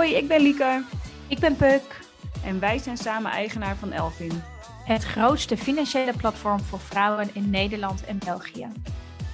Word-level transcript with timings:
Hoi, 0.00 0.14
ik 0.14 0.28
ben 0.28 0.40
Lieke. 0.40 0.82
Ik 1.28 1.38
ben 1.38 1.56
Puk. 1.56 2.00
En 2.44 2.60
wij 2.60 2.78
zijn 2.78 2.96
samen 2.96 3.30
eigenaar 3.30 3.76
van 3.76 3.92
Elvin. 3.92 4.42
Het 4.84 5.04
grootste 5.04 5.56
financiële 5.56 6.12
platform 6.12 6.60
voor 6.60 6.80
vrouwen 6.80 7.30
in 7.32 7.50
Nederland 7.50 8.04
en 8.04 8.18
België. 8.24 8.68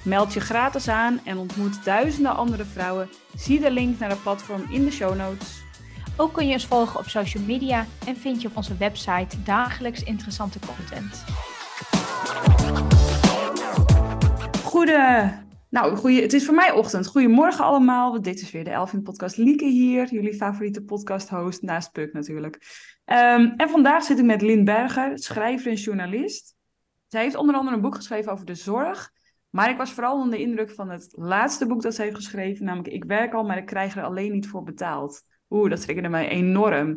Meld 0.03 0.33
je 0.33 0.39
gratis 0.39 0.87
aan 0.87 1.19
en 1.25 1.37
ontmoet 1.37 1.83
duizenden 1.83 2.35
andere 2.35 2.65
vrouwen. 2.65 3.09
Zie 3.35 3.59
de 3.59 3.71
link 3.71 3.99
naar 3.99 4.09
het 4.09 4.21
platform 4.21 4.65
in 4.69 4.85
de 4.85 4.91
show 4.91 5.15
notes. 5.15 5.63
Ook 6.17 6.33
kun 6.33 6.47
je 6.47 6.53
ons 6.53 6.65
volgen 6.65 6.99
op 6.99 7.07
social 7.07 7.43
media 7.43 7.85
en 8.05 8.17
vind 8.17 8.41
je 8.41 8.47
op 8.47 8.57
onze 8.57 8.77
website 8.77 9.43
dagelijks 9.43 10.03
interessante 10.03 10.59
content. 10.59 11.23
Goede, 14.63 15.31
nou, 15.77 15.95
goeie, 15.95 16.21
het 16.21 16.33
is 16.33 16.45
voor 16.45 16.55
mij 16.55 16.71
ochtend. 16.71 17.07
Goedemorgen 17.07 17.65
allemaal. 17.65 18.21
Dit 18.21 18.41
is 18.41 18.51
weer 18.51 18.63
de 18.63 18.69
Elvin 18.69 19.01
Podcast. 19.01 19.37
Lieke 19.37 19.65
hier, 19.65 20.07
jullie 20.09 20.33
favoriete 20.33 20.83
podcast 20.83 21.29
host, 21.29 21.61
naast 21.61 21.91
Puk 21.91 22.13
natuurlijk. 22.13 22.59
Ehm, 23.05 23.51
en 23.57 23.69
vandaag 23.69 24.03
zit 24.03 24.19
ik 24.19 24.25
met 24.25 24.41
Lynn 24.41 24.63
Berger, 24.63 25.19
schrijver 25.19 25.71
en 25.71 25.77
journalist. 25.77 26.55
Zij 27.07 27.21
heeft 27.21 27.35
onder 27.35 27.55
andere 27.55 27.75
een 27.75 27.81
boek 27.81 27.95
geschreven 27.95 28.31
over 28.31 28.45
de 28.45 28.55
zorg. 28.55 29.11
Maar 29.49 29.69
ik 29.69 29.77
was 29.77 29.91
vooral 29.91 30.15
onder 30.15 30.37
de 30.37 30.43
indruk 30.43 30.71
van 30.71 30.89
het 30.89 31.07
laatste 31.11 31.67
boek 31.67 31.81
dat 31.81 31.95
ze 31.95 32.01
heeft 32.01 32.15
geschreven, 32.15 32.65
namelijk 32.65 32.93
Ik 32.93 33.03
werk 33.03 33.33
al, 33.33 33.43
maar 33.43 33.57
ik 33.57 33.65
krijg 33.65 33.95
er 33.95 34.03
alleen 34.03 34.31
niet 34.31 34.47
voor 34.47 34.63
betaald. 34.63 35.21
Oeh, 35.49 35.69
dat 35.69 35.81
triggerde 35.81 36.09
mij 36.09 36.27
enorm. 36.27 36.89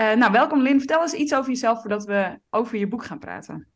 Uh, 0.00 0.12
nou, 0.12 0.32
welkom 0.32 0.62
Lynn. 0.62 0.78
Vertel 0.78 1.02
eens 1.02 1.12
iets 1.12 1.34
over 1.34 1.50
jezelf 1.50 1.80
voordat 1.80 2.04
we 2.04 2.38
over 2.50 2.78
je 2.78 2.88
boek 2.88 3.04
gaan 3.04 3.18
praten. 3.18 3.68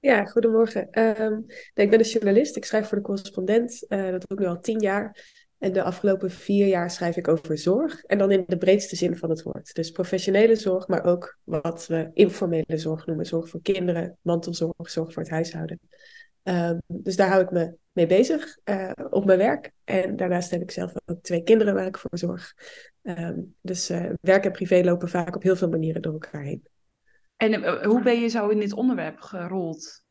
Ja, 0.00 0.24
goedemorgen. 0.24 1.00
Um, 1.22 1.44
ik 1.74 1.90
ben 1.90 1.98
een 1.98 2.04
journalist. 2.04 2.56
Ik 2.56 2.64
schrijf 2.64 2.88
voor 2.88 2.96
de 2.98 3.04
correspondent. 3.04 3.84
Uh, 3.88 4.10
dat 4.10 4.24
doe 4.26 4.38
ik 4.38 4.44
nu 4.44 4.46
al 4.46 4.60
tien 4.60 4.78
jaar. 4.78 5.36
En 5.58 5.72
de 5.72 5.82
afgelopen 5.82 6.30
vier 6.30 6.66
jaar 6.66 6.90
schrijf 6.90 7.16
ik 7.16 7.28
over 7.28 7.58
zorg. 7.58 8.02
En 8.02 8.18
dan 8.18 8.30
in 8.30 8.44
de 8.46 8.58
breedste 8.58 8.96
zin 8.96 9.16
van 9.16 9.30
het 9.30 9.42
woord. 9.42 9.74
Dus 9.74 9.90
professionele 9.90 10.56
zorg, 10.56 10.88
maar 10.88 11.04
ook 11.04 11.38
wat 11.44 11.86
we 11.86 12.10
informele 12.12 12.78
zorg 12.78 13.06
noemen. 13.06 13.26
Zorg 13.26 13.48
voor 13.48 13.62
kinderen, 13.62 14.18
mantelzorg, 14.22 14.90
zorg 14.90 15.12
voor 15.12 15.22
het 15.22 15.32
huishouden. 15.32 15.80
Um, 16.42 16.82
dus 16.86 17.16
daar 17.16 17.28
hou 17.28 17.42
ik 17.42 17.50
me 17.50 17.74
mee 17.92 18.06
bezig 18.06 18.58
uh, 18.64 18.90
op 19.10 19.24
mijn 19.24 19.38
werk. 19.38 19.72
En 19.84 20.16
daarnaast 20.16 20.50
heb 20.50 20.62
ik 20.62 20.70
zelf 20.70 20.92
ook 21.06 21.22
twee 21.22 21.42
kinderen 21.42 21.74
waar 21.74 21.86
ik 21.86 21.98
voor 21.98 22.18
zorg. 22.18 22.54
Um, 23.02 23.54
dus 23.60 23.90
uh, 23.90 24.10
werk 24.20 24.44
en 24.44 24.52
privé 24.52 24.84
lopen 24.84 25.08
vaak 25.08 25.36
op 25.36 25.42
heel 25.42 25.56
veel 25.56 25.68
manieren 25.68 26.02
door 26.02 26.12
elkaar 26.12 26.42
heen. 26.42 26.66
En 27.38 27.52
uh, 27.52 27.82
hoe 27.82 28.02
ben 28.02 28.20
je 28.20 28.28
zo 28.28 28.48
in 28.48 28.60
dit 28.60 28.72
onderwerp 28.72 29.20
gerold? 29.20 30.06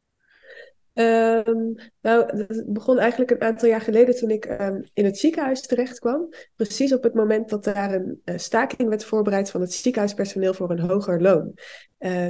Um, 0.94 1.76
nou, 2.02 2.38
het 2.38 2.64
begon 2.68 3.00
eigenlijk 3.00 3.32
een 3.32 3.42
aantal 3.42 3.70
jaar 3.70 3.82
geleden 3.82 4.16
toen 4.16 4.30
ik 4.30 4.46
um, 4.46 4.84
in 4.94 5.06
het 5.06 5.18
ziekenhuis 5.18 5.62
terecht 5.62 6.00
kwam. 6.00 6.30
Precies 6.56 6.94
op 6.94 7.04
het 7.04 7.14
moment 7.14 7.50
dat 7.50 7.64
daar 7.64 7.94
een 7.94 8.22
uh, 8.26 8.38
staking 8.38 8.90
werd 8.90 9.06
voorbereid 9.06 9.52
van 9.52 9.62
het 9.62 9.74
ziekenhuispersoneel 9.74 10.54
voor 10.54 10.72
een 10.72 10.80
hoger 10.80 11.22
loon. 11.22 11.54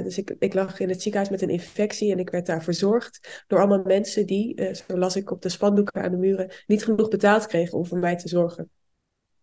Dus 0.02 0.18
ik, 0.18 0.34
ik 0.38 0.54
lag 0.54 0.80
in 0.80 0.88
het 0.88 1.02
ziekenhuis 1.02 1.30
met 1.30 1.42
een 1.42 1.48
infectie 1.48 2.12
en 2.12 2.18
ik 2.18 2.30
werd 2.30 2.46
daar 2.46 2.62
verzorgd 2.62 3.44
door 3.46 3.58
allemaal 3.58 3.82
mensen 3.82 4.26
die, 4.26 4.60
uh, 4.60 4.74
zo 4.74 4.98
las 4.98 5.16
ik 5.16 5.30
op 5.30 5.42
de 5.42 5.48
spandoeken 5.48 6.02
aan 6.02 6.10
de 6.10 6.16
muren, 6.16 6.50
niet 6.66 6.84
genoeg 6.84 7.08
betaald 7.08 7.46
kregen 7.46 7.78
om 7.78 7.86
voor 7.86 7.98
mij 7.98 8.16
te 8.16 8.28
zorgen. 8.28 8.70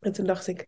En 0.05 0.11
toen 0.11 0.25
dacht 0.25 0.47
ik, 0.47 0.67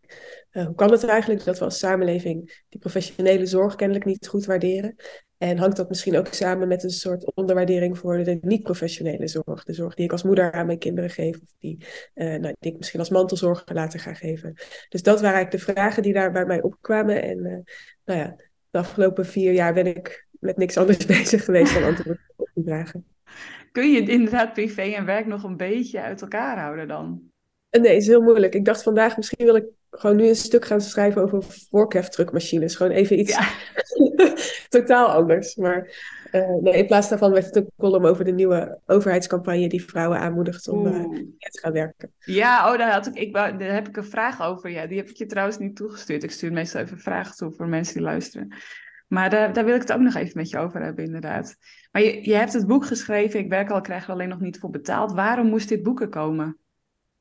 uh, 0.52 0.66
hoe 0.66 0.74
kan 0.74 0.90
het 0.90 1.04
eigenlijk 1.04 1.44
dat 1.44 1.58
we 1.58 1.64
als 1.64 1.78
samenleving 1.78 2.62
die 2.68 2.80
professionele 2.80 3.46
zorg 3.46 3.74
kennelijk 3.74 4.04
niet 4.06 4.28
goed 4.28 4.46
waarderen? 4.46 4.96
En 5.36 5.58
hangt 5.58 5.76
dat 5.76 5.88
misschien 5.88 6.16
ook 6.16 6.26
samen 6.26 6.68
met 6.68 6.82
een 6.82 6.90
soort 6.90 7.34
onderwaardering 7.34 7.98
voor 7.98 8.24
de 8.24 8.38
niet-professionele 8.40 9.28
zorg? 9.28 9.64
De 9.64 9.72
zorg 9.72 9.94
die 9.94 10.04
ik 10.04 10.12
als 10.12 10.22
moeder 10.22 10.52
aan 10.52 10.66
mijn 10.66 10.78
kinderen 10.78 11.10
geef, 11.10 11.40
of 11.42 11.54
die, 11.58 11.86
uh, 12.14 12.26
nou, 12.26 12.54
die 12.58 12.70
ik 12.72 12.76
misschien 12.76 12.98
als 12.98 13.10
mantelzorger 13.10 13.74
later 13.74 14.00
ga 14.00 14.14
geven. 14.14 14.54
Dus 14.88 15.02
dat 15.02 15.20
waren 15.20 15.36
eigenlijk 15.36 15.64
de 15.64 15.72
vragen 15.72 16.02
die 16.02 16.12
daar 16.12 16.32
bij 16.32 16.46
mij 16.46 16.62
opkwamen. 16.62 17.22
En 17.22 17.38
uh, 17.38 17.58
nou 18.04 18.18
ja, 18.18 18.36
de 18.70 18.78
afgelopen 18.78 19.26
vier 19.26 19.52
jaar 19.52 19.74
ben 19.74 19.86
ik 19.86 20.26
met 20.30 20.56
niks 20.56 20.76
anders 20.76 21.06
bezig 21.16 21.44
geweest 21.44 21.74
dan 21.74 21.84
antwoorden 21.84 22.20
op 22.36 22.50
die 22.54 22.64
vragen. 22.64 23.06
Kun 23.72 23.92
je 23.92 24.00
inderdaad 24.00 24.52
privé 24.52 24.82
en 24.82 25.04
werk 25.04 25.26
nog 25.26 25.42
een 25.42 25.56
beetje 25.56 26.00
uit 26.00 26.22
elkaar 26.22 26.58
houden 26.58 26.88
dan? 26.88 27.27
Nee, 27.70 27.96
is 27.96 28.06
heel 28.06 28.22
moeilijk. 28.22 28.54
Ik 28.54 28.64
dacht 28.64 28.82
vandaag, 28.82 29.16
misschien 29.16 29.44
wil 29.46 29.56
ik 29.56 29.64
gewoon 29.90 30.16
nu 30.16 30.28
een 30.28 30.36
stuk 30.36 30.64
gaan 30.64 30.80
schrijven 30.80 31.22
over 31.22 31.42
vorkheftruckmachines. 31.70 32.76
Gewoon 32.76 32.92
even 32.92 33.18
iets 33.18 33.30
ja. 33.30 33.48
totaal 34.80 35.08
anders. 35.08 35.56
Maar 35.56 35.90
uh, 36.32 36.54
nee, 36.60 36.74
in 36.74 36.86
plaats 36.86 37.08
daarvan 37.08 37.32
werd 37.32 37.44
het 37.44 37.56
een 37.56 37.70
column 37.76 38.04
over 38.04 38.24
de 38.24 38.32
nieuwe 38.32 38.80
overheidscampagne 38.86 39.68
die 39.68 39.84
vrouwen 39.84 40.18
aanmoedigt 40.18 40.68
om 40.68 40.86
uh, 40.86 41.02
te 41.38 41.58
gaan 41.60 41.72
werken. 41.72 42.12
Ja, 42.18 42.72
oh, 42.72 42.78
daar, 42.78 42.92
had 42.92 43.06
ik, 43.06 43.14
ik, 43.14 43.32
daar 43.32 43.60
heb 43.60 43.88
ik 43.88 43.96
een 43.96 44.04
vraag 44.04 44.42
over. 44.42 44.70
Ja, 44.70 44.86
die 44.86 44.98
heb 44.98 45.08
ik 45.08 45.16
je 45.16 45.26
trouwens 45.26 45.58
niet 45.58 45.76
toegestuurd. 45.76 46.22
Ik 46.22 46.30
stuur 46.30 46.52
meestal 46.52 46.80
even 46.80 46.98
vragen 46.98 47.36
toe 47.36 47.52
voor 47.52 47.68
mensen 47.68 47.94
die 47.94 48.02
luisteren. 48.02 48.54
Maar 49.08 49.30
daar, 49.30 49.52
daar 49.52 49.64
wil 49.64 49.74
ik 49.74 49.80
het 49.80 49.92
ook 49.92 50.00
nog 50.00 50.14
even 50.14 50.36
met 50.36 50.50
je 50.50 50.58
over 50.58 50.82
hebben, 50.82 51.04
inderdaad. 51.04 51.56
Maar 51.90 52.02
je, 52.02 52.28
je 52.28 52.34
hebt 52.34 52.52
het 52.52 52.66
boek 52.66 52.86
geschreven, 52.86 53.40
Ik 53.40 53.48
werk 53.48 53.70
al, 53.70 53.80
krijg 53.80 54.04
er 54.04 54.12
alleen 54.12 54.28
nog 54.28 54.40
niet 54.40 54.58
voor 54.58 54.70
betaald. 54.70 55.12
Waarom 55.12 55.46
moest 55.46 55.68
dit 55.68 55.82
boek 55.82 56.00
er 56.00 56.08
komen? 56.08 56.56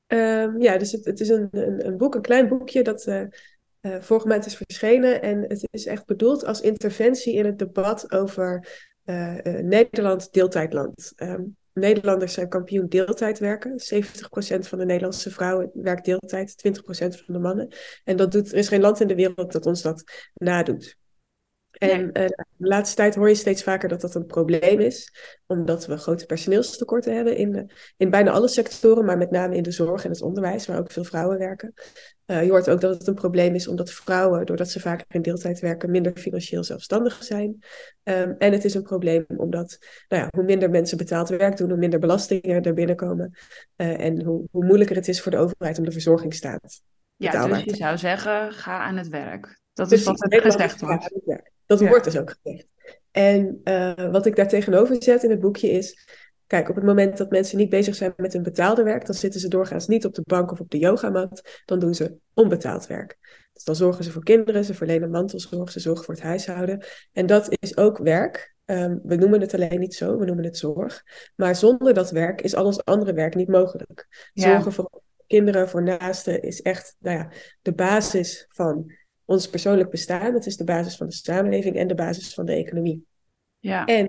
Um, 0.07 0.62
ja, 0.62 0.78
dus 0.78 0.91
het, 0.91 1.06
het 1.06 1.19
is 1.19 1.29
een, 1.29 1.47
een, 1.51 1.85
een, 1.85 1.97
boek, 1.97 2.16
een 2.16 2.22
klein 2.22 2.47
boekje 2.47 2.84
dat 2.84 3.06
uh, 3.07 3.22
uh, 3.81 4.01
vorige 4.01 4.28
maand 4.28 4.45
is 4.45 4.56
verschenen. 4.56 5.22
En 5.22 5.41
het 5.41 5.68
is 5.72 5.85
echt 5.85 6.06
bedoeld 6.06 6.45
als 6.45 6.62
interventie 6.62 7.34
in 7.34 7.45
het 7.45 7.59
debat 7.59 8.12
over 8.12 8.68
uh, 9.06 9.35
Nederland 9.44 10.34
deeltijdland. 10.34 11.13
Um, 11.16 11.57
Nederlanders 11.78 12.34
zijn 12.34 12.50
kampioen 12.50 12.88
deeltijd 12.88 13.40
werken. 13.40 13.72
70% 13.72 13.73
van 14.59 14.78
de 14.78 14.85
Nederlandse 14.85 15.31
vrouwen 15.31 15.69
werkt 15.73 16.06
deeltijd, 16.06 16.68
20% 16.68 16.81
van 17.25 17.34
de 17.34 17.39
mannen. 17.39 17.75
En 18.03 18.18
dat 18.18 18.31
doet, 18.31 18.51
er 18.51 18.57
is 18.57 18.68
geen 18.68 18.81
land 18.81 19.00
in 19.00 19.07
de 19.07 19.16
wereld 19.16 19.51
dat 19.51 19.66
ons 19.66 19.81
dat 19.81 20.03
nadoet. 20.34 20.97
En 21.77 22.01
uh, 22.01 22.27
de 22.57 22.67
laatste 22.67 22.95
tijd 22.95 23.15
hoor 23.15 23.29
je 23.29 23.35
steeds 23.35 23.63
vaker 23.63 23.89
dat 23.89 24.01
dat 24.01 24.15
een 24.15 24.25
probleem 24.25 24.79
is, 24.79 25.13
omdat 25.45 25.85
we 25.85 25.97
grote 25.97 26.25
personeelstekorten 26.25 27.15
hebben 27.15 27.38
in, 27.38 27.51
de, 27.51 27.65
in 27.97 28.09
bijna 28.09 28.31
alle 28.31 28.47
sectoren, 28.47 29.05
maar 29.05 29.17
met 29.17 29.31
name 29.31 29.55
in 29.55 29.63
de 29.63 29.71
zorg 29.71 30.03
en 30.03 30.11
het 30.11 30.21
onderwijs, 30.21 30.65
waar 30.65 30.79
ook 30.79 30.91
veel 30.91 31.03
vrouwen 31.03 31.38
werken. 31.38 31.73
Uh, 32.25 32.43
je 32.43 32.49
hoort 32.49 32.69
ook 32.69 32.81
dat 32.81 32.97
het 32.97 33.07
een 33.07 33.13
probleem 33.13 33.55
is 33.55 33.67
omdat 33.67 33.91
vrouwen, 33.91 34.45
doordat 34.45 34.69
ze 34.69 34.79
vaker 34.79 35.05
in 35.09 35.21
deeltijd 35.21 35.59
werken, 35.59 35.91
minder 35.91 36.11
financieel 36.15 36.63
zelfstandig 36.63 37.23
zijn. 37.23 37.63
Um, 38.03 38.35
en 38.38 38.51
het 38.51 38.65
is 38.65 38.73
een 38.73 38.83
probleem 38.83 39.25
omdat 39.27 39.77
nou 40.07 40.21
ja, 40.23 40.27
hoe 40.31 40.44
minder 40.44 40.69
mensen 40.69 40.97
betaald 40.97 41.29
werk 41.29 41.57
doen, 41.57 41.69
hoe 41.69 41.77
minder 41.77 41.99
belastingen 41.99 42.63
er 42.63 42.73
binnenkomen. 42.73 43.38
Uh, 43.77 43.99
en 43.99 44.23
hoe, 44.23 44.47
hoe 44.51 44.65
moeilijker 44.65 44.95
het 44.95 45.07
is 45.07 45.21
voor 45.21 45.31
de 45.31 45.38
overheid 45.38 45.77
om 45.77 45.85
de 45.85 45.91
verzorgingsstaat 45.91 46.81
ja, 47.17 47.47
dus 47.47 47.63
je 47.63 47.75
zou 47.75 47.97
zeggen, 47.97 48.51
ga 48.51 48.79
aan 48.79 48.97
het 48.97 49.07
werk. 49.07 49.59
Dat 49.73 49.91
is 49.91 50.03
wat 50.03 50.31
er 50.33 50.41
gezegd 50.41 50.81
wordt. 50.81 51.09
Dat 51.67 51.79
ja. 51.79 51.88
wordt 51.88 52.03
dus 52.03 52.17
ook 52.17 52.38
gezegd. 52.41 52.67
En 53.11 53.61
uh, 53.63 54.11
wat 54.11 54.25
ik 54.25 54.35
daar 54.35 54.47
tegenover 54.47 55.03
zet 55.03 55.23
in 55.23 55.29
het 55.29 55.39
boekje 55.39 55.69
is... 55.69 56.07
Kijk, 56.47 56.69
op 56.69 56.75
het 56.75 56.83
moment 56.83 57.17
dat 57.17 57.29
mensen 57.29 57.57
niet 57.57 57.69
bezig 57.69 57.95
zijn 57.95 58.13
met 58.17 58.33
hun 58.33 58.44
betaalde 58.44 58.83
werk... 58.83 59.05
dan 59.05 59.16
zitten 59.16 59.39
ze 59.39 59.47
doorgaans 59.47 59.88
niet 59.88 60.06
op 60.06 60.13
de 60.13 60.22
bank 60.25 60.51
of 60.51 60.59
op 60.59 60.69
de 60.69 60.77
yogamat. 60.77 61.61
Dan 61.66 61.79
doen 61.79 61.94
ze 61.95 62.16
onbetaald 62.33 62.88
werk. 62.88 63.17
Dus 63.53 63.63
dan 63.63 63.75
zorgen 63.75 64.03
ze 64.03 64.11
voor 64.11 64.23
kinderen, 64.23 64.66
ze 64.66 64.73
verlenen 64.73 65.09
mantelzorg... 65.09 65.72
ze 65.72 65.79
zorgen 65.79 66.06
voor 66.06 66.13
het 66.13 66.23
huishouden. 66.23 66.85
En 67.11 67.25
dat 67.25 67.56
is 67.59 67.77
ook 67.77 67.97
werk. 67.97 68.56
Um, 68.66 69.00
we 69.03 69.16
noemen 69.16 69.41
het 69.41 69.53
alleen 69.53 69.79
niet 69.79 69.95
zo, 69.95 70.17
we 70.17 70.25
noemen 70.25 70.44
het 70.44 70.57
zorg. 70.57 71.03
Maar 71.35 71.56
zonder 71.56 71.94
dat 71.94 72.11
werk 72.11 72.41
is 72.41 72.56
al 72.56 72.66
ons 72.66 72.85
andere 72.85 73.13
werk 73.13 73.35
niet 73.35 73.47
mogelijk. 73.47 74.29
Ja. 74.33 74.51
Zorgen 74.51 74.72
voor 74.72 75.01
kinderen, 75.27 75.69
voor 75.69 75.83
naasten 75.83 76.41
is 76.41 76.61
echt 76.61 76.95
nou 77.00 77.17
ja, 77.17 77.31
de 77.61 77.73
basis 77.73 78.45
van 78.50 78.91
ons 79.27 79.49
persoonlijk 79.49 79.89
bestaan. 79.89 80.33
Het 80.33 80.45
is 80.45 80.57
de 80.57 80.63
basis 80.63 80.95
van 80.95 81.07
de 81.07 81.13
samenleving 81.13 81.75
en 81.75 81.88
de 81.88 81.95
basis 81.95 82.33
van 82.33 82.45
de 82.45 82.53
economie. 82.53 83.05
Ja. 83.59 83.85
En 83.85 84.05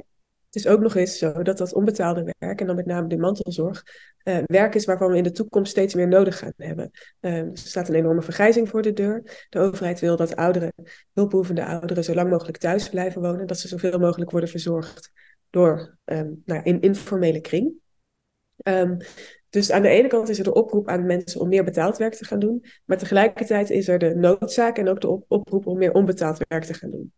het 0.47 0.55
is 0.55 0.67
ook 0.67 0.81
nog 0.81 0.95
eens 0.95 1.19
zo 1.19 1.43
dat 1.43 1.59
dat 1.59 1.73
onbetaalde 1.73 2.35
werk, 2.39 2.61
en 2.61 2.67
dan 2.67 2.77
met 2.77 2.87
name 2.87 3.09
de 3.09 3.19
mantelzorg, 3.19 3.85
uh, 4.25 4.39
werk 4.47 4.75
is 4.75 4.85
waarvan 4.85 5.11
we 5.11 5.17
in 5.17 5.23
de 5.23 5.31
toekomst 5.31 5.71
steeds 5.71 5.95
meer 5.95 6.09
nodig 6.09 6.39
gaan 6.39 6.53
hebben. 6.57 6.91
Uh, 7.21 7.39
er 7.39 7.51
staat 7.53 7.89
een 7.89 7.95
enorme 7.95 8.23
vergrijzing 8.23 8.69
voor 8.69 8.83
de 8.83 8.93
deur. 8.93 9.47
De 9.49 9.59
overheid 9.59 10.01
wil 10.01 10.17
dat 10.17 10.37
ouderen, 10.37 10.73
hulpbehoevende 11.13 11.65
ouderen, 11.65 12.05
zo 12.05 12.15
lang 12.15 12.31
mogelijk 12.31 12.57
thuis 12.57 12.89
blijven 12.89 13.23
wonen, 13.23 13.47
dat 13.47 13.59
ze 13.59 13.69
zoveel 13.69 13.99
mogelijk 13.99 14.31
worden 14.31 14.49
verzorgd 14.49 15.11
door 15.51 15.99
um, 16.05 16.43
nou, 16.45 16.63
in 16.63 16.81
informele 16.81 17.41
kring. 17.41 17.73
Um, 18.63 18.97
dus 19.59 19.71
aan 19.71 19.83
de 19.83 19.89
ene 19.89 20.09
kant 20.09 20.29
is 20.29 20.39
er 20.39 20.45
de 20.45 20.55
oproep 20.55 20.89
aan 20.89 21.07
mensen 21.07 21.41
om 21.41 21.49
meer 21.49 21.65
betaald 21.65 21.97
werk 21.97 22.15
te 22.15 22.25
gaan 22.25 22.39
doen, 22.39 22.65
maar 22.85 22.99
tegelijkertijd 22.99 23.71
is 23.71 23.89
er 23.89 23.99
de 23.99 24.15
noodzaak 24.15 24.79
en 24.79 24.89
ook 24.89 25.01
de 25.01 25.21
oproep 25.29 25.67
om 25.67 25.79
meer 25.79 25.93
onbetaald 25.93 26.39
werk 26.49 26.65
te 26.65 26.75
gaan 26.75 26.91
doen. 26.91 27.13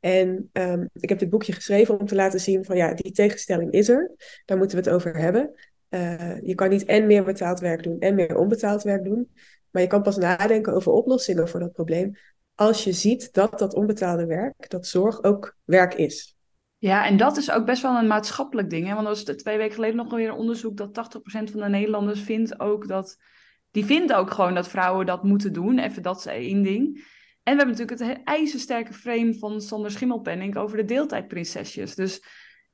En 0.00 0.50
um, 0.52 0.88
ik 0.92 1.08
heb 1.08 1.18
dit 1.18 1.30
boekje 1.30 1.52
geschreven 1.52 2.00
om 2.00 2.06
te 2.06 2.14
laten 2.14 2.40
zien 2.40 2.64
van 2.64 2.76
ja, 2.76 2.94
die 2.94 3.12
tegenstelling 3.12 3.72
is 3.72 3.88
er. 3.88 4.10
Daar 4.44 4.58
moeten 4.58 4.76
we 4.76 4.84
het 4.84 4.94
over 4.94 5.16
hebben. 5.16 5.54
Uh, 5.90 6.40
je 6.40 6.54
kan 6.54 6.68
niet 6.68 6.84
en 6.84 7.06
meer 7.06 7.24
betaald 7.24 7.60
werk 7.60 7.82
doen 7.82 7.98
en 7.98 8.14
meer 8.14 8.36
onbetaald 8.36 8.82
werk 8.82 9.04
doen. 9.04 9.30
Maar 9.70 9.82
je 9.82 9.88
kan 9.88 10.02
pas 10.02 10.16
nadenken 10.16 10.72
over 10.72 10.92
oplossingen 10.92 11.48
voor 11.48 11.60
dat 11.60 11.72
probleem 11.72 12.16
als 12.54 12.84
je 12.84 12.92
ziet 12.92 13.32
dat 13.32 13.58
dat 13.58 13.74
onbetaalde 13.74 14.26
werk, 14.26 14.70
dat 14.70 14.86
zorg 14.86 15.22
ook 15.22 15.56
werk 15.64 15.94
is. 15.94 16.36
Ja, 16.82 17.06
en 17.06 17.16
dat 17.16 17.36
is 17.36 17.50
ook 17.50 17.66
best 17.66 17.82
wel 17.82 17.96
een 17.96 18.06
maatschappelijk 18.06 18.70
ding. 18.70 18.86
Hè? 18.86 18.94
Want 18.94 19.06
er 19.06 19.12
was 19.12 19.22
twee 19.22 19.56
weken 19.56 19.74
geleden 19.74 19.96
nog 19.96 20.10
weer 20.10 20.28
een 20.28 20.34
onderzoek 20.34 20.76
dat 20.76 21.16
80% 21.16 21.20
van 21.50 21.60
de 21.60 21.68
Nederlanders 21.68 22.20
vindt 22.20 22.60
ook 22.60 22.88
dat. 22.88 23.16
Die 23.70 23.84
vindt 23.84 24.12
ook 24.12 24.30
gewoon 24.30 24.54
dat 24.54 24.68
vrouwen 24.68 25.06
dat 25.06 25.22
moeten 25.22 25.52
doen. 25.52 25.78
Even 25.78 26.02
dat 26.02 26.18
is 26.18 26.26
één 26.26 26.62
ding. 26.62 26.96
En 27.42 27.56
we 27.56 27.62
hebben 27.62 27.66
natuurlijk 27.66 28.00
het 28.00 28.20
ijzersterke 28.24 28.92
frame 28.92 29.34
van 29.34 29.60
Sander 29.60 29.90
Schimmelpenning 29.90 30.56
over 30.56 30.76
de 30.76 30.84
deeltijdprinsesjes. 30.84 31.94
Dus 31.94 32.24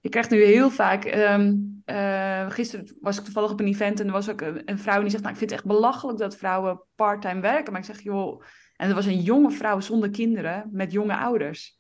je 0.01 0.09
krijgt 0.09 0.31
nu 0.31 0.43
heel 0.43 0.71
vaak. 0.71 1.05
Um, 1.05 1.83
uh, 1.87 2.51
gisteren 2.51 2.97
was 3.01 3.19
ik 3.19 3.25
toevallig 3.25 3.51
op 3.51 3.61
een 3.61 3.67
event 3.67 4.01
en 4.01 4.07
er 4.07 4.13
was 4.13 4.31
ook 4.31 4.41
een, 4.41 4.63
een, 4.65 4.79
vrouw 4.79 5.01
die 5.01 5.11
zegt: 5.11 5.23
Nou, 5.23 5.35
ik 5.35 5.39
vind 5.39 5.51
het 5.51 5.61
echt 5.61 5.69
belachelijk 5.69 6.19
dat 6.19 6.37
vrouwen 6.37 6.83
parttime 6.95 7.41
werken. 7.41 7.73
Maar 7.73 7.81
ik 7.81 7.87
zeg: 7.87 8.03
Joh. 8.03 8.43
En 8.77 8.89
er 8.89 8.95
was 8.95 9.07
een 9.07 9.21
jonge 9.21 9.51
vrouw 9.51 9.81
zonder 9.81 10.11
kinderen 10.11 10.69
met 10.73 10.93
jonge 10.93 11.17
ouders. 11.17 11.78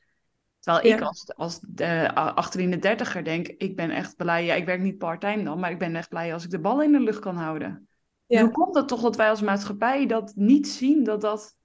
Terwijl 0.74 0.94
ik 0.94 1.02
als, 1.02 1.34
als 1.36 1.60
de, 1.68 2.14
achter 2.14 2.60
in 2.60 2.70
de 2.70 2.78
dertiger 2.78 3.24
denk: 3.24 3.46
Ik 3.46 3.76
ben 3.76 3.90
echt 3.90 4.16
blij. 4.16 4.44
Ja, 4.44 4.54
ik 4.54 4.66
werk 4.66 4.80
niet 4.80 4.98
parttime 4.98 5.44
dan, 5.44 5.60
maar 5.60 5.70
ik 5.70 5.78
ben 5.78 5.96
echt 5.96 6.08
blij 6.08 6.32
als 6.32 6.44
ik 6.44 6.50
de 6.50 6.58
bal 6.58 6.82
in 6.82 6.92
de 6.92 7.00
lucht 7.00 7.18
kan 7.18 7.36
houden. 7.36 7.88
Ja. 8.26 8.40
Hoe 8.40 8.50
komt 8.50 8.74
het 8.74 8.88
toch 8.88 9.00
dat 9.00 9.16
wij 9.16 9.28
als 9.28 9.40
maatschappij 9.40 10.06
dat 10.06 10.32
niet 10.34 10.68
zien 10.68 11.04
dat 11.04 11.20
dat, 11.20 11.56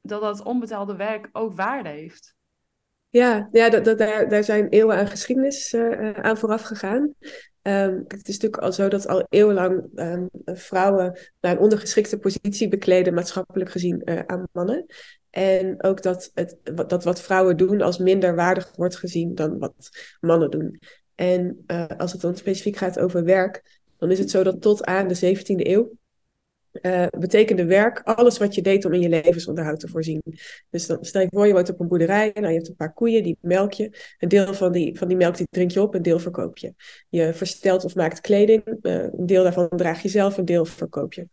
dat, 0.00 0.20
dat 0.20 0.42
onbetaalde 0.42 0.96
werk 0.96 1.28
ook 1.32 1.54
waarde 1.54 1.88
heeft? 1.88 2.34
Ja, 3.08 3.48
ja 3.52 3.70
dat, 3.70 3.84
dat, 3.84 3.98
daar, 3.98 4.28
daar 4.28 4.44
zijn 4.44 4.68
eeuwen 4.68 4.96
aan 4.96 5.06
geschiedenis 5.06 5.72
uh, 5.72 6.12
aan 6.12 6.36
vooraf 6.36 6.62
gegaan. 6.62 7.14
Um, 7.62 8.04
het 8.08 8.28
is 8.28 8.34
natuurlijk 8.34 8.62
al 8.62 8.72
zo 8.72 8.88
dat 8.88 9.08
al 9.08 9.26
eeuwenlang 9.28 9.90
um, 9.94 10.28
vrouwen 10.44 11.18
naar 11.40 11.52
een 11.52 11.58
ondergeschikte 11.58 12.18
positie 12.18 12.68
bekleden, 12.68 13.14
maatschappelijk 13.14 13.70
gezien, 13.70 14.02
uh, 14.04 14.20
aan 14.26 14.48
mannen. 14.52 14.86
En 15.36 15.82
ook 15.82 16.02
dat, 16.02 16.30
het, 16.34 16.56
dat 16.86 17.04
wat 17.04 17.20
vrouwen 17.20 17.56
doen 17.56 17.80
als 17.80 17.98
minder 17.98 18.34
waardig 18.34 18.72
wordt 18.76 18.96
gezien 18.96 19.34
dan 19.34 19.58
wat 19.58 19.88
mannen 20.20 20.50
doen. 20.50 20.80
En 21.14 21.64
uh, 21.66 21.86
als 21.96 22.12
het 22.12 22.20
dan 22.20 22.36
specifiek 22.36 22.76
gaat 22.76 22.98
over 22.98 23.24
werk, 23.24 23.80
dan 23.98 24.10
is 24.10 24.18
het 24.18 24.30
zo 24.30 24.42
dat 24.42 24.62
tot 24.62 24.84
aan 24.84 25.08
de 25.08 25.36
17e 25.36 25.66
eeuw 25.66 25.92
uh, 26.82 27.06
betekende 27.18 27.64
werk 27.64 28.00
alles 28.00 28.38
wat 28.38 28.54
je 28.54 28.62
deed 28.62 28.84
om 28.84 28.92
in 28.92 29.00
je 29.00 29.08
levensonderhoud 29.08 29.80
te 29.80 29.88
voorzien. 29.88 30.22
Dus 30.70 30.86
dan 30.86 31.04
stel 31.04 31.20
je 31.20 31.28
voor, 31.30 31.46
je 31.46 31.52
woont 31.52 31.70
op 31.70 31.80
een 31.80 31.88
boerderij, 31.88 32.30
nou, 32.34 32.48
je 32.48 32.56
hebt 32.56 32.68
een 32.68 32.76
paar 32.76 32.92
koeien, 32.92 33.22
die 33.22 33.38
melk 33.40 33.72
je. 33.72 34.14
Een 34.18 34.28
deel 34.28 34.54
van 34.54 34.72
die, 34.72 34.98
van 34.98 35.08
die 35.08 35.16
melk 35.16 35.36
die 35.36 35.46
drink 35.50 35.70
je 35.70 35.82
op, 35.82 35.94
een 35.94 36.02
deel 36.02 36.18
verkoop 36.18 36.58
je. 36.58 36.74
Je 37.08 37.34
verstelt 37.34 37.84
of 37.84 37.94
maakt 37.94 38.20
kleding, 38.20 38.62
uh, 38.82 39.02
een 39.02 39.26
deel 39.26 39.42
daarvan 39.42 39.68
draag 39.68 40.02
je 40.02 40.08
zelf, 40.08 40.36
een 40.36 40.44
deel 40.44 40.64
verkoop 40.64 41.12
je. 41.12 41.28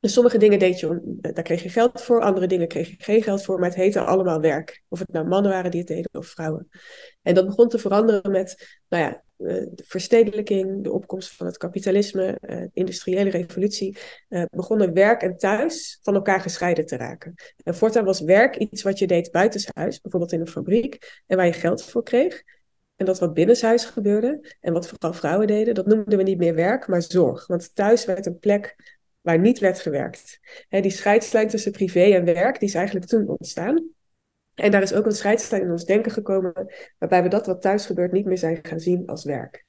Dus 0.00 0.12
sommige 0.12 0.38
dingen 0.38 0.58
deed 0.58 0.80
je, 0.80 1.18
eh, 1.20 1.34
daar 1.34 1.44
kreeg 1.44 1.62
je 1.62 1.68
geld 1.68 2.02
voor, 2.02 2.20
andere 2.20 2.46
dingen 2.46 2.68
kreeg 2.68 2.88
je 2.88 2.94
geen 2.98 3.22
geld 3.22 3.44
voor, 3.44 3.58
maar 3.58 3.68
het 3.68 3.78
heette 3.78 4.00
allemaal 4.00 4.40
werk. 4.40 4.82
Of 4.88 4.98
het 4.98 5.12
nou 5.12 5.26
mannen 5.26 5.50
waren 5.50 5.70
die 5.70 5.80
het 5.80 5.88
deden 5.88 6.10
of 6.12 6.26
vrouwen. 6.26 6.68
En 7.22 7.34
dat 7.34 7.46
begon 7.46 7.68
te 7.68 7.78
veranderen 7.78 8.30
met, 8.30 8.78
nou 8.88 9.04
ja, 9.04 9.22
eh, 9.36 9.66
de 9.70 9.84
verstedelijking, 9.86 10.84
de 10.84 10.92
opkomst 10.92 11.36
van 11.36 11.46
het 11.46 11.56
kapitalisme, 11.56 12.38
uh, 12.40 12.56
de 12.56 12.70
industriële 12.72 13.30
revolutie, 13.30 13.98
uh, 14.28 14.42
begonnen 14.50 14.92
werk 14.92 15.22
en 15.22 15.36
thuis 15.36 15.98
van 16.02 16.14
elkaar 16.14 16.40
gescheiden 16.40 16.86
te 16.86 16.96
raken. 16.96 17.34
En 17.64 17.74
voortaan 17.74 18.04
was 18.04 18.20
werk 18.20 18.56
iets 18.56 18.82
wat 18.82 18.98
je 18.98 19.06
deed 19.06 19.30
buitenshuis, 19.30 20.00
bijvoorbeeld 20.00 20.32
in 20.32 20.40
een 20.40 20.46
fabriek, 20.46 21.22
en 21.26 21.36
waar 21.36 21.46
je 21.46 21.52
geld 21.52 21.84
voor 21.84 22.02
kreeg. 22.02 22.42
En 22.96 23.06
dat 23.06 23.18
wat 23.18 23.34
binnenshuis 23.34 23.84
gebeurde, 23.84 24.56
en 24.60 24.72
wat 24.72 24.88
vooral 24.88 25.12
vrouwen 25.12 25.46
deden, 25.46 25.74
dat 25.74 25.86
noemden 25.86 26.18
we 26.18 26.24
niet 26.24 26.38
meer 26.38 26.54
werk, 26.54 26.86
maar 26.86 27.02
zorg. 27.02 27.46
Want 27.46 27.74
thuis 27.74 28.04
werd 28.04 28.26
een 28.26 28.38
plek 28.38 28.98
waar 29.30 29.38
niet 29.38 29.58
werd 29.58 29.80
gewerkt. 29.80 30.40
Die 30.68 30.90
scheidslijn 30.90 31.48
tussen 31.48 31.72
privé 31.72 32.00
en 32.00 32.24
werk, 32.24 32.58
die 32.58 32.68
is 32.68 32.74
eigenlijk 32.74 33.06
toen 33.06 33.28
ontstaan. 33.28 33.88
En 34.54 34.70
daar 34.70 34.82
is 34.82 34.94
ook 34.94 35.06
een 35.06 35.12
scheidslijn 35.12 35.62
in 35.62 35.70
ons 35.70 35.84
denken 35.84 36.12
gekomen, 36.12 36.72
waarbij 36.98 37.22
we 37.22 37.28
dat 37.28 37.46
wat 37.46 37.62
thuis 37.62 37.86
gebeurt 37.86 38.12
niet 38.12 38.24
meer 38.24 38.38
zijn 38.38 38.58
gaan 38.62 38.80
zien 38.80 39.06
als 39.06 39.24
werk. 39.24 39.64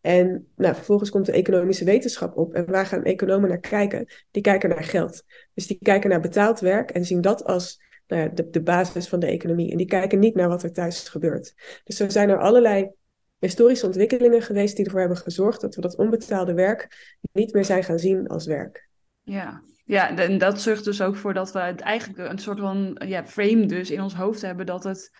En 0.00 0.48
nou, 0.56 0.74
vervolgens 0.74 1.10
komt 1.10 1.26
de 1.26 1.32
economische 1.32 1.84
wetenschap 1.84 2.36
op. 2.36 2.54
En 2.54 2.70
waar 2.70 2.86
gaan 2.86 3.04
economen 3.04 3.48
naar 3.48 3.60
kijken? 3.60 4.06
Die 4.30 4.42
kijken 4.42 4.68
naar 4.68 4.84
geld. 4.84 5.22
Dus 5.54 5.66
die 5.66 5.78
kijken 5.82 6.10
naar 6.10 6.20
betaald 6.20 6.60
werk 6.60 6.90
en 6.90 7.04
zien 7.04 7.20
dat 7.20 7.44
als 7.44 7.82
nou 8.06 8.34
de, 8.34 8.50
de 8.50 8.62
basis 8.62 9.08
van 9.08 9.20
de 9.20 9.26
economie. 9.26 9.70
En 9.70 9.76
die 9.76 9.86
kijken 9.86 10.18
niet 10.18 10.34
naar 10.34 10.48
wat 10.48 10.62
er 10.62 10.72
thuis 10.72 11.08
gebeurt. 11.08 11.54
Dus 11.84 12.00
er 12.00 12.10
zijn 12.10 12.28
er 12.28 12.38
allerlei 12.38 12.90
historische 13.38 13.86
ontwikkelingen 13.86 14.42
geweest 14.42 14.76
die 14.76 14.84
ervoor 14.84 15.00
hebben 15.00 15.18
gezorgd 15.18 15.60
dat 15.60 15.74
we 15.74 15.80
dat 15.80 15.96
onbetaalde 15.96 16.54
werk 16.54 16.88
niet 17.32 17.52
meer 17.52 17.64
zijn 17.64 17.84
gaan 17.84 17.98
zien 17.98 18.28
als 18.28 18.46
werk. 18.46 18.90
Ja, 19.22 19.62
ja, 19.84 20.16
en 20.16 20.38
dat 20.38 20.60
zorgt 20.60 20.84
dus 20.84 21.00
ook 21.00 21.16
voor 21.16 21.34
dat 21.34 21.52
we 21.52 21.58
het 21.58 21.80
eigenlijk 21.80 22.30
een 22.30 22.38
soort 22.38 22.58
van 22.58 23.00
ja, 23.06 23.26
frame 23.26 23.66
dus 23.66 23.90
in 23.90 24.00
ons 24.00 24.14
hoofd 24.14 24.42
hebben 24.42 24.66
dat 24.66 24.84
het, 24.84 25.10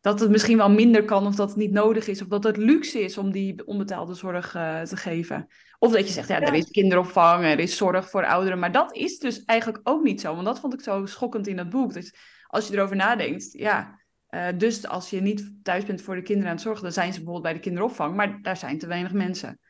dat 0.00 0.20
het 0.20 0.30
misschien 0.30 0.56
wel 0.56 0.70
minder 0.70 1.04
kan 1.04 1.26
of 1.26 1.34
dat 1.34 1.48
het 1.48 1.58
niet 1.58 1.72
nodig 1.72 2.06
is 2.06 2.22
of 2.22 2.28
dat 2.28 2.44
het 2.44 2.56
luxe 2.56 3.00
is 3.00 3.18
om 3.18 3.30
die 3.30 3.66
onbetaalde 3.66 4.14
zorg 4.14 4.54
uh, 4.54 4.80
te 4.80 4.96
geven. 4.96 5.46
Of 5.78 5.92
dat 5.92 6.06
je 6.06 6.12
zegt, 6.12 6.28
ja, 6.28 6.40
er 6.40 6.54
is 6.54 6.70
kinderopvang, 6.70 7.44
er 7.44 7.58
is 7.58 7.76
zorg 7.76 8.10
voor 8.10 8.26
ouderen, 8.26 8.58
maar 8.58 8.72
dat 8.72 8.96
is 8.96 9.18
dus 9.18 9.44
eigenlijk 9.44 9.80
ook 9.88 10.02
niet 10.02 10.20
zo. 10.20 10.34
Want 10.34 10.46
dat 10.46 10.60
vond 10.60 10.74
ik 10.74 10.80
zo 10.80 11.06
schokkend 11.06 11.46
in 11.46 11.56
dat 11.56 11.70
boek. 11.70 11.92
Dus 11.92 12.14
als 12.46 12.68
je 12.68 12.74
erover 12.74 12.96
nadenkt, 12.96 13.52
ja, 13.52 14.00
uh, 14.30 14.48
dus 14.56 14.86
als 14.86 15.10
je 15.10 15.20
niet 15.20 15.52
thuis 15.62 15.84
bent 15.84 16.02
voor 16.02 16.14
de 16.14 16.22
kinderen 16.22 16.48
aan 16.48 16.56
het 16.56 16.64
zorgen, 16.64 16.82
dan 16.82 16.92
zijn 16.92 17.12
ze 17.12 17.16
bijvoorbeeld 17.16 17.44
bij 17.44 17.54
de 17.54 17.68
kinderopvang, 17.68 18.14
maar 18.14 18.42
daar 18.42 18.56
zijn 18.56 18.78
te 18.78 18.86
weinig 18.86 19.12
mensen. 19.12 19.60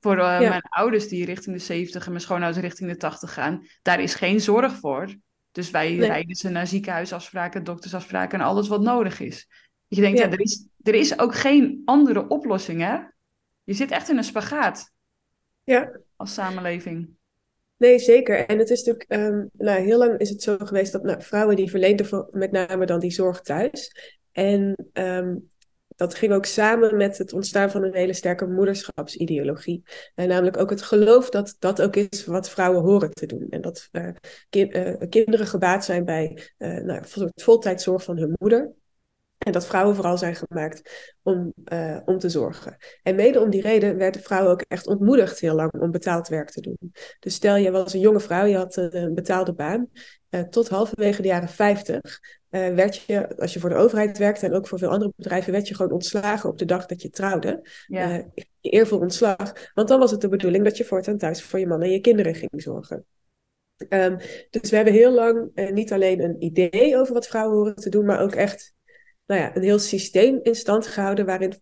Voor 0.00 0.16
uh, 0.16 0.38
mijn 0.38 0.62
ouders 0.68 1.08
die 1.08 1.24
richting 1.24 1.56
de 1.56 1.62
70 1.62 2.04
en 2.04 2.10
mijn 2.10 2.22
schoonouders 2.22 2.62
richting 2.64 2.90
de 2.90 2.96
80 2.96 3.32
gaan, 3.32 3.66
daar 3.82 4.00
is 4.00 4.14
geen 4.14 4.40
zorg 4.40 4.72
voor. 4.72 5.16
Dus 5.52 5.70
wij 5.70 5.88
nee. 5.94 6.06
rijden 6.08 6.34
ze 6.34 6.48
naar 6.48 6.66
ziekenhuisafspraken, 6.66 7.64
doktersafspraken 7.64 8.40
en 8.40 8.46
alles 8.46 8.68
wat 8.68 8.82
nodig 8.82 9.20
is. 9.20 9.48
Je 9.86 10.00
denkt, 10.00 10.18
ja, 10.18 10.24
ja 10.24 10.30
er, 10.30 10.40
is, 10.40 10.68
er 10.82 10.94
is 10.94 11.18
ook 11.18 11.34
geen 11.34 11.82
andere 11.84 12.28
oplossing, 12.28 12.80
hè? 12.80 12.98
Je 13.64 13.74
zit 13.74 13.90
echt 13.90 14.08
in 14.08 14.16
een 14.16 14.24
spagaat. 14.24 14.92
Ja. 15.64 16.00
Als 16.16 16.34
samenleving. 16.34 17.16
Nee, 17.76 17.98
zeker. 17.98 18.46
En 18.46 18.58
het 18.58 18.70
is 18.70 18.84
natuurlijk, 18.84 19.12
um, 19.12 19.50
nou, 19.52 19.80
heel 19.80 19.98
lang 19.98 20.18
is 20.18 20.30
het 20.30 20.42
zo 20.42 20.56
geweest 20.58 20.92
dat 20.92 21.02
nou, 21.02 21.22
vrouwen 21.22 21.56
die 21.56 21.70
verleenden 21.70 22.28
met 22.30 22.50
name 22.50 22.86
dan 22.86 23.00
die 23.00 23.10
zorg 23.10 23.40
thuis. 23.40 23.92
En 24.32 24.88
um, 24.92 25.48
dat 25.98 26.14
ging 26.14 26.32
ook 26.32 26.44
samen 26.44 26.96
met 26.96 27.18
het 27.18 27.32
ontstaan 27.32 27.70
van 27.70 27.82
een 27.82 27.94
hele 27.94 28.12
sterke 28.12 28.46
moederschapsideologie. 28.46 29.82
En 30.14 30.28
namelijk 30.28 30.56
ook 30.56 30.70
het 30.70 30.82
geloof 30.82 31.30
dat 31.30 31.56
dat 31.58 31.82
ook 31.82 31.96
is 31.96 32.26
wat 32.26 32.50
vrouwen 32.50 32.82
horen 32.82 33.10
te 33.10 33.26
doen. 33.26 33.46
En 33.50 33.60
dat 33.60 33.90
ki 34.48 34.68
uh, 34.70 35.08
kinderen 35.08 35.46
gebaat 35.46 35.84
zijn 35.84 36.04
bij 36.04 36.52
uh, 36.58 36.78
nou, 36.78 37.02
voltijdzorg 37.34 38.02
van 38.02 38.16
hun 38.16 38.34
moeder. 38.38 38.72
En 39.38 39.52
dat 39.52 39.66
vrouwen 39.66 39.94
vooral 39.94 40.18
zijn 40.18 40.36
gemaakt 40.36 41.12
om, 41.22 41.52
uh, 41.72 41.98
om 42.04 42.18
te 42.18 42.28
zorgen. 42.28 42.76
En 43.02 43.14
mede 43.14 43.40
om 43.40 43.50
die 43.50 43.60
reden 43.60 43.96
werden 43.96 44.22
vrouwen 44.22 44.52
ook 44.52 44.64
echt 44.68 44.86
ontmoedigd 44.86 45.40
heel 45.40 45.54
lang 45.54 45.72
om 45.72 45.90
betaald 45.90 46.28
werk 46.28 46.50
te 46.50 46.60
doen. 46.60 46.92
Dus 47.18 47.34
stel 47.34 47.56
je 47.56 47.70
was 47.70 47.92
een 47.92 48.00
jonge 48.00 48.20
vrouw, 48.20 48.44
je 48.44 48.56
had 48.56 48.76
een 48.76 49.14
betaalde 49.14 49.52
baan. 49.52 49.88
Uh, 50.30 50.40
tot 50.40 50.68
halverwege 50.68 51.22
de 51.22 51.28
jaren 51.28 51.48
50 51.48 52.20
uh, 52.50 52.74
werd 52.74 52.96
je, 52.96 53.36
als 53.36 53.52
je 53.52 53.60
voor 53.60 53.70
de 53.70 53.76
overheid 53.76 54.18
werkte 54.18 54.46
en 54.46 54.54
ook 54.54 54.66
voor 54.66 54.78
veel 54.78 54.90
andere 54.90 55.12
bedrijven, 55.16 55.52
werd 55.52 55.68
je 55.68 55.74
gewoon 55.74 55.92
ontslagen 55.92 56.50
op 56.50 56.58
de 56.58 56.64
dag 56.64 56.86
dat 56.86 57.02
je 57.02 57.10
trouwde. 57.10 57.68
Ja. 57.86 58.24
Eervol 58.60 58.98
ontslag. 58.98 59.70
Want 59.74 59.88
dan 59.88 59.98
was 59.98 60.10
het 60.10 60.20
de 60.20 60.28
bedoeling 60.28 60.64
dat 60.64 60.76
je 60.76 60.84
voortaan 60.84 61.18
thuis 61.18 61.42
voor 61.42 61.58
je 61.58 61.66
man 61.66 61.82
en 61.82 61.90
je 61.90 62.00
kinderen 62.00 62.34
ging 62.34 62.50
zorgen. 62.54 63.04
Um, 63.88 64.16
dus 64.50 64.70
we 64.70 64.76
hebben 64.76 64.94
heel 64.94 65.12
lang 65.12 65.50
uh, 65.54 65.70
niet 65.70 65.92
alleen 65.92 66.22
een 66.22 66.42
idee 66.42 66.96
over 66.96 67.14
wat 67.14 67.26
vrouwen 67.26 67.56
horen 67.56 67.74
te 67.74 67.90
doen, 67.90 68.04
maar 68.04 68.20
ook 68.20 68.34
echt 68.34 68.74
nou 69.28 69.40
ja, 69.40 69.56
een 69.56 69.62
heel 69.62 69.78
systeem 69.78 70.40
in 70.42 70.54
stand 70.54 70.86
gehouden 70.86 71.26
waarin 71.26 71.60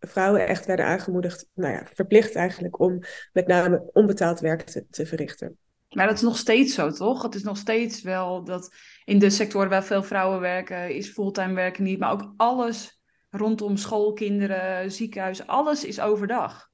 vrouwen 0.00 0.46
echt 0.46 0.66
werden 0.66 0.86
aangemoedigd, 0.86 1.46
nou 1.54 1.72
ja, 1.72 1.86
verplicht 1.92 2.34
eigenlijk 2.34 2.80
om 2.80 3.02
met 3.32 3.46
name 3.46 3.90
onbetaald 3.92 4.40
werk 4.40 4.62
te, 4.62 4.86
te 4.90 5.06
verrichten. 5.06 5.58
Maar 5.88 6.06
dat 6.06 6.16
is 6.16 6.22
nog 6.22 6.36
steeds 6.36 6.74
zo, 6.74 6.90
toch? 6.90 7.22
Het 7.22 7.34
is 7.34 7.42
nog 7.42 7.56
steeds 7.56 8.02
wel 8.02 8.44
dat 8.44 8.74
in 9.04 9.18
de 9.18 9.30
sectoren 9.30 9.68
waar 9.68 9.84
veel 9.84 10.02
vrouwen 10.02 10.40
werken, 10.40 10.94
is 10.94 11.08
fulltime 11.08 11.54
werken 11.54 11.82
niet. 11.82 11.98
Maar 11.98 12.12
ook 12.12 12.32
alles 12.36 13.00
rondom 13.30 13.76
schoolkinderen, 13.76 14.92
ziekenhuis, 14.92 15.46
alles 15.46 15.84
is 15.84 16.00
overdag. 16.00 16.70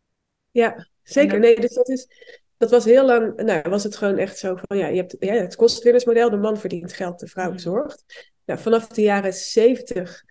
Ja, 0.51 0.87
zeker. 1.03 1.39
Nee, 1.39 1.61
dus 1.61 1.75
dat 1.75 1.89
is. 1.89 2.09
Dat 2.57 2.71
was 2.71 2.85
heel 2.85 3.07
lang, 3.07 3.37
nou 3.37 3.71
was 3.71 3.85
het 3.85 3.97
gewoon 3.97 4.19
echt 4.19 4.39
zo 4.39 4.57
van, 4.63 4.79
ja, 4.79 4.87
je 4.87 4.97
hebt 4.97 5.17
ja, 5.19 5.33
het 5.33 5.57
kostwinnersmodel, 5.57 6.31
de 6.31 6.37
man 6.37 6.57
verdient 6.57 6.93
geld, 6.93 7.21
de 7.21 7.27
vrouw 7.27 7.51
mm. 7.51 7.59
zorgt. 7.59 8.30
Vanaf 8.59 8.87
de 8.87 9.03
jaren 9.03 9.33
zeventig 9.33 10.25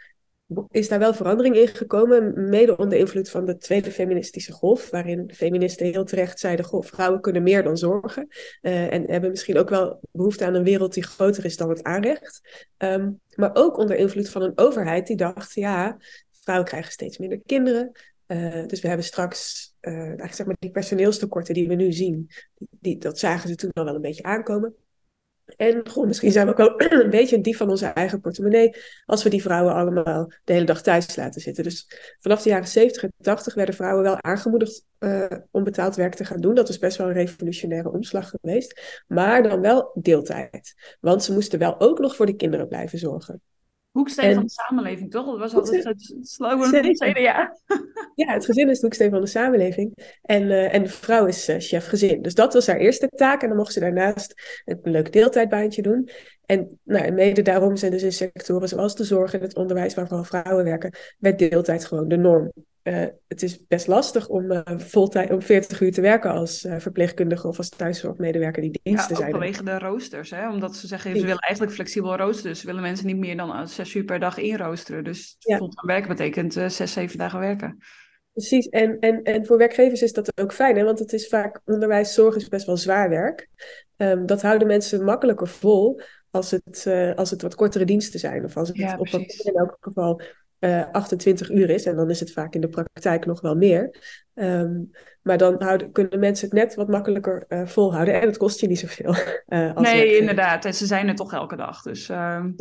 is 0.71 0.87
daar 0.87 0.99
wel 0.99 1.13
verandering 1.13 1.55
in 1.55 1.67
gekomen, 1.67 2.49
mede 2.49 2.77
onder 2.77 2.97
invloed 2.97 3.29
van 3.29 3.45
de 3.45 3.57
tweede 3.57 3.91
feministische 3.91 4.51
golf, 4.51 4.89
waarin 4.89 5.31
feministen 5.33 5.85
heel 5.85 6.03
terecht 6.03 6.39
zeiden, 6.39 6.83
vrouwen 6.83 7.21
kunnen 7.21 7.43
meer 7.43 7.63
dan 7.63 7.77
zorgen 7.77 8.27
uh, 8.61 8.93
en 8.93 9.11
hebben 9.11 9.29
misschien 9.29 9.57
ook 9.57 9.69
wel 9.69 9.99
behoefte 10.11 10.45
aan 10.45 10.53
een 10.53 10.63
wereld 10.63 10.93
die 10.93 11.03
groter 11.03 11.45
is 11.45 11.57
dan 11.57 11.69
het 11.69 11.83
aanrecht. 11.83 12.65
Um, 12.77 13.19
maar 13.35 13.51
ook 13.53 13.77
onder 13.77 13.95
invloed 13.95 14.29
van 14.29 14.41
een 14.41 14.57
overheid 14.57 15.07
die 15.07 15.15
dacht, 15.15 15.53
ja, 15.53 15.97
vrouwen 16.31 16.67
krijgen 16.67 16.91
steeds 16.91 17.17
minder 17.17 17.39
kinderen, 17.45 17.91
uh, 18.27 18.65
dus 18.67 18.81
we 18.81 18.87
hebben 18.87 19.05
straks, 19.05 19.73
uh, 19.81 19.93
eigenlijk 19.93 20.33
zeg 20.33 20.45
maar 20.45 20.55
die 20.59 20.71
personeelstekorten 20.71 21.53
die 21.53 21.67
we 21.67 21.75
nu 21.75 21.91
zien, 21.91 22.29
die, 22.69 22.97
dat 22.97 23.19
zagen 23.19 23.49
ze 23.49 23.55
toen 23.55 23.71
al 23.73 23.85
wel 23.85 23.95
een 23.95 24.01
beetje 24.01 24.23
aankomen. 24.23 24.75
En 25.57 25.89
goh, 25.89 26.07
misschien 26.07 26.31
zijn 26.31 26.45
we 26.45 26.51
ook 26.51 26.57
wel 26.57 26.91
een 27.03 27.09
beetje 27.09 27.41
dief 27.41 27.57
van 27.57 27.69
onze 27.69 27.85
eigen 27.85 28.21
portemonnee 28.21 28.75
als 29.05 29.23
we 29.23 29.29
die 29.29 29.41
vrouwen 29.41 29.73
allemaal 29.73 30.31
de 30.43 30.53
hele 30.53 30.65
dag 30.65 30.81
thuis 30.81 31.15
laten 31.15 31.41
zitten. 31.41 31.63
Dus 31.63 31.87
vanaf 32.19 32.41
de 32.41 32.49
jaren 32.49 32.67
70 32.67 33.03
en 33.03 33.13
80 33.21 33.53
werden 33.53 33.75
vrouwen 33.75 34.03
wel 34.03 34.21
aangemoedigd 34.21 34.85
uh, 34.99 35.25
om 35.51 35.63
betaald 35.63 35.95
werk 35.95 36.15
te 36.15 36.25
gaan 36.25 36.41
doen. 36.41 36.55
Dat 36.55 36.69
is 36.69 36.77
best 36.77 36.97
wel 36.97 37.07
een 37.07 37.13
revolutionaire 37.13 37.91
omslag 37.91 38.29
geweest. 38.29 39.03
Maar 39.07 39.43
dan 39.43 39.61
wel 39.61 39.91
deeltijd. 39.93 40.97
Want 40.99 41.23
ze 41.23 41.33
moesten 41.33 41.59
wel 41.59 41.79
ook 41.79 41.99
nog 41.99 42.15
voor 42.15 42.25
de 42.25 42.35
kinderen 42.35 42.67
blijven 42.67 42.99
zorgen. 42.99 43.41
Hoeksteen 43.91 44.33
van 44.33 44.43
de 44.43 44.49
samenleving, 44.49 45.11
toch? 45.11 45.25
Dat 45.25 45.39
was 45.39 45.53
altijd 45.53 45.83
het 45.83 46.17
slogan 46.21 46.69
van 46.69 46.85
het 46.85 46.97
CDA. 46.97 47.57
Ja, 48.15 48.33
het 48.33 48.45
gezin 48.45 48.69
is 48.69 48.75
de 48.75 48.81
hoeksteen 48.81 49.09
van 49.09 49.21
de 49.21 49.27
samenleving. 49.27 50.15
En, 50.21 50.43
uh, 50.43 50.73
en 50.73 50.83
de 50.83 50.89
vrouw 50.89 51.25
is 51.25 51.49
uh, 51.49 51.55
chef 51.59 51.87
gezin. 51.87 52.21
Dus 52.21 52.35
dat 52.35 52.53
was 52.53 52.67
haar 52.67 52.77
eerste 52.77 53.07
taak. 53.07 53.41
En 53.41 53.47
dan 53.47 53.57
mocht 53.57 53.73
ze 53.73 53.79
daarnaast 53.79 54.61
een 54.65 54.79
leuk 54.91 55.11
deeltijdbaantje 55.11 55.81
doen. 55.81 56.09
En 56.45 56.79
nou, 56.83 57.11
mede 57.11 57.41
daarom 57.41 57.75
zijn 57.75 57.91
dus 57.91 58.03
in 58.03 58.13
sectoren 58.13 58.67
zoals 58.67 58.95
de 58.95 59.03
zorg 59.03 59.33
en 59.33 59.41
het 59.41 59.55
onderwijs, 59.55 59.93
waar 59.93 60.07
vooral 60.07 60.23
vrouwen 60.23 60.65
werken, 60.65 60.93
werd 61.17 61.39
deeltijd 61.39 61.85
gewoon 61.85 62.07
de 62.07 62.17
norm. 62.17 62.51
Uh, 62.83 63.05
het 63.27 63.43
is 63.43 63.67
best 63.67 63.87
lastig 63.87 64.27
om, 64.27 64.51
uh, 64.51 64.61
voltijd, 64.77 65.31
om 65.31 65.41
40 65.41 65.81
uur 65.81 65.91
te 65.91 66.01
werken 66.01 66.31
als 66.31 66.63
uh, 66.63 66.75
verpleegkundige 66.77 67.47
of 67.47 67.57
als 67.57 67.69
thuiszorgmedewerker 67.69 68.61
die 68.61 68.79
diensten 68.83 69.15
ja, 69.15 69.19
zijn. 69.19 69.31
vanwege 69.31 69.63
de 69.63 69.79
roosters, 69.79 70.29
hè? 70.29 70.49
omdat 70.49 70.75
ze 70.75 70.87
zeggen, 70.87 71.15
ze 71.15 71.25
willen 71.25 71.39
eigenlijk 71.39 71.75
flexibel 71.75 72.15
roosteren. 72.15 72.55
Ze 72.55 72.65
willen 72.65 72.81
mensen 72.81 73.05
niet 73.05 73.17
meer 73.17 73.37
dan 73.37 73.67
6 73.67 73.93
uur 73.93 74.03
per 74.03 74.19
dag 74.19 74.37
inroosteren. 74.37 75.03
Dus 75.03 75.35
ja. 75.39 75.57
fulltime 75.57 75.91
werken 75.91 76.09
betekent 76.09 76.53
6, 76.53 76.93
7 76.93 77.17
dagen 77.17 77.39
werken. 77.39 77.77
Precies, 78.33 78.69
en, 78.69 78.99
en, 78.99 79.23
en 79.23 79.45
voor 79.45 79.57
werkgevers 79.57 80.01
is 80.01 80.13
dat 80.13 80.39
ook 80.41 80.53
fijn, 80.53 80.77
hè? 80.77 80.83
want 80.83 80.99
het 80.99 81.13
is 81.13 81.27
vaak, 81.27 81.61
onderwijs, 81.65 82.13
zorg 82.13 82.35
is 82.35 82.47
best 82.47 82.65
wel 82.65 82.77
zwaar 82.77 83.09
werk. 83.09 83.47
Um, 83.97 84.25
dat 84.25 84.41
houden 84.41 84.67
mensen 84.67 85.03
makkelijker 85.03 85.47
vol 85.47 86.01
als 86.31 86.51
het, 86.51 86.87
als 87.15 87.29
het 87.29 87.41
wat 87.41 87.55
kortere 87.55 87.85
diensten 87.85 88.19
zijn. 88.19 88.43
Of 88.43 88.57
als 88.57 88.67
het 88.67 88.77
ja, 88.77 88.97
op 88.97 89.09
papier 89.09 89.45
in 89.45 89.55
elk 89.55 89.77
geval 89.79 90.21
uh, 90.59 90.91
28 90.91 91.49
uur 91.51 91.69
is. 91.69 91.85
En 91.85 91.95
dan 91.95 92.09
is 92.09 92.19
het 92.19 92.31
vaak 92.31 92.53
in 92.53 92.61
de 92.61 92.69
praktijk 92.69 93.25
nog 93.25 93.41
wel 93.41 93.55
meer. 93.55 93.97
Um, 94.33 94.89
maar 95.21 95.37
dan 95.37 95.55
houden, 95.63 95.91
kunnen 95.91 96.19
mensen 96.19 96.45
het 96.45 96.57
net 96.57 96.75
wat 96.75 96.87
makkelijker 96.87 97.45
uh, 97.49 97.65
volhouden. 97.65 98.21
En 98.21 98.27
het 98.27 98.37
kost 98.37 98.59
je 98.59 98.67
niet 98.67 98.79
zoveel. 98.79 99.15
Uh, 99.47 99.75
als 99.75 99.87
nee, 99.87 100.17
inderdaad. 100.17 100.65
En 100.65 100.73
ze 100.73 100.85
zijn 100.85 101.07
er 101.07 101.15
toch 101.15 101.33
elke 101.33 101.55
dag. 101.55 101.81
Dus, 101.81 102.07
ja. 102.07 102.51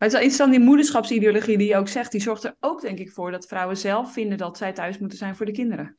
Maar 0.00 0.08
het 0.08 0.18
is 0.18 0.24
interessant, 0.24 0.50
die 0.52 0.68
moederschapsideologie 0.68 1.58
die 1.58 1.68
je 1.68 1.76
ook 1.76 1.88
zegt, 1.88 2.12
die 2.12 2.20
zorgt 2.20 2.44
er 2.44 2.54
ook 2.60 2.80
denk 2.80 2.98
ik 2.98 3.10
voor 3.10 3.30
dat 3.30 3.46
vrouwen 3.46 3.76
zelf 3.76 4.12
vinden 4.12 4.38
dat 4.38 4.56
zij 4.56 4.72
thuis 4.72 4.98
moeten 4.98 5.18
zijn 5.18 5.36
voor 5.36 5.46
de 5.46 5.52
kinderen. 5.52 5.98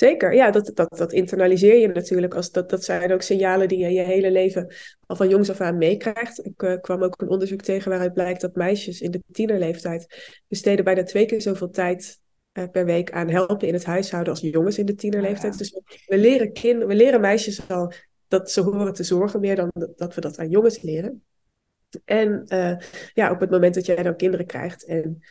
Zeker, 0.00 0.34
ja, 0.34 0.50
dat, 0.50 0.70
dat, 0.74 0.96
dat 0.96 1.12
internaliseer 1.12 1.78
je 1.78 1.88
natuurlijk. 1.88 2.34
Als 2.34 2.50
dat, 2.50 2.70
dat 2.70 2.84
zijn 2.84 3.12
ook 3.12 3.22
signalen 3.22 3.68
die 3.68 3.78
je 3.78 3.92
je 3.92 4.02
hele 4.02 4.30
leven 4.30 4.74
al 5.06 5.16
van 5.16 5.28
jongs 5.28 5.50
af 5.50 5.60
aan 5.60 5.78
meekrijgt. 5.78 6.46
Ik 6.46 6.62
uh, 6.62 6.80
kwam 6.80 7.02
ook 7.02 7.20
een 7.20 7.28
onderzoek 7.28 7.60
tegen 7.60 7.90
waaruit 7.90 8.12
blijkt 8.12 8.40
dat 8.40 8.54
meisjes 8.54 9.00
in 9.00 9.10
de 9.10 9.22
tienerleeftijd 9.32 10.32
besteden 10.48 10.84
bijna 10.84 11.02
twee 11.02 11.26
keer 11.26 11.40
zoveel 11.40 11.70
tijd 11.70 12.20
uh, 12.52 12.64
per 12.72 12.84
week 12.84 13.12
aan 13.12 13.28
helpen 13.28 13.68
in 13.68 13.74
het 13.74 13.84
huishouden 13.84 14.32
als 14.32 14.42
jongens 14.42 14.78
in 14.78 14.86
de 14.86 14.94
tienerleeftijd. 14.94 15.52
Ja. 15.52 15.58
Dus 15.58 15.80
we, 16.06 16.18
leren 16.18 16.52
kind, 16.52 16.84
we 16.84 16.94
leren 16.94 17.20
meisjes 17.20 17.68
al 17.68 17.92
dat 18.28 18.50
ze 18.50 18.60
horen 18.60 18.92
te 18.92 19.04
zorgen 19.04 19.40
meer 19.40 19.56
dan 19.56 19.70
dat 19.96 20.14
we 20.14 20.20
dat 20.20 20.38
aan 20.38 20.50
jongens 20.50 20.82
leren. 20.82 21.24
En 22.04 22.44
uh, 22.48 22.76
ja, 23.12 23.30
op 23.30 23.40
het 23.40 23.50
moment 23.50 23.74
dat 23.74 23.86
jij 23.86 24.02
dan 24.02 24.16
kinderen 24.16 24.46
krijgt 24.46 24.84
en 24.84 25.22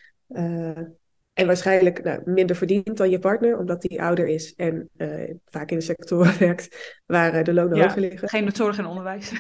en 1.40 1.48
waarschijnlijk 1.48 2.04
nou, 2.04 2.22
minder 2.26 2.56
verdient 2.56 2.98
dan 2.98 3.10
je 3.10 3.20
partner, 3.20 3.58
omdat 3.58 3.82
die 3.82 4.02
ouder 4.02 4.28
is 4.28 4.56
en 4.56 4.90
uh, 4.98 5.34
vaak 5.46 5.72
in 5.72 5.78
de 5.78 5.84
sectoren 5.84 6.40
werkt 6.48 7.02
waar 7.06 7.36
uh, 7.36 7.44
de 7.44 7.54
lonen 7.54 7.78
ja, 7.78 7.84
hoger 7.84 8.02
liggen. 8.02 8.30
Geen 8.30 8.52
zorg 8.52 8.78
en 8.78 8.86
onderwijs. 8.86 9.32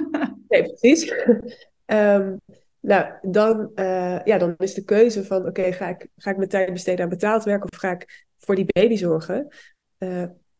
nee, 0.48 0.62
precies. 0.62 1.12
um, 1.86 2.40
nou, 2.90 3.12
dan, 3.22 3.70
uh, 3.74 4.18
ja, 4.24 4.38
dan 4.38 4.54
is 4.58 4.74
de 4.74 4.84
keuze 4.84 5.24
van: 5.24 5.38
oké, 5.38 5.48
okay, 5.48 5.72
ga, 5.72 5.88
ik, 5.88 6.06
ga 6.16 6.30
ik 6.30 6.36
mijn 6.36 6.48
tijd 6.48 6.72
besteden 6.72 7.04
aan 7.04 7.10
betaald 7.10 7.44
werk 7.44 7.64
of 7.64 7.78
ga 7.78 7.90
ik 7.90 8.26
voor 8.38 8.54
die 8.54 8.66
baby 8.72 8.96
zorgen? 8.96 9.48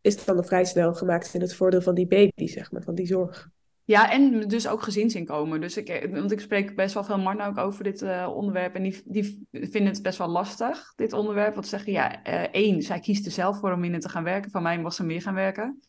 is 0.01 0.25
dan 0.25 0.45
vrij 0.45 0.65
snel 0.65 0.95
gemaakt 0.95 1.35
in 1.35 1.41
het 1.41 1.55
voordeel 1.55 1.83
van 1.83 1.95
die 1.95 2.07
baby, 2.07 2.47
zeg 2.47 2.73
maar, 2.73 2.83
van 2.83 2.95
die 2.95 3.07
zorg. 3.07 3.49
Ja, 3.89 4.13
en 4.13 4.49
dus 4.49 4.69
ook 4.69 4.83
gezinsinkomen. 4.83 5.61
Dus 5.61 5.77
ik, 5.77 6.09
want 6.11 6.33
ik 6.33 6.41
spreek 6.41 6.77
best 6.77 6.95
wel 6.95 7.05
veel 7.05 7.19
mannen 7.19 7.47
ook 7.47 7.59
over 7.59 7.85
dit 7.85 8.03
uh, 8.03 8.33
onderwerp. 8.35 8.75
En 8.75 8.83
die, 8.83 9.03
die 9.05 9.47
vinden 9.51 9.93
het 9.93 10.03
best 10.03 10.19
wel 10.19 10.29
lastig, 10.29 10.93
dit 10.97 11.13
onderwerp. 11.13 11.55
Want 11.55 11.67
ze 11.67 11.71
zeggen, 11.71 11.93
ja, 11.93 12.27
uh, 12.27 12.43
één, 12.43 12.83
zij 12.83 13.01
kiest 13.01 13.27
er 13.27 13.33
zelf 13.33 13.59
voor 13.59 13.73
om 13.73 13.85
in 13.85 14.01
te 14.01 14.09
gaan 14.09 14.25
werken. 14.25 14.51
Van 14.51 14.63
mij 14.63 14.81
was 14.81 14.97
ze 14.97 15.05
meer 15.05 15.23
gaan 15.23 15.35
werken. 15.35 15.81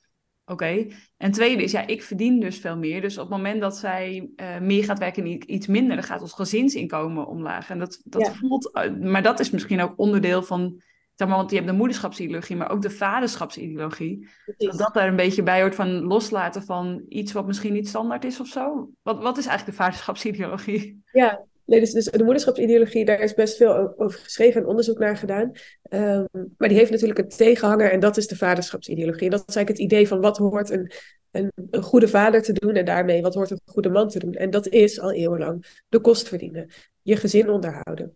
Oké. 0.45 0.51
Okay. 0.53 0.91
En 1.17 1.31
tweede 1.31 1.63
is, 1.63 1.71
ja, 1.71 1.87
ik 1.87 2.03
verdien 2.03 2.39
dus 2.39 2.57
veel 2.57 2.77
meer. 2.77 3.01
Dus 3.01 3.17
op 3.17 3.29
het 3.29 3.37
moment 3.37 3.61
dat 3.61 3.77
zij 3.77 4.29
uh, 4.35 4.59
meer 4.59 4.83
gaat 4.83 4.99
werken 4.99 5.23
en 5.23 5.53
iets 5.53 5.67
minder, 5.67 5.95
dan 5.95 6.05
gaat 6.05 6.21
ons 6.21 6.33
gezinsinkomen 6.33 7.27
omlaag. 7.27 7.69
En 7.69 7.79
dat, 7.79 8.01
dat 8.03 8.25
ja. 8.25 8.33
voelt, 8.33 8.89
maar 9.01 9.23
dat 9.23 9.39
is 9.39 9.49
misschien 9.49 9.81
ook 9.81 9.93
onderdeel 9.95 10.43
van 10.43 10.81
zeg 11.19 11.27
maar, 11.27 11.37
want 11.37 11.49
je 11.49 11.55
hebt 11.55 11.67
de 11.67 11.75
moederschapsideologie, 11.75 12.55
maar 12.55 12.71
ook 12.71 12.81
de 12.81 12.89
vaderschapsideologie. 12.89 14.27
Dat 14.57 14.77
dat 14.77 14.93
daar 14.93 15.07
een 15.07 15.15
beetje 15.15 15.43
bij 15.43 15.61
hoort 15.61 15.75
van 15.75 16.01
loslaten 16.01 16.63
van 16.63 17.03
iets 17.09 17.31
wat 17.31 17.47
misschien 17.47 17.73
niet 17.73 17.87
standaard 17.87 18.23
is 18.23 18.39
of 18.39 18.47
zo. 18.47 18.89
Wat, 19.01 19.21
wat 19.21 19.37
is 19.37 19.45
eigenlijk 19.45 19.77
de 19.77 19.83
vaderschapsideologie? 19.83 21.03
Ja, 21.11 21.45
nee, 21.65 21.79
dus, 21.79 21.91
dus 21.91 22.05
de 22.05 22.23
moederschapsideologie, 22.23 23.05
daar 23.05 23.19
is 23.19 23.33
best 23.33 23.57
veel 23.57 23.93
over 23.97 24.19
geschreven 24.19 24.61
en 24.61 24.67
onderzoek 24.67 24.99
naar 24.99 25.17
gedaan. 25.17 25.51
Um, 25.89 26.27
maar 26.57 26.67
die 26.67 26.77
heeft 26.77 26.91
natuurlijk 26.91 27.19
een 27.19 27.29
tegenhanger 27.29 27.91
en 27.91 27.99
dat 27.99 28.17
is 28.17 28.27
de 28.27 28.37
vaderschapsideologie. 28.37 29.25
En 29.25 29.31
dat 29.31 29.43
is 29.47 29.55
eigenlijk 29.55 29.77
het 29.77 29.91
idee 29.91 30.07
van 30.07 30.21
wat 30.21 30.37
hoort 30.37 30.69
een, 30.69 30.91
een, 31.31 31.51
een 31.69 31.83
goede 31.83 32.07
vader 32.07 32.41
te 32.41 32.53
doen 32.53 32.75
en 32.75 32.85
daarmee 32.85 33.21
wat 33.21 33.35
hoort 33.35 33.51
een 33.51 33.61
goede 33.65 33.89
man 33.89 34.07
te 34.07 34.19
doen. 34.19 34.33
En 34.33 34.49
dat 34.49 34.67
is 34.67 34.99
al 34.99 35.11
eeuwenlang 35.11 35.83
de 35.89 35.99
kost 35.99 36.27
verdienen, 36.27 36.69
je 37.01 37.15
gezin 37.15 37.49
onderhouden. 37.49 38.15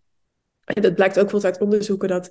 En 0.64 0.82
dat 0.82 0.94
blijkt 0.94 1.18
ook 1.18 1.22
bijvoorbeeld 1.22 1.54
uit 1.54 1.62
onderzoeken 1.62 2.08
dat 2.08 2.30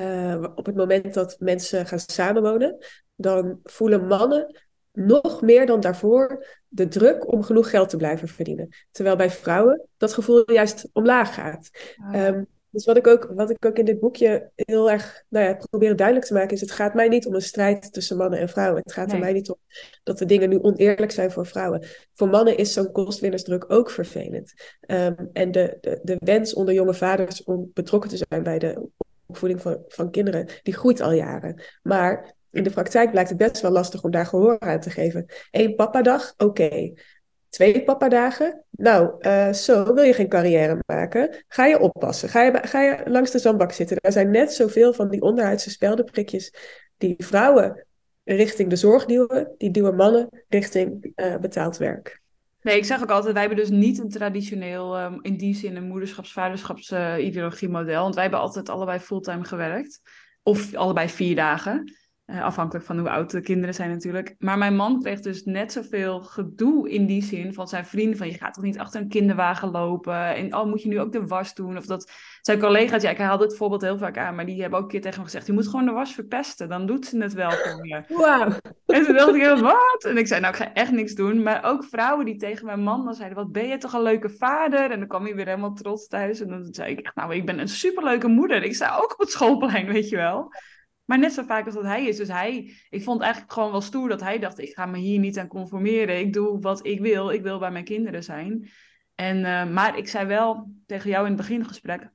uh, 0.00 0.44
op 0.54 0.66
het 0.66 0.76
moment 0.76 1.14
dat 1.14 1.36
mensen 1.38 1.86
gaan 1.86 1.98
samenwonen, 1.98 2.76
dan 3.14 3.60
voelen 3.62 4.06
mannen 4.06 4.60
nog 4.92 5.42
meer 5.42 5.66
dan 5.66 5.80
daarvoor 5.80 6.46
de 6.68 6.88
druk 6.88 7.32
om 7.32 7.42
genoeg 7.42 7.70
geld 7.70 7.88
te 7.88 7.96
blijven 7.96 8.28
verdienen. 8.28 8.68
Terwijl 8.90 9.16
bij 9.16 9.30
vrouwen 9.30 9.88
dat 9.96 10.12
gevoel 10.12 10.52
juist 10.52 10.88
omlaag 10.92 11.34
gaat. 11.34 11.70
Ah. 11.96 12.26
Um, 12.26 12.46
dus 12.70 12.84
wat 12.84 12.96
ik, 12.96 13.06
ook, 13.06 13.32
wat 13.34 13.50
ik 13.50 13.64
ook 13.64 13.78
in 13.78 13.84
dit 13.84 14.00
boekje 14.00 14.50
heel 14.54 14.90
erg 14.90 15.24
nou 15.28 15.46
ja, 15.46 15.54
probeer 15.54 15.96
duidelijk 15.96 16.26
te 16.26 16.32
maken 16.32 16.50
is: 16.50 16.60
het 16.60 16.70
gaat 16.70 16.94
mij 16.94 17.08
niet 17.08 17.26
om 17.26 17.34
een 17.34 17.42
strijd 17.42 17.92
tussen 17.92 18.16
mannen 18.16 18.38
en 18.38 18.48
vrouwen. 18.48 18.82
Het 18.82 18.92
gaat 18.92 19.06
nee. 19.06 19.14
er 19.16 19.22
mij 19.22 19.32
niet 19.32 19.50
om 19.50 19.58
dat 20.02 20.18
de 20.18 20.24
dingen 20.24 20.48
nu 20.48 20.58
oneerlijk 20.58 21.12
zijn 21.12 21.30
voor 21.30 21.46
vrouwen. 21.46 21.86
Voor 22.14 22.28
mannen 22.28 22.56
is 22.56 22.72
zo'n 22.72 22.92
kostwinnersdruk 22.92 23.72
ook 23.72 23.90
vervelend. 23.90 24.52
Um, 24.86 25.30
en 25.32 25.50
de, 25.50 25.78
de, 25.80 26.00
de 26.02 26.16
wens 26.18 26.54
onder 26.54 26.74
jonge 26.74 26.94
vaders 26.94 27.44
om 27.44 27.70
betrokken 27.74 28.10
te 28.10 28.24
zijn 28.28 28.42
bij 28.42 28.58
de 28.58 28.88
opvoeding 29.26 29.62
van, 29.62 29.84
van 29.88 30.10
kinderen, 30.10 30.48
die 30.62 30.74
groeit 30.74 31.00
al 31.00 31.12
jaren. 31.12 31.62
Maar 31.82 32.36
in 32.50 32.62
de 32.62 32.70
praktijk 32.70 33.10
blijkt 33.10 33.28
het 33.28 33.38
best 33.38 33.60
wel 33.60 33.70
lastig 33.70 34.02
om 34.02 34.10
daar 34.10 34.26
gehoor 34.26 34.60
aan 34.60 34.80
te 34.80 34.90
geven. 34.90 35.26
Eén 35.50 35.74
papadag, 35.74 36.32
oké. 36.36 36.44
Okay. 36.44 36.96
Twee 37.48 37.84
papadagen? 37.84 38.64
Nou, 38.70 39.14
uh, 39.20 39.52
zo 39.52 39.94
wil 39.94 40.04
je 40.04 40.12
geen 40.12 40.28
carrière 40.28 40.82
maken. 40.86 41.44
Ga 41.48 41.66
je 41.66 41.78
oppassen. 41.78 42.28
Ga 42.28 42.42
je, 42.42 42.58
ga 42.62 42.82
je 42.82 43.02
langs 43.04 43.30
de 43.30 43.38
zandbak 43.38 43.72
zitten. 43.72 43.96
Er 44.00 44.12
zijn 44.12 44.30
net 44.30 44.52
zoveel 44.52 44.92
van 44.92 45.08
die 45.08 45.20
onderhuidse 45.20 45.70
speldenprikjes 45.70 46.54
die 46.96 47.14
vrouwen 47.18 47.86
richting 48.24 48.70
de 48.70 48.76
zorg 48.76 49.04
duwen, 49.04 49.54
die 49.58 49.70
duwen 49.70 49.96
mannen 49.96 50.44
richting 50.48 51.12
uh, 51.16 51.36
betaald 51.36 51.76
werk. 51.76 52.20
Nee, 52.62 52.76
ik 52.76 52.84
zeg 52.84 53.02
ook 53.02 53.10
altijd, 53.10 53.32
wij 53.32 53.42
hebben 53.42 53.64
dus 53.64 53.70
niet 53.70 53.98
een 53.98 54.08
traditioneel, 54.08 55.00
um, 55.00 55.18
in 55.22 55.36
die 55.36 55.54
zin, 55.54 55.76
een 55.76 55.88
moederschaps-vaderschapsideologie 55.88 57.68
model. 57.68 58.02
Want 58.02 58.14
wij 58.14 58.22
hebben 58.22 58.40
altijd 58.40 58.68
allebei 58.68 58.98
fulltime 58.98 59.44
gewerkt. 59.44 60.00
Of 60.42 60.74
allebei 60.74 61.08
vier 61.08 61.36
dagen. 61.36 61.92
Uh, 62.30 62.42
afhankelijk 62.42 62.86
van 62.86 62.98
hoe 62.98 63.10
oud 63.10 63.30
de 63.30 63.40
kinderen 63.40 63.74
zijn 63.74 63.90
natuurlijk. 63.90 64.34
Maar 64.38 64.58
mijn 64.58 64.76
man 64.76 65.00
kreeg 65.02 65.20
dus 65.20 65.44
net 65.44 65.72
zoveel 65.72 66.20
gedoe 66.20 66.90
in 66.90 67.06
die 67.06 67.22
zin 67.22 67.54
van 67.54 67.68
zijn 67.68 67.86
vrienden. 67.86 68.18
Van 68.18 68.26
je 68.26 68.34
gaat 68.34 68.54
toch 68.54 68.64
niet 68.64 68.78
achter 68.78 69.00
een 69.00 69.08
kinderwagen 69.08 69.70
lopen. 69.70 70.34
En 70.34 70.54
oh, 70.54 70.66
moet 70.66 70.82
je 70.82 70.88
nu 70.88 71.00
ook 71.00 71.12
de 71.12 71.26
was 71.26 71.54
doen? 71.54 71.76
Of 71.76 71.86
dat 71.86 72.12
zijn 72.42 72.58
collega's, 72.58 73.02
ja, 73.02 73.10
ik 73.10 73.18
haal 73.18 73.38
dit 73.38 73.56
voorbeeld 73.56 73.82
heel 73.82 73.98
vaak 73.98 74.18
aan. 74.18 74.34
Maar 74.34 74.46
die 74.46 74.60
hebben 74.60 74.78
ook 74.78 74.84
een 74.84 74.90
keer 74.90 75.00
tegen 75.00 75.16
hem 75.16 75.24
gezegd. 75.24 75.46
Je 75.46 75.52
moet 75.52 75.68
gewoon 75.68 75.84
de 75.84 75.92
was 75.92 76.14
verpesten. 76.14 76.68
Dan 76.68 76.86
doet 76.86 77.06
ze 77.06 77.18
het 77.18 77.32
wel 77.32 77.50
voor 77.50 77.86
je. 77.86 78.02
Wow. 78.18 78.52
En 78.86 79.04
toen 79.04 79.14
dacht 79.14 79.34
ik, 79.34 79.60
wat? 79.60 80.04
En 80.08 80.16
ik 80.16 80.26
zei, 80.26 80.40
nou, 80.40 80.52
ik 80.52 80.60
ga 80.60 80.72
echt 80.74 80.92
niks 80.92 81.14
doen. 81.14 81.42
Maar 81.42 81.64
ook 81.64 81.84
vrouwen 81.84 82.24
die 82.24 82.36
tegen 82.36 82.66
mijn 82.66 82.82
man 82.82 83.04
dan 83.04 83.14
zeiden. 83.14 83.38
Wat 83.38 83.52
ben 83.52 83.68
je 83.68 83.78
toch 83.78 83.92
een 83.92 84.02
leuke 84.02 84.30
vader? 84.30 84.90
En 84.90 84.98
dan 84.98 85.08
kwam 85.08 85.24
hij 85.24 85.34
weer 85.34 85.46
helemaal 85.46 85.74
trots 85.74 86.08
thuis. 86.08 86.40
En 86.40 86.48
dan 86.48 86.68
zei 86.70 86.90
ik 86.90 87.00
echt, 87.00 87.14
nou, 87.14 87.34
ik 87.34 87.46
ben 87.46 87.58
een 87.58 87.68
superleuke 87.68 88.28
moeder. 88.28 88.62
Ik 88.62 88.74
sta 88.74 88.96
ook 88.96 89.12
op 89.12 89.18
het 89.18 89.30
schoolplein, 89.30 89.86
weet 89.86 90.08
je 90.08 90.16
wel. 90.16 90.50
Maar 91.08 91.18
net 91.18 91.32
zo 91.32 91.42
vaak 91.42 91.66
als 91.66 91.74
dat 91.74 91.84
hij 91.84 92.06
is. 92.06 92.16
Dus 92.16 92.28
hij, 92.28 92.74
ik 92.90 93.02
vond 93.02 93.20
eigenlijk 93.20 93.52
gewoon 93.52 93.70
wel 93.70 93.80
stoer 93.80 94.08
dat 94.08 94.20
hij 94.20 94.38
dacht: 94.38 94.58
ik 94.58 94.74
ga 94.74 94.86
me 94.86 94.98
hier 94.98 95.18
niet 95.18 95.38
aan 95.38 95.48
conformeren. 95.48 96.18
Ik 96.18 96.32
doe 96.32 96.60
wat 96.60 96.86
ik 96.86 97.00
wil. 97.00 97.30
Ik 97.30 97.42
wil 97.42 97.58
bij 97.58 97.70
mijn 97.70 97.84
kinderen 97.84 98.24
zijn. 98.24 98.68
En, 99.14 99.36
uh, 99.36 99.70
maar 99.70 99.98
ik 99.98 100.08
zei 100.08 100.26
wel 100.26 100.72
tegen 100.86 101.10
jou 101.10 101.22
in 101.26 101.32
het 101.32 101.40
begingesprek: 101.40 102.10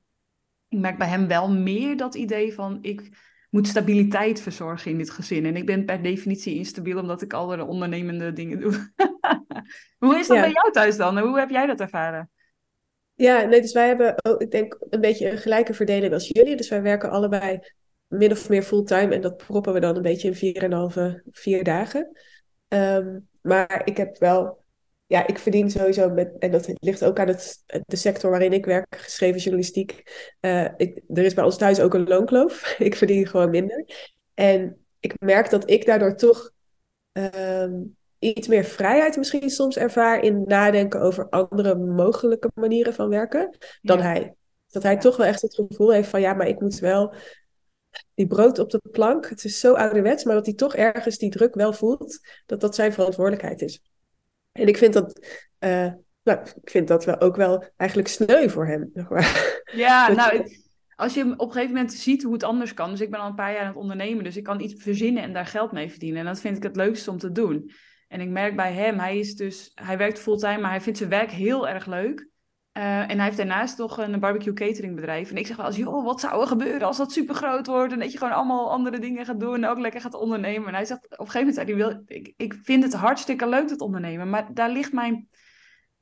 ik 0.68 0.78
merk 0.78 0.98
bij 0.98 1.08
hem 1.08 1.28
wel 1.28 1.50
meer 1.50 1.96
dat 1.96 2.14
idee 2.14 2.54
van: 2.54 2.78
ik 2.80 3.08
moet 3.50 3.68
stabiliteit 3.68 4.40
verzorgen 4.40 4.90
in 4.90 4.98
dit 4.98 5.10
gezin. 5.10 5.46
En 5.46 5.56
ik 5.56 5.66
ben 5.66 5.84
per 5.84 6.02
definitie 6.02 6.54
instabiel 6.54 6.98
omdat 6.98 7.22
ik 7.22 7.32
alle 7.32 7.64
ondernemende 7.64 8.32
dingen 8.32 8.60
doe. 8.60 8.92
hoe 9.98 10.18
is 10.18 10.26
dat 10.26 10.36
Ja. 10.36 10.42
bij 10.42 10.52
jou 10.52 10.72
thuis 10.72 10.96
dan? 10.96 11.18
Hoe 11.18 11.38
heb 11.38 11.50
jij 11.50 11.66
dat 11.66 11.80
ervaren? 11.80 12.30
Ja, 13.14 13.42
nee, 13.42 13.60
dus 13.60 13.72
wij 13.72 13.86
hebben 13.86 14.14
ook, 14.22 14.40
ik 14.40 14.50
denk, 14.50 14.76
een 14.90 15.00
beetje 15.00 15.30
een 15.30 15.38
gelijke 15.38 15.74
verdeling 15.74 16.12
als 16.12 16.28
jullie. 16.28 16.56
Dus 16.56 16.68
wij 16.68 16.82
werken 16.82 17.10
allebei 17.10 17.60
min 18.16 18.30
of 18.30 18.48
meer 18.48 18.62
fulltime 18.62 19.14
en 19.14 19.20
dat 19.20 19.36
proppen 19.36 19.72
we 19.72 19.80
dan 19.80 19.96
een 19.96 20.02
beetje 20.02 20.28
in 20.28 20.34
vier 20.34 20.56
en 20.56 20.72
een 20.72 20.78
halve, 20.78 21.22
vier 21.30 21.64
dagen. 21.64 22.10
Ehm, 22.68 23.18
maar 23.42 23.82
ik 23.84 23.96
heb 23.96 24.18
wel, 24.18 24.64
ja, 25.06 25.26
ik 25.26 25.38
verdien 25.38 25.70
sowieso 25.70 26.10
met, 26.10 26.38
en 26.38 26.50
dat 26.50 26.68
ligt 26.74 27.04
ook 27.04 27.18
aan 27.18 27.28
het, 27.28 27.62
de 27.86 27.96
sector 27.96 28.30
waarin 28.30 28.52
ik 28.52 28.64
werk, 28.64 28.96
geschreven 28.96 29.40
journalistiek. 29.40 30.02
Eh, 30.40 30.68
ik, 30.76 31.00
er 31.08 31.24
is 31.24 31.34
bij 31.34 31.44
ons 31.44 31.56
thuis 31.56 31.80
ook 31.80 31.94
een 31.94 32.08
loonkloof. 32.08 32.74
ik 32.78 32.96
verdien 32.96 33.26
gewoon 33.26 33.50
minder. 33.50 33.84
En 34.34 34.86
ik 35.00 35.14
merk 35.20 35.50
dat 35.50 35.70
ik 35.70 35.86
daardoor 35.86 36.16
toch 36.16 36.50
ehm, 37.12 37.72
iets 38.18 38.48
meer 38.48 38.64
vrijheid 38.64 39.16
misschien 39.16 39.50
soms 39.50 39.76
ervaar 39.76 40.22
in 40.22 40.42
nadenken 40.46 41.00
over 41.00 41.28
andere 41.28 41.74
mogelijke 41.74 42.50
manieren 42.54 42.94
van 42.94 43.08
werken 43.08 43.56
dan 43.82 43.98
Ja. 43.98 44.04
hij. 44.04 44.34
Dat 44.66 44.82
hij 44.82 44.98
toch 44.98 45.16
wel 45.16 45.26
echt 45.26 45.42
het 45.42 45.54
gevoel 45.54 45.92
heeft 45.92 46.08
van 46.08 46.20
ja, 46.20 46.34
maar 46.34 46.48
ik 46.48 46.60
moet 46.60 46.78
wel 46.78 47.14
die 48.14 48.26
brood 48.26 48.58
op 48.58 48.70
de 48.70 48.80
plank. 48.90 49.28
Het 49.28 49.44
is 49.44 49.60
zo 49.60 49.72
ouderwets, 49.74 50.24
maar 50.24 50.34
dat 50.34 50.46
hij 50.46 50.54
toch 50.54 50.74
ergens 50.74 51.18
die 51.18 51.30
druk 51.30 51.54
wel 51.54 51.72
voelt, 51.72 52.20
dat 52.46 52.60
dat 52.60 52.74
zijn 52.74 52.92
verantwoordelijkheid 52.92 53.62
is. 53.62 53.80
En 54.52 54.66
ik 54.68 54.76
vind 54.76 54.92
dat, 54.92 55.26
eh, 55.58 55.92
nou, 56.22 56.38
ik 56.62 56.70
vind 56.70 56.88
dat 56.88 57.04
wel 57.04 57.20
ook 57.20 57.36
wel 57.36 57.64
eigenlijk 57.76 58.08
sneu 58.08 58.48
voor 58.48 58.66
hem. 58.66 58.90
Ja, 59.72 60.08
nou, 60.12 60.36
het- 60.36 60.62
als 60.96 61.14
je 61.14 61.22
op 61.36 61.40
een 61.46 61.52
gegeven 61.52 61.74
moment 61.74 61.92
ziet 61.92 62.22
hoe 62.22 62.32
het 62.32 62.42
anders 62.42 62.74
kan. 62.74 62.90
Dus 62.90 63.00
ik 63.00 63.10
ben 63.10 63.20
al 63.20 63.28
een 63.28 63.34
paar 63.34 63.52
jaar 63.52 63.60
aan 63.60 63.66
het 63.66 63.76
ondernemen, 63.76 64.24
dus 64.24 64.36
ik 64.36 64.44
kan 64.44 64.60
iets 64.60 64.82
verzinnen 64.82 65.22
en 65.22 65.32
daar 65.32 65.46
geld 65.46 65.72
mee 65.72 65.90
verdienen. 65.90 66.20
En 66.20 66.26
dat 66.26 66.40
vind 66.40 66.56
ik 66.56 66.62
het 66.62 66.76
leukste 66.76 67.10
om 67.10 67.18
te 67.18 67.32
doen. 67.32 67.70
En 68.08 68.20
ik 68.20 68.28
merk 68.28 68.56
bij 68.56 68.72
hem, 68.72 68.98
hij 68.98 69.18
is 69.18 69.34
dus, 69.34 69.70
hij 69.74 69.98
werkt 69.98 70.18
fulltime, 70.18 70.58
maar 70.60 70.70
hij 70.70 70.80
vindt 70.80 70.98
zijn 70.98 71.10
werk 71.10 71.30
heel 71.30 71.68
erg 71.68 71.86
leuk. 71.86 72.28
Eh, 72.74 73.00
en 73.00 73.16
hij 73.16 73.24
heeft 73.24 73.36
daarnaast 73.36 73.78
nog 73.78 73.98
een 73.98 74.20
barbecue 74.20 74.52
catering 74.52 74.94
bedrijf. 74.94 75.30
En 75.30 75.36
ik 75.36 75.46
zeg 75.46 75.56
wel 75.56 75.66
eens, 75.66 75.76
joh, 75.76 76.04
wat 76.04 76.20
zou 76.20 76.40
er 76.40 76.46
gebeuren 76.46 76.86
als 76.86 76.96
dat 76.96 77.12
super 77.12 77.34
groot 77.34 77.66
wordt? 77.66 77.92
En 77.92 77.98
dat 77.98 78.12
je 78.12 78.18
gewoon 78.18 78.32
allemaal 78.32 78.70
andere 78.70 78.98
dingen 78.98 79.24
gaat 79.24 79.40
doen 79.40 79.54
en 79.54 79.66
ook 79.66 79.78
lekker 79.78 80.00
gaat 80.00 80.14
ondernemen. 80.14 80.68
En 80.68 80.74
hij 80.74 80.84
zegt, 80.84 81.04
op 81.04 81.10
een 81.10 81.30
gegeven 81.30 81.38
moment 81.38 81.54
zei 81.56 81.66
hij, 81.66 81.76
wil, 81.76 82.02
ik, 82.06 82.32
ik 82.36 82.54
vind 82.62 82.82
het 82.82 82.92
hartstikke 82.92 83.48
leuk, 83.48 83.68
dat 83.68 83.80
ondernemen. 83.80 84.30
Maar 84.30 84.54
daar 84.54 84.70
ligt 84.70 84.92
mijn 84.92 85.28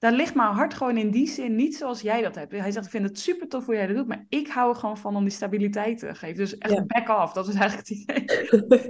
daar 0.03 0.13
ligt 0.13 0.35
mijn 0.35 0.53
hart 0.53 0.75
gewoon 0.75 0.97
in 0.97 1.11
die 1.11 1.29
zin 1.29 1.55
niet 1.55 1.77
zoals 1.77 2.01
jij 2.01 2.23
dat 2.23 2.35
hebt. 2.35 2.53
Hij 2.53 2.71
zegt, 2.71 2.85
ik 2.85 2.91
vind 2.91 3.05
het 3.05 3.19
super 3.19 3.49
tof 3.49 3.67
hoe 3.67 3.75
jij 3.75 3.87
dat 3.87 3.97
doet, 3.97 4.07
maar 4.07 4.25
ik 4.29 4.49
hou 4.49 4.71
er 4.71 4.77
gewoon 4.77 4.99
van 4.99 5.17
om 5.17 5.23
die 5.23 5.33
stabiliteit 5.33 5.99
te 5.99 6.15
geven. 6.15 6.37
Dus 6.37 6.59
echt 6.59 6.73
Ja. 6.75 6.85
back 6.85 7.09
off, 7.09 7.33
dat 7.33 7.49
is 7.49 7.55
eigenlijk 7.55 7.89
het 7.89 7.99
idee. 7.99 8.25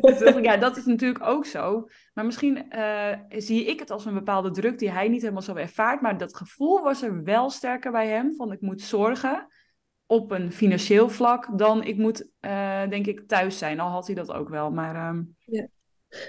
Ik, 0.37 0.45
ja, 0.45 0.57
dat 0.57 0.77
is 0.77 0.85
natuurlijk 0.85 1.25
ook 1.27 1.47
zo. 1.47 1.89
Maar 2.15 2.25
misschien 2.25 2.71
eh, 2.71 3.19
zie 3.29 3.65
ik 3.65 3.79
het 3.81 3.91
als 3.91 4.05
een 4.05 4.15
bepaalde 4.15 4.51
druk 4.51 4.79
die 4.79 4.91
hij 4.91 5.09
niet 5.09 5.21
helemaal 5.21 5.43
zo 5.43 5.55
ervaart. 5.55 6.01
Maar 6.01 6.19
dat 6.19 6.37
gevoel 6.37 6.83
was 6.83 7.03
er 7.03 7.23
wel 7.23 7.51
sterker 7.51 7.93
bij 7.93 8.09
hem, 8.09 8.35
van 8.35 8.53
ik 8.53 8.61
moet 8.61 8.81
zorgen 8.81 9.47
op 10.07 10.31
een 10.31 10.53
financieel 10.53 11.09
vlak 11.09 11.59
dan 11.59 11.83
ik 11.85 11.97
moet, 11.97 12.29
eh, 12.41 12.89
denk 12.89 13.07
ik, 13.07 13.29
thuis 13.29 13.59
zijn. 13.59 13.81
Al 13.81 13.91
had 13.91 14.07
hij 14.07 14.15
dat 14.15 14.33
ook 14.33 14.49
wel, 14.49 14.71
maar... 14.71 14.95
ehm, 14.95 15.23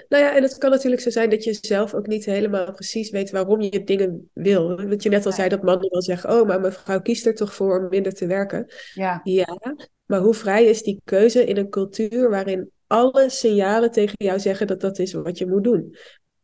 Nou 0.08 0.24
ja, 0.24 0.36
en 0.36 0.42
het 0.42 0.58
kan 0.58 0.70
natuurlijk 0.70 1.02
zo 1.02 1.10
zijn 1.10 1.30
dat 1.30 1.44
je 1.44 1.58
zelf 1.60 1.94
ook 1.94 2.06
niet 2.06 2.24
helemaal 2.24 2.72
precies 2.72 3.10
weet 3.10 3.30
waarom 3.30 3.60
je 3.60 3.84
dingen 3.84 4.30
wil. 4.32 4.76
Want 4.76 5.02
je 5.02 5.08
net 5.08 5.26
al 5.26 5.32
zei 5.32 5.48
dat 5.48 5.62
mannen 5.62 5.90
wel 5.90 6.02
zeggen, 6.02 6.30
oh, 6.40 6.46
maar 6.46 6.60
mevrouw 6.60 7.00
kiest 7.00 7.26
er 7.26 7.34
toch 7.34 7.54
voor 7.54 7.78
om 7.78 7.88
minder 7.88 8.14
te 8.14 8.26
werken. 8.26 8.72
ja, 8.94 9.20
Ja, 9.24 9.58
maar 10.06 10.20
hoe 10.20 10.34
vrij 10.34 10.64
is 10.64 10.82
die 10.82 11.00
keuze 11.04 11.44
in 11.44 11.56
een 11.56 11.68
cultuur 11.68 12.30
waarin 12.30 12.70
alle 12.86 13.30
signalen 13.30 13.90
tegen 13.90 14.14
jou 14.16 14.38
zeggen 14.40 14.66
dat 14.66 14.80
dat 14.80 14.98
is 14.98 15.12
wat 15.12 15.38
je 15.38 15.46
moet 15.46 15.64
doen? 15.64 15.96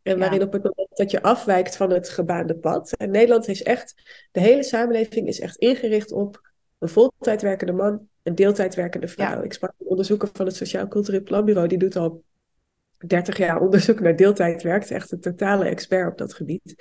En 0.03 0.13
Ja. 0.13 0.19
waarin 0.19 0.43
op 0.43 0.53
het 0.53 0.63
moment 0.63 0.97
dat 0.97 1.11
je 1.11 1.23
afwijkt 1.23 1.77
van 1.77 1.91
het 1.91 2.09
gebaande 2.09 2.57
pad. 2.57 2.93
En 2.97 3.11
Nederland 3.11 3.49
is 3.49 3.63
echt, 3.63 3.95
de 4.31 4.41
hele 4.41 4.63
samenleving 4.63 5.29
is 5.29 5.41
echt 5.41 5.57
ingericht 5.57 6.13
op 6.13 6.51
een 6.79 6.89
voltijd 6.89 7.43
werkende 7.43 7.73
man, 7.73 8.09
een 8.23 8.35
deeltijd 8.35 8.75
werkende 8.75 9.09
vrouw. 9.09 9.37
Ja. 9.39 9.43
Ik 9.43 9.53
sprak 9.53 9.73
onderzoeker 9.79 10.29
van 10.33 10.47
het 10.47 10.57
Sociaal 10.57 10.89
Cultureel 10.89 11.23
Planbureau, 11.23 11.69
die 11.69 11.79
doet 11.79 11.97
al 11.97 12.23
30 13.07 13.37
jaar 13.37 13.61
onderzoek 13.61 14.01
naar 14.01 14.17
deeltijdwerk. 14.17 14.83
Is 14.83 14.91
echt 14.91 15.13
een 15.13 15.21
totale 15.21 15.65
expert 15.65 16.11
op 16.11 16.19
dat 16.19 16.35
gebied. 16.35 16.75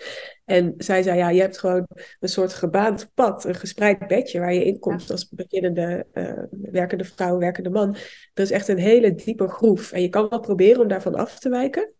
En 0.45 0.73
zij 0.77 1.03
zei, 1.03 1.17
ja, 1.17 1.29
je 1.29 1.41
hebt 1.41 1.57
gewoon 1.57 1.87
een 2.19 2.29
soort 2.29 2.53
gebaand 2.53 3.11
pad, 3.13 3.45
een 3.45 3.55
gespreid 3.55 4.07
bedje 4.07 4.39
waar 4.39 4.53
je 4.53 4.65
in 4.65 4.79
komt 4.79 5.11
als 5.11 5.29
beginnende 5.29 6.05
eh, 6.13 6.43
werkende 6.49 7.03
vrouw, 7.03 7.37
werkende 7.37 7.69
man. 7.69 7.95
Er 8.33 8.43
is 8.43 8.51
echt 8.51 8.67
een 8.67 8.77
hele 8.77 9.15
diepe 9.15 9.47
groef. 9.47 9.91
En 9.91 10.01
je 10.01 10.09
kan 10.09 10.29
wel 10.29 10.39
proberen 10.39 10.81
om 10.81 10.87
daarvan 10.87 11.15
af 11.15 11.39
te 11.39 11.49
wijken. 11.49 11.93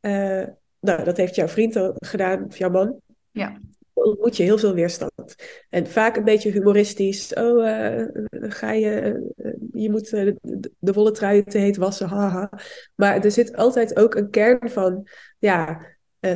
Eh, 0.00 0.44
nou, 0.80 1.04
dat 1.04 1.16
heeft 1.16 1.34
jouw 1.34 1.48
vriend 1.48 1.76
al 1.76 1.94
gedaan, 1.94 2.44
of 2.44 2.58
jouw 2.58 2.70
man. 2.70 3.00
ja, 3.30 3.60
Ontmoet 4.02 4.36
je 4.36 4.42
heel 4.42 4.58
veel 4.58 4.74
weerstand. 4.74 5.34
En 5.70 5.86
vaak 5.86 6.16
een 6.16 6.24
beetje 6.24 6.50
humoristisch. 6.50 7.34
Oh, 7.34 7.68
eh, 7.68 8.06
ga 8.30 8.72
je, 8.72 8.90
eh, 9.36 9.52
je 9.72 9.90
moet 9.90 10.12
eh, 10.12 10.24
de, 10.40 10.70
de 10.78 10.92
wollen 10.92 11.12
trui 11.12 11.44
te 11.44 11.58
heet 11.58 11.76
wassen, 11.76 12.08
haha. 12.08 12.50
Maar 12.94 13.24
er 13.24 13.30
zit 13.30 13.56
altijd 13.56 13.96
ook 13.96 14.14
een 14.14 14.30
kern 14.30 14.70
van, 14.70 15.08
ja, 15.38 15.86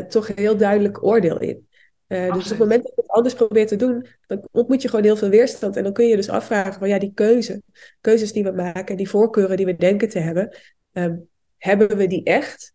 toch 0.09 0.29
een 0.29 0.39
heel 0.39 0.57
duidelijk 0.57 1.05
oordeel 1.05 1.41
in. 1.41 1.69
Dus 2.09 2.45
op 2.45 2.49
het 2.49 2.59
moment 2.59 2.83
dat 2.83 2.93
je 2.95 3.03
het 3.03 3.11
anders 3.11 3.35
probeert 3.35 3.69
te 3.69 3.77
doen, 3.77 4.07
dan 4.27 4.49
ontmoet 4.53 4.83
je 4.83 4.89
gewoon 4.89 5.05
heel 5.05 5.17
veel 5.17 5.29
weerstand. 5.29 5.77
En 5.77 5.83
dan 5.83 5.93
kun 5.93 6.05
je 6.05 6.11
je 6.11 6.17
dus 6.17 6.29
afvragen 6.29 6.73
van, 6.73 6.89
ja, 6.89 6.99
die 6.99 7.13
keuze, 7.15 7.63
keuzes 8.01 8.33
die 8.33 8.45
we 8.45 8.51
maken, 8.51 8.97
die 8.97 9.09
voorkeuren 9.09 9.57
die 9.57 9.67
we 9.67 9.77
denken 9.77 10.09
te 10.09 10.19
hebben, 10.19 10.57
ehm, 10.93 11.17
hebben 11.59 11.97
we 11.97 12.07
die 12.07 12.23
echt? 12.25 12.75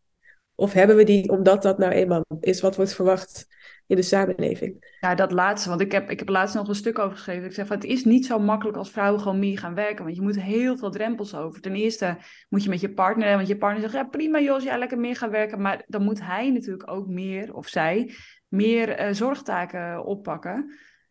Of 0.56 0.74
hebben 0.74 0.96
we 0.96 1.04
die 1.04 1.30
omdat 1.30 1.62
dat 1.62 1.78
nou 1.78 1.92
eenmaal 1.92 2.26
is 2.40 2.62
wat 2.62 2.76
wordt 2.76 2.94
verwacht 2.94 3.48
in 3.92 3.98
de 3.98 4.04
samenleving? 4.04 4.96
Ja, 5.00 5.16
dat 5.16 5.32
laatste. 5.32 5.70
Want 5.70 5.82
ik 5.82 5.92
heb, 5.92 6.10
ik 6.10 6.20
heb 6.20 6.30
laatst 6.30 6.56
nog 6.56 6.68
een 6.68 6.76
stuk 6.76 7.00
over 7.00 7.16
geschreven. 7.18 7.46
Ik 7.46 7.54
zeg 7.54 7.68
van 7.68 7.76
het 7.76 7.86
is 7.86 8.04
niet 8.06 8.26
zo 8.26 8.40
makkelijk 8.40 8.78
als 8.78 8.92
vrouwen 8.92 9.22
gewoon 9.22 9.40
meer 9.40 9.58
gaan 9.58 9.74
werken. 9.76 10.04
Want 10.04 10.16
je 10.16 10.22
moet 10.22 10.42
heel 10.42 10.78
veel 10.78 10.92
drempels 10.92 11.36
over. 11.36 11.62
Ten 11.62 11.76
eerste 11.76 12.18
moet 12.50 12.64
je 12.64 12.70
met 12.70 12.80
je 12.80 12.94
partner, 12.94 13.36
want 13.36 13.48
je 13.48 13.58
partner 13.58 13.82
zegt 13.82 13.94
ja 13.94 14.04
prima 14.04 14.40
joh, 14.40 14.54
als 14.54 14.64
jij 14.64 14.78
lekker 14.80 15.00
meer 15.00 15.16
gaat 15.16 15.32
werken. 15.32 15.62
Maar 15.62 15.84
dan 15.88 16.04
moet 16.04 16.22
hij 16.22 16.50
natuurlijk 16.52 16.92
ook 16.92 17.08
meer, 17.08 17.54
of 17.54 17.68
zij, 17.68 18.14
meer 18.48 18.90
eh, 18.90 19.14
zorgtaken 19.14 20.06
oppakken. 20.06 20.54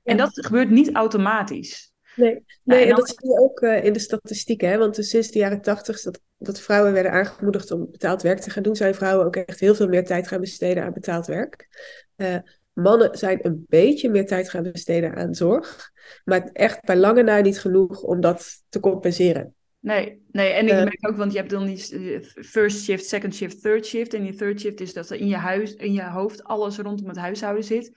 En 0.03 0.17
Ja. 0.17 0.25
dat 0.25 0.47
gebeurt 0.47 0.71
niet 0.71 0.95
automatisch. 0.95 1.93
Nee, 2.15 2.35
Ja, 2.35 2.41
nee 2.65 2.85
en 2.85 2.95
dat 2.97 3.09
zie 3.09 3.31
je 3.31 3.41
ook 3.41 3.61
eh, 3.61 3.85
in 3.85 3.93
de 3.93 3.99
statistieken. 3.99 4.69
Hè? 4.69 4.79
Want 4.79 4.97
sinds 5.01 5.31
de 5.31 5.39
jaren 5.39 5.61
tachtig 5.61 6.03
dat, 6.03 6.21
dat 6.39 6.61
vrouwen 6.61 6.93
werden 6.93 7.13
aangemoedigd 7.13 7.71
om 7.71 7.91
betaald 7.91 8.23
werk 8.23 8.41
te 8.41 8.51
gaan 8.51 8.63
doen, 8.63 8.77
zijn 8.77 8.95
vrouwen 8.95 9.27
ook 9.27 9.37
echt 9.37 9.61
heel 9.61 9.75
veel 9.75 9.89
meer 9.89 10.05
tijd 10.05 10.29
gaan 10.29 10.41
besteden 10.41 10.83
aan 10.85 10.93
betaald 10.93 11.27
werk. 11.27 11.69
Eh, 12.17 12.37
mannen 12.83 13.19
zijn 13.19 13.39
een 13.43 13.65
beetje 13.69 14.11
meer 14.11 14.27
tijd 14.27 14.51
gaan 14.51 14.63
besteden 14.73 15.15
aan 15.17 15.35
zorg, 15.35 15.91
maar 16.25 16.51
echt 16.53 16.85
bij 16.85 16.97
lange 16.97 17.23
na 17.23 17.41
niet 17.41 17.59
genoeg 17.61 18.03
om 18.03 18.21
dat 18.21 18.63
te 18.69 18.81
compenseren. 18.81 19.55
Nee, 19.79 20.23
nee, 20.33 20.51
en 20.53 20.65
ik 20.65 20.71
Eh. 20.71 20.77
merk 20.83 21.09
ook, 21.09 21.17
want 21.17 21.33
je 21.33 21.39
hebt 21.39 21.51
dan 21.51 21.67
die 21.67 21.89
eh, 22.15 22.45
first 22.45 22.83
shift, 22.83 23.05
second 23.07 23.35
shift, 23.35 23.63
third 23.63 23.87
shift. 23.87 24.15
En 24.15 24.23
die 24.23 24.35
third 24.35 24.61
shift 24.61 24.81
is 24.81 24.93
dat 24.93 25.11
er 25.11 25.17
in 25.21 25.27
je, 25.29 25.37
huis, 25.37 25.75
in 25.75 25.93
je 25.93 26.03
hoofd 26.05 26.45
alles 26.45 26.79
rondom 26.79 27.09
het 27.09 27.17
huishouden 27.17 27.65
zit. 27.65 27.93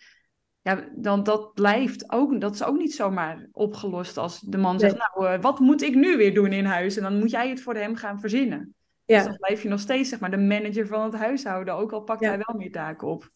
Ja, 0.62 0.89
dan 0.96 1.24
dat 1.24 1.54
blijft 1.54 2.12
ook, 2.12 2.41
dat 2.41 2.54
is 2.54 2.63
ook 2.63 2.78
niet 2.78 2.96
zomaar 2.96 3.48
opgelost 3.52 4.17
als 4.17 4.39
de 4.39 4.58
man 4.58 4.80
zegt, 4.80 4.98
nou, 4.98 5.28
eh, 5.34 5.41
wat 5.41 5.60
moet 5.60 5.82
ik 5.82 5.96
nu 5.96 6.17
weer 6.17 6.34
doen 6.34 6.54
in 6.54 6.65
huis? 6.65 6.98
En 6.98 7.04
dan 7.04 7.19
moet 7.19 7.32
jij 7.32 7.50
het 7.50 7.62
voor 7.62 7.76
hem 7.76 7.96
gaan 7.96 8.19
verzinnen. 8.19 8.76
Dus 9.06 9.17
Ja, 9.17 9.24
dan 9.24 9.38
blijf 9.38 9.62
je 9.63 9.69
nog 9.69 9.80
steeds, 9.80 10.10
zeg 10.10 10.19
maar, 10.19 10.32
de 10.32 10.38
manager 10.38 10.88
van 10.88 11.04
het 11.04 11.15
huishouden, 11.15 11.74
ook 11.74 11.91
al 11.91 12.02
pakt 12.02 12.22
Ja. 12.22 12.28
hij 12.28 12.38
wel 12.46 12.56
meer 12.58 12.72
taken 12.72 13.08
op. 13.08 13.30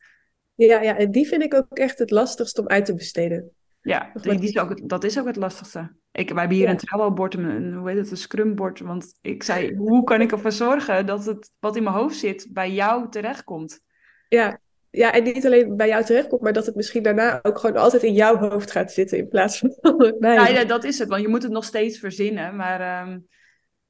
ja, 0.66 0.82
ja, 0.82 0.98
en 0.98 1.12
die 1.12 1.28
vind 1.28 1.44
ik 1.44 1.54
ook 1.54 1.78
echt 1.78 2.00
het 2.00 2.12
lastigst 2.12 2.60
om 2.60 2.68
uit 2.68 2.86
te 2.86 2.96
besteden. 2.96 3.52
Ja, 3.82 4.12
die, 4.22 4.40
die 4.40 4.50
is 4.50 4.58
ook, 4.58 4.70
het- 4.70 4.90
dat 4.90 5.04
is 5.04 5.20
ook 5.20 5.26
het 5.26 5.36
lastigste. 5.36 5.96
Ik, 6.12 6.30
wij 6.30 6.40
hebben 6.40 6.58
hier 6.58 6.66
Ja. 6.66 6.72
een 6.72 6.78
Trello-bord, 6.78 7.34
een, 7.34 7.74
hoe 7.74 7.90
heet 7.90 7.98
het, 7.98 8.12
een 8.12 8.18
Scrum-bord. 8.18 8.80
Want 8.80 9.14
ik 9.22 9.44
zei, 9.44 9.76
hoe 9.76 10.04
kan 10.04 10.22
ik 10.22 10.32
ervoor 10.32 10.52
zorgen 10.52 11.06
dat 11.06 11.26
het 11.26 11.52
wat 11.60 11.76
in 11.76 11.84
mijn 11.84 11.96
hoofd 11.96 12.16
zit 12.18 12.48
bij 12.50 12.72
jou 12.72 13.10
terechtkomt? 13.10 13.80
Ja, 14.30 14.60
ja, 14.90 15.14
en 15.14 15.24
niet 15.24 15.46
alleen 15.46 15.76
bij 15.78 15.88
jou 15.88 16.04
terechtkomt, 16.04 16.42
maar 16.42 16.54
dat 16.54 16.66
het 16.66 16.76
misschien 16.76 17.04
daarna 17.04 17.40
ook 17.42 17.58
gewoon 17.60 17.78
altijd 17.78 18.04
in 18.04 18.14
jouw 18.14 18.38
hoofd 18.38 18.72
gaat 18.72 18.92
zitten 18.92 19.18
in 19.18 19.28
plaats 19.28 19.58
van 19.60 19.76
bij 20.20 20.34
Ja, 20.34 20.48
ja, 20.48 20.66
dat 20.66 20.84
is 20.84 21.00
het, 21.00 21.10
want 21.10 21.22
je 21.22 21.28
moet 21.28 21.44
het 21.44 21.52
nog 21.52 21.64
steeds 21.64 22.00
verzinnen. 22.00 22.56
Maar, 22.56 22.80
ehm, 22.82 23.20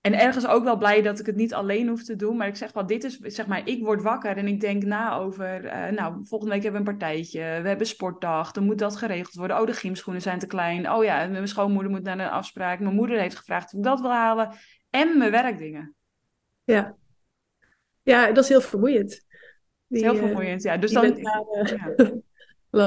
en 0.08 0.20
ergens 0.20 0.48
ook 0.48 0.64
wel 0.64 0.78
blij 0.78 1.02
dat 1.02 1.20
ik 1.20 1.26
het 1.26 1.36
niet 1.36 1.54
alleen 1.54 1.88
hoef 1.88 2.04
te 2.04 2.16
doen. 2.16 2.38
Maar 2.38 2.48
ik 2.48 2.56
zeg 2.56 2.74
wel, 2.74 2.86
dit 2.86 3.04
is, 3.04 3.18
zeg 3.18 3.48
maar, 3.48 3.68
ik 3.68 3.84
word 3.84 4.02
wakker 4.02 4.38
en 4.38 4.48
ik 4.48 4.60
denk 4.60 4.84
na 4.84 5.16
over, 5.16 5.66
eh, 5.66 5.92
nou, 5.92 6.26
volgende 6.26 6.54
week 6.54 6.64
hebben 6.64 6.84
we 6.84 6.90
een 6.90 6.98
partijtje. 6.98 7.40
We 7.40 7.68
hebben 7.68 7.88
sportdag, 7.88 8.52
dan 8.52 8.64
moet 8.64 8.78
dat 8.78 8.96
geregeld 8.96 9.34
worden. 9.34 9.60
Oh, 9.60 9.66
de 9.66 9.74
gymschoenen 9.74 10.22
zijn 10.22 10.40
te 10.40 10.48
klein. 10.48 10.92
Oh 10.92 11.04
ja, 11.04 11.28
mijn 11.28 11.48
schoonmoeder 11.48 11.92
moet 11.92 12.04
naar 12.04 12.20
een 12.20 12.30
afspraak. 12.30 12.80
Mijn 12.80 12.96
moeder 12.96 13.20
heeft 13.20 13.36
gevraagd 13.36 13.74
of 13.74 13.80
ik 13.80 13.84
dat 13.84 14.02
wil 14.02 14.12
halen. 14.12 14.52
En 14.90 15.18
mijn 15.18 15.32
werkdingen. 15.32 15.96
Ja. 16.64 16.96
Ja, 18.04 18.32
dat 18.32 18.44
is 18.44 18.50
heel 18.50 18.62
vermoeiend. 18.62 19.26
Die, 19.88 20.04
heel 20.04 20.14
eh, 20.14 20.20
vermoeiend, 20.20 20.64
ja. 20.64 20.78
Dus 20.78 20.92
dan, 20.92 21.16
ja. 21.16 21.44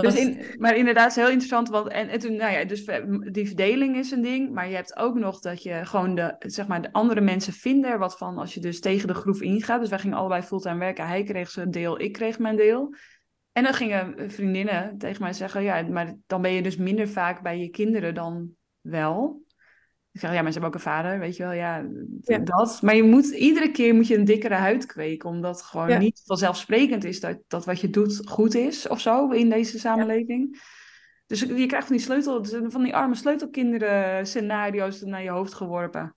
Dus 0.01 0.17
in, 0.17 0.45
maar 0.59 0.77
inderdaad, 0.77 1.11
is 1.11 1.17
heel 1.17 1.29
interessant. 1.29 1.69
Want, 1.69 1.89
en, 1.89 2.09
en 2.09 2.19
toen, 2.19 2.37
nou 2.37 2.53
ja, 2.53 2.65
dus 2.65 2.85
die 3.33 3.47
verdeling 3.47 3.97
is 3.97 4.11
een 4.11 4.23
ding. 4.23 4.53
Maar 4.53 4.69
je 4.69 4.75
hebt 4.75 4.97
ook 4.97 5.15
nog 5.15 5.41
dat 5.41 5.63
je 5.63 5.81
gewoon 5.85 6.15
de, 6.15 6.35
zeg 6.39 6.67
maar, 6.67 6.83
de 6.83 6.93
andere 6.93 7.21
mensen 7.21 7.53
vinden 7.53 7.99
wat 7.99 8.19
van 8.19 8.39
als 8.39 8.55
je 8.55 8.61
dus 8.61 8.81
tegen 8.81 9.09
de 9.09 9.15
groef 9.15 9.41
ingaat. 9.41 9.81
Dus 9.81 9.91
wij 9.91 9.99
gingen 9.99 10.17
allebei 10.17 10.43
fulltime 10.43 10.79
werken. 10.79 11.07
Hij 11.07 11.23
kreeg 11.23 11.51
zijn 11.51 11.71
deel, 11.71 12.01
ik 12.01 12.13
kreeg 12.13 12.39
mijn 12.39 12.57
deel. 12.57 12.95
En 13.53 13.63
dan 13.63 13.75
gingen 13.75 14.31
vriendinnen 14.31 14.99
tegen 14.99 15.23
mij 15.23 15.33
zeggen, 15.33 15.63
ja, 15.63 15.83
maar 15.83 16.15
dan 16.27 16.43
ben 16.43 16.53
je 16.53 16.63
dus 16.63 16.77
minder 16.77 17.09
vaak 17.09 17.43
bij 17.43 17.59
je 17.59 17.69
kinderen 17.69 18.15
dan 18.15 18.51
wel. 18.81 19.43
Ik 20.13 20.21
zeg, 20.21 20.33
ja, 20.33 20.43
maar 20.43 20.53
ze 20.53 20.59
hebben 20.59 20.69
ook 20.69 20.75
een 20.87 20.93
vader, 20.93 21.19
weet 21.19 21.37
je 21.37 21.43
wel, 21.43 21.53
ja, 21.53 21.87
Ja. 22.23 22.39
dat. 22.39 22.83
Maar 22.83 22.95
je 22.95 23.03
moet, 23.03 23.27
iedere 23.31 23.71
keer 23.71 23.95
moet 23.95 24.07
je 24.07 24.17
een 24.17 24.25
dikkere 24.25 24.55
huid 24.55 24.87
kweken, 24.87 25.29
omdat 25.29 25.57
het 25.57 25.65
gewoon 25.67 25.89
Ja. 25.89 25.99
niet 25.99 26.23
vanzelfsprekend 26.25 27.05
is 27.05 27.21
dat, 27.21 27.39
dat 27.49 27.65
wat 27.65 27.81
je 27.81 27.91
doet 27.91 28.21
goed 28.29 28.55
is, 28.55 28.89
of 28.89 29.01
zo, 29.01 29.31
in 29.31 29.49
deze 29.49 29.79
samenleving. 29.79 30.61
Dus 31.27 31.41
je 31.41 31.67
krijgt 31.67 31.87
van 31.87 31.97
die 31.97 32.05
sleutel, 32.05 32.45
van 32.69 32.83
die 32.83 32.95
arme 32.95 33.15
sleutelkinderen 33.15 34.27
scenario's 34.27 35.01
naar 35.01 35.23
je 35.23 35.31
hoofd 35.31 35.55
geworpen. 35.55 36.15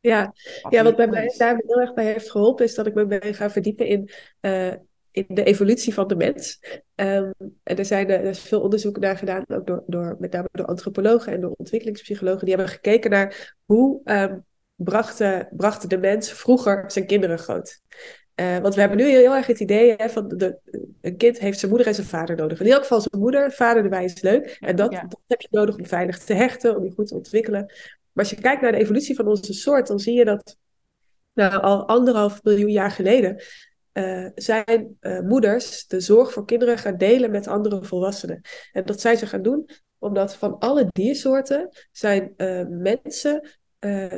Ja, 0.00 0.32
ja, 0.70 0.82
wat 0.82 0.96
mij 0.96 1.34
daar 1.36 1.56
heel 1.66 1.80
erg 1.80 1.94
bij 1.94 2.04
heeft 2.04 2.30
geholpen, 2.30 2.64
is 2.64 2.74
dat 2.74 2.86
ik 2.86 2.94
me 2.94 3.06
ben 3.06 3.34
gaan 3.34 3.50
verdiepen 3.50 3.86
in, 3.86 4.10
eh, 4.40 4.72
in 5.12 5.24
de 5.28 5.44
evolutie 5.44 5.94
van 5.94 6.08
de 6.08 6.16
mens. 6.16 6.60
Ehm, 6.94 7.30
en 7.62 7.76
er, 7.76 7.84
zijn, 7.84 8.08
eh, 8.08 8.16
er 8.16 8.24
is 8.24 8.40
veel 8.40 8.60
onderzoek 8.60 8.98
naar 8.98 9.16
gedaan, 9.16 9.44
ook 9.48 9.66
door, 9.66 9.84
door, 9.86 10.16
met 10.18 10.32
name 10.32 10.48
door 10.52 10.66
antropologen 10.66 11.32
en 11.32 11.40
door 11.40 11.54
ontwikkelingspsychologen. 11.56 12.44
Die 12.44 12.54
hebben 12.54 12.72
gekeken 12.72 13.10
naar 13.10 13.56
hoe 13.64 14.00
ehm, 14.04 14.38
brachten, 14.74 15.48
bracht 15.50 15.90
de 15.90 15.98
mens 15.98 16.32
vroeger 16.32 16.84
zijn 16.86 17.06
kinderen 17.06 17.38
groot. 17.38 17.80
Eh, 18.34 18.58
want 18.58 18.74
we 18.74 18.80
hebben 18.80 18.98
nu 18.98 19.04
heel 19.04 19.34
erg 19.34 19.46
het 19.46 19.60
idee 19.60 19.94
hè, 19.96 20.08
van 20.08 20.28
de, 20.28 20.58
een 21.00 21.16
kind 21.16 21.38
heeft 21.38 21.58
zijn 21.58 21.70
moeder 21.70 21.88
en 21.88 21.94
zijn 21.94 22.06
vader 22.06 22.36
nodig. 22.36 22.60
In 22.60 22.70
elk 22.70 22.82
geval 22.82 23.00
zijn 23.00 23.22
moeder, 23.22 23.52
vader 23.52 23.82
erbij 23.82 24.04
is 24.04 24.22
leuk. 24.22 24.56
En 24.60 24.76
dat, 24.76 24.92
Ja. 24.92 25.00
dat 25.00 25.20
heb 25.26 25.40
je 25.40 25.48
nodig 25.50 25.76
om 25.76 25.86
veilig 25.86 26.18
te 26.18 26.34
hechten, 26.34 26.76
om 26.76 26.84
je 26.84 26.90
goed 26.90 27.06
te 27.06 27.14
ontwikkelen. 27.14 27.60
Maar 28.12 28.24
als 28.24 28.30
je 28.30 28.40
kijkt 28.40 28.62
naar 28.62 28.72
de 28.72 28.78
evolutie 28.78 29.16
van 29.16 29.26
onze 29.26 29.52
soort, 29.52 29.86
dan 29.86 29.98
zie 29.98 30.14
je 30.14 30.24
dat 30.24 30.56
nou, 31.32 31.62
al 31.62 31.88
anderhalf 31.88 32.42
miljoen 32.42 32.70
jaar 32.70 32.90
geleden 32.90 33.42
eh, 33.92 34.26
zijn 34.34 34.96
eh, 35.00 35.20
moeders 35.20 35.86
de 35.86 36.00
zorg 36.00 36.32
voor 36.32 36.44
kinderen 36.44 36.78
gaan 36.78 36.96
delen 36.96 37.30
met 37.30 37.46
andere 37.46 37.84
volwassenen. 37.84 38.40
En 38.72 38.84
dat 38.84 39.00
zijn 39.00 39.16
ze 39.16 39.26
gaan 39.26 39.42
doen 39.42 39.68
omdat 39.98 40.36
van 40.36 40.58
alle 40.58 40.86
diersoorten 40.92 41.68
zijn 41.90 42.32
eh, 42.36 42.66
mensen 42.68 43.48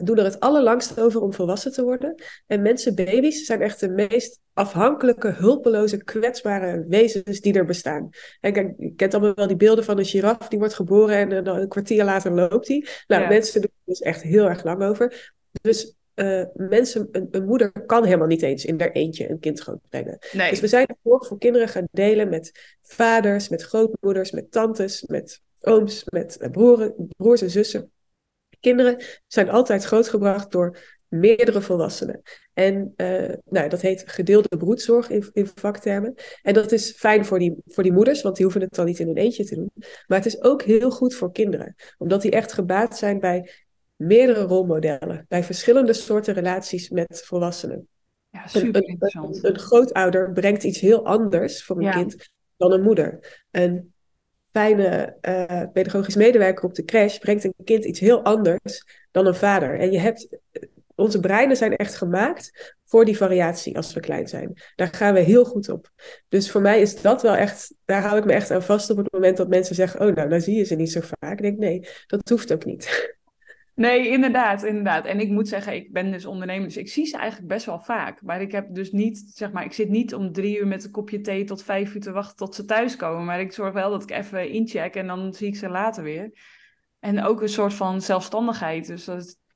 doen 0.02 0.18
er 0.18 0.24
het 0.24 0.40
allerlangst 0.40 1.00
over 1.00 1.20
om 1.20 1.32
volwassen 1.32 1.72
te 1.72 1.82
worden. 1.82 2.14
En 2.46 2.62
mensen, 2.62 2.94
baby's, 2.94 3.46
zijn 3.46 3.62
echt 3.62 3.80
de 3.80 3.88
meest 3.88 4.40
afhankelijke, 4.52 5.28
hulpeloze, 5.28 6.04
kwetsbare 6.04 6.84
wezens 6.88 7.40
die 7.40 7.52
er 7.52 7.64
bestaan. 7.64 8.08
En 8.40 8.52
kijk, 8.52 8.74
je 8.78 8.94
kent 8.94 9.14
allemaal 9.14 9.34
wel 9.34 9.46
die 9.46 9.56
beelden 9.56 9.84
van 9.84 9.98
een 9.98 10.04
giraf 10.04 10.48
die 10.48 10.58
wordt 10.58 10.74
geboren 10.74 11.16
en 11.16 11.44
dan 11.44 11.56
een 11.56 11.68
kwartier 11.68 12.04
later 12.04 12.32
loopt 12.32 12.66
die. 12.66 12.88
Nou, 13.06 13.22
Ja. 13.22 13.28
mensen 13.28 13.60
doen 13.60 13.70
er 13.74 13.82
dus 13.92 14.00
echt 14.00 14.22
heel 14.22 14.48
erg 14.48 14.64
lang 14.64 14.82
over. 14.82 15.32
Dus 15.62 15.94
eh, 16.14 16.44
mensen, 16.54 17.08
een, 17.12 17.28
een 17.30 17.44
moeder 17.44 17.72
kan 17.86 18.04
helemaal 18.04 18.26
niet 18.26 18.42
eens 18.42 18.64
in 18.64 18.80
haar 18.80 18.90
eentje 18.90 19.30
een 19.30 19.38
kind 19.38 19.60
grootbrengen. 19.60 20.18
Nee. 20.32 20.50
Dus 20.50 20.60
we 20.60 20.68
zijn 20.68 20.86
de 20.86 20.96
zorg 21.02 21.26
voor 21.26 21.38
kinderen 21.38 21.68
gaan 21.68 21.88
delen 21.90 22.28
met 22.28 22.76
vaders, 22.82 23.48
met 23.48 23.62
grootmoeders, 23.62 24.30
met 24.30 24.50
tantes, 24.50 25.02
met 25.02 25.40
ooms, 25.60 26.04
met 26.04 26.36
eh, 26.36 26.50
broeren, 26.50 26.94
broers 27.16 27.42
en 27.42 27.50
zussen. 27.50 27.90
Kinderen 28.60 29.04
zijn 29.26 29.50
altijd 29.50 29.84
grootgebracht 29.84 30.52
door 30.52 30.78
meerdere 31.08 31.60
volwassenen. 31.60 32.22
En 32.52 32.92
eh, 32.96 33.34
nou, 33.44 33.68
dat 33.68 33.80
heet 33.80 34.02
gedeelde 34.06 34.56
broedzorg 34.56 35.10
in, 35.10 35.30
in 35.32 35.48
vaktermen. 35.54 36.14
En 36.42 36.54
dat 36.54 36.72
is 36.72 36.92
fijn 36.96 37.24
voor 37.24 37.38
die, 37.38 37.56
voor 37.66 37.82
die 37.82 37.92
moeders, 37.92 38.22
want 38.22 38.36
die 38.36 38.44
hoeven 38.44 38.62
het 38.62 38.74
dan 38.74 38.86
niet 38.86 38.98
in 38.98 39.06
hun 39.06 39.16
eentje 39.16 39.44
te 39.44 39.54
doen. 39.54 39.70
Maar 40.06 40.18
het 40.18 40.26
is 40.26 40.42
ook 40.42 40.62
heel 40.62 40.90
goed 40.90 41.14
voor 41.14 41.32
kinderen, 41.32 41.74
omdat 41.98 42.22
die 42.22 42.30
echt 42.30 42.52
gebaat 42.52 42.98
zijn 42.98 43.20
bij 43.20 43.50
meerdere 43.96 44.42
rolmodellen, 44.42 45.24
bij 45.28 45.44
verschillende 45.44 45.92
soorten 45.92 46.34
relaties 46.34 46.88
met 46.88 47.22
volwassenen. 47.26 47.88
Ja, 48.30 48.42
Een, 48.42 48.48
super 48.48 48.82
een, 48.82 48.88
interessant. 48.88 49.44
een, 49.44 49.50
een 49.50 49.58
grootouder 49.58 50.32
brengt 50.32 50.64
iets 50.64 50.80
heel 50.80 51.04
anders 51.04 51.64
voor 51.64 51.76
een 51.76 51.82
Ja. 51.82 51.90
kind 51.92 52.30
dan 52.56 52.72
een 52.72 52.82
moeder. 52.82 53.42
Een 53.50 53.92
fijne 54.52 55.16
eh, 55.20 55.62
pedagogisch 55.72 56.16
medewerker 56.16 56.64
op 56.64 56.74
de 56.74 56.84
crash 56.84 57.18
brengt 57.18 57.44
een 57.44 57.54
kind 57.64 57.84
iets 57.84 58.00
heel 58.00 58.22
anders 58.24 58.84
dan 59.10 59.26
een 59.26 59.34
vader. 59.34 59.78
En 59.78 59.92
je 59.92 59.98
hebt, 59.98 60.28
onze 60.94 61.20
breinen 61.20 61.56
zijn 61.56 61.76
echt 61.76 61.94
gemaakt 61.94 62.74
voor 62.84 63.04
die 63.04 63.16
variatie 63.16 63.76
als 63.76 63.94
we 63.94 64.00
klein 64.00 64.28
zijn. 64.28 64.52
Daar 64.76 64.88
gaan 64.94 65.14
we 65.14 65.20
heel 65.20 65.44
goed 65.44 65.68
op. 65.68 65.90
Dus 66.28 66.50
voor 66.50 66.60
mij 66.60 66.80
is 66.80 67.00
dat 67.00 67.22
wel 67.22 67.34
echt, 67.36 67.74
daar 67.84 68.02
hou 68.02 68.18
ik 68.18 68.24
me 68.24 68.32
echt 68.32 68.50
aan 68.50 68.62
vast 68.62 68.90
op 68.90 68.96
het 68.96 69.12
moment 69.12 69.36
dat 69.36 69.48
mensen 69.48 69.74
zeggen, 69.74 70.00
oh 70.00 70.14
nou, 70.14 70.28
dan 70.28 70.40
zie 70.40 70.56
je 70.56 70.64
ze 70.64 70.74
niet 70.74 70.92
zo 70.92 71.00
vaak. 71.00 71.32
Ik 71.36 71.42
denk, 71.42 71.58
nee, 71.58 71.88
dat 72.06 72.28
hoeft 72.28 72.52
ook 72.52 72.64
niet. 72.64 73.12
Nee, 73.74 74.08
inderdaad, 74.08 74.62
inderdaad. 74.62 75.04
En 75.04 75.20
ik 75.20 75.28
moet 75.28 75.48
zeggen, 75.48 75.74
ik 75.74 75.92
ben 75.92 76.10
dus 76.10 76.26
ondernemer, 76.26 76.64
dus 76.64 76.76
ik 76.76 76.88
zie 76.88 77.06
ze 77.06 77.16
eigenlijk 77.16 77.48
best 77.48 77.66
wel 77.66 77.80
vaak. 77.80 78.22
Maar 78.22 78.40
ik 78.40 78.52
heb 78.52 78.74
dus 78.74 78.92
niet, 78.92 79.24
zeg 79.34 79.52
maar, 79.52 79.64
ik 79.64 79.72
zit 79.72 79.88
niet 79.88 80.14
om 80.14 80.32
drie 80.32 80.58
uur 80.58 80.66
met 80.66 80.84
een 80.84 80.90
kopje 80.90 81.20
thee 81.20 81.44
tot 81.44 81.62
vijf 81.62 81.94
uur 81.94 82.00
te 82.00 82.12
wachten 82.12 82.36
tot 82.36 82.54
ze 82.54 82.64
thuiskomen. 82.64 83.24
Maar 83.24 83.40
ik 83.40 83.52
zorg 83.52 83.72
wel 83.72 83.90
dat 83.90 84.02
ik 84.02 84.10
even 84.10 84.48
incheck 84.48 84.94
en 84.94 85.06
dan 85.06 85.32
zie 85.32 85.48
ik 85.48 85.56
ze 85.56 85.68
later 85.68 86.02
weer. 86.02 86.30
En 87.00 87.22
ook 87.22 87.42
een 87.42 87.48
soort 87.48 87.74
van 87.74 88.00
zelfstandigheid. 88.00 88.86
Dus 88.86 89.04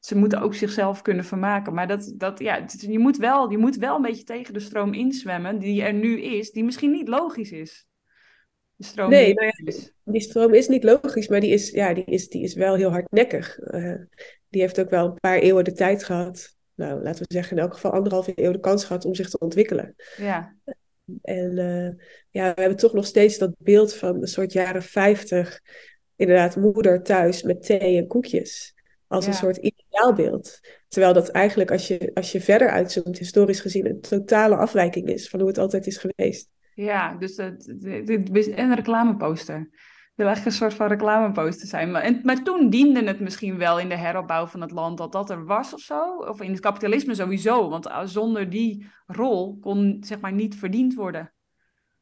ze 0.00 0.16
moeten 0.16 0.40
ook 0.40 0.54
zichzelf 0.54 1.02
kunnen 1.02 1.24
vermaken. 1.24 1.74
Maar 1.74 1.88
dat, 1.88 2.14
dat 2.16 2.38
ja, 2.38 2.64
je, 2.66 2.98
moet 2.98 3.16
wel, 3.16 3.50
je 3.50 3.58
moet 3.58 3.76
wel 3.76 3.96
een 3.96 4.02
beetje 4.02 4.24
tegen 4.24 4.54
de 4.54 4.60
stroom 4.60 4.92
inzwemmen 4.92 5.58
die 5.58 5.82
er 5.82 5.94
nu 5.94 6.20
is, 6.20 6.50
die 6.50 6.64
misschien 6.64 6.90
niet 6.90 7.08
logisch 7.08 7.50
is. 7.50 7.87
De 8.78 8.84
stroom 8.84 9.10
Nee, 9.10 9.24
die 9.24 9.34
nou 9.34 9.52
is. 9.64 9.92
Die 10.04 10.20
stroom 10.20 10.54
is 10.54 10.68
niet 10.68 10.84
logisch, 10.84 11.28
maar 11.28 11.40
die 11.40 11.50
is, 11.50 11.70
ja, 11.70 11.94
die 11.94 12.04
is, 12.04 12.28
die 12.28 12.42
is 12.42 12.54
wel 12.54 12.74
heel 12.74 12.90
hardnekkig. 12.90 13.58
Eh, 13.58 13.94
die 14.48 14.60
heeft 14.60 14.80
ook 14.80 14.90
wel 14.90 15.06
een 15.06 15.14
paar 15.20 15.38
eeuwen 15.38 15.64
de 15.64 15.72
tijd 15.72 16.04
gehad. 16.04 16.56
Nou, 16.74 17.02
laten 17.02 17.22
we 17.28 17.34
zeggen 17.34 17.56
in 17.56 17.62
elk 17.62 17.74
geval 17.74 17.92
anderhalve 17.92 18.32
eeuw 18.34 18.52
de 18.52 18.60
kans 18.60 18.84
gehad 18.84 19.04
om 19.04 19.14
zich 19.14 19.30
te 19.30 19.38
ontwikkelen. 19.38 19.94
Ja, 20.16 20.56
En 21.22 21.58
eh, 21.58 22.04
ja, 22.30 22.54
we 22.54 22.60
hebben 22.60 22.78
toch 22.78 22.92
nog 22.92 23.06
steeds 23.06 23.38
dat 23.38 23.54
beeld 23.58 23.94
van 23.94 24.16
een 24.20 24.26
soort 24.28 24.52
jaren 24.52 24.82
50. 24.82 25.60
Inderdaad, 26.16 26.56
moeder 26.56 27.02
thuis 27.02 27.42
met 27.42 27.62
thee 27.62 27.96
en 27.96 28.06
koekjes. 28.06 28.74
Als 29.06 29.26
een 29.26 29.32
Ja. 29.32 29.38
soort 29.38 29.56
ideaalbeeld. 29.56 30.60
Terwijl 30.88 31.12
dat 31.12 31.28
eigenlijk, 31.28 31.70
als 31.70 31.88
je, 31.88 32.10
als 32.14 32.32
je 32.32 32.40
verder 32.40 32.70
uitzoomt, 32.70 33.18
historisch 33.18 33.60
gezien, 33.60 33.86
een 33.86 34.00
totale 34.00 34.56
afwijking 34.56 35.08
is 35.08 35.28
van 35.28 35.38
hoe 35.40 35.48
het 35.48 35.58
altijd 35.58 35.86
is 35.86 35.96
geweest. 35.96 36.48
Ja, 36.84 37.14
dus 37.14 37.34
dit- 37.34 38.50
en 38.50 38.74
reclameposter. 38.74 39.56
Het 39.56 40.26
wil 40.26 40.26
eigenlijk 40.26 40.46
een 40.56 40.62
soort 40.62 40.74
van 40.74 40.86
reclameposter 40.88 41.66
zijn. 41.68 41.90
Maar, 41.90 42.02
en, 42.02 42.20
maar 42.22 42.42
toen 42.42 42.70
diende 42.70 43.04
het 43.04 43.20
misschien 43.20 43.58
wel 43.58 43.78
in 43.78 43.88
de 43.88 43.96
heropbouw 43.96 44.46
van 44.46 44.60
het 44.60 44.70
land 44.70 44.98
dat 44.98 45.12
dat 45.12 45.30
er 45.30 45.44
was 45.44 45.74
of 45.74 45.80
zo. 45.80 46.16
Of 46.16 46.40
in 46.40 46.50
het 46.50 46.60
kapitalisme 46.60 47.14
sowieso. 47.14 47.68
Want 47.68 47.86
uh, 47.86 48.00
zonder 48.04 48.50
die 48.50 48.86
rol 49.06 49.58
kon 49.60 49.96
zeg 50.00 50.20
maar 50.20 50.32
niet 50.32 50.56
verdiend 50.56 50.94
worden. 50.94 51.32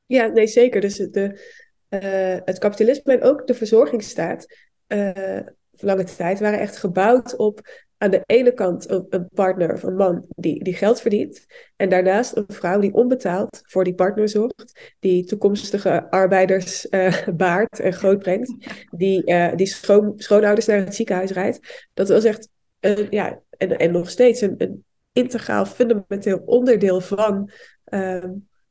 Ja, 0.07 0.27
nee, 0.27 0.47
zeker. 0.47 0.81
Dus 0.81 0.99
het- 0.99 1.13
de, 1.13 1.55
eh, 1.89 2.39
het 2.45 2.59
kapitalisme 2.59 3.13
en 3.13 3.23
ook 3.23 3.47
de 3.47 3.55
verzorgingsstaat, 3.55 4.47
eh 4.87 5.41
voor 5.73 5.89
lange 5.89 6.05
tijd, 6.05 6.41
waren 6.41 6.59
echt 6.59 6.77
gebouwd 6.77 7.37
op 7.37 7.86
aan 7.99 8.11
de 8.11 8.23
ene 8.27 8.53
kant 8.53 8.91
een, 8.91 9.07
een 9.09 9.29
partner 9.35 9.73
of 9.73 9.83
een 9.83 9.97
man 9.97 10.27
die, 10.29 10.65
die 10.65 10.75
geld 10.75 11.01
verdient. 11.01 11.47
En 11.77 11.89
daarnaast 11.89 12.37
een 12.37 12.45
vrouw 12.49 12.81
die 12.81 12.95
onbetaald 12.95 13.61
voor 13.63 13.85
die 13.85 13.95
partner 13.95 14.29
zorgt. 14.29 14.95
Die 14.99 15.25
toekomstige 15.25 16.11
arbeiders 16.11 16.89
eh, 16.89 17.29
baart 17.37 17.81
en 17.81 17.93
grootbrengt. 17.93 18.55
Die, 18.91 19.25
eh, 19.25 19.57
die 19.57 19.67
schoon, 19.67 20.13
schoonouders 20.17 20.67
naar 20.67 20.79
het 20.79 20.95
ziekenhuis 20.95 21.31
rijdt. 21.31 21.89
Dat 21.95 22.09
was 22.09 22.25
echt, 22.25 22.49
een, 22.81 23.07
ja, 23.11 23.41
en, 23.51 23.79
en 23.79 23.93
nog 23.93 24.11
steeds 24.11 24.41
een, 24.41 24.55
een 24.59 24.85
integraal, 25.13 25.67
fundamenteel 25.67 26.43
onderdeel 26.45 27.01
van... 27.01 27.51
ehm, 27.85 28.31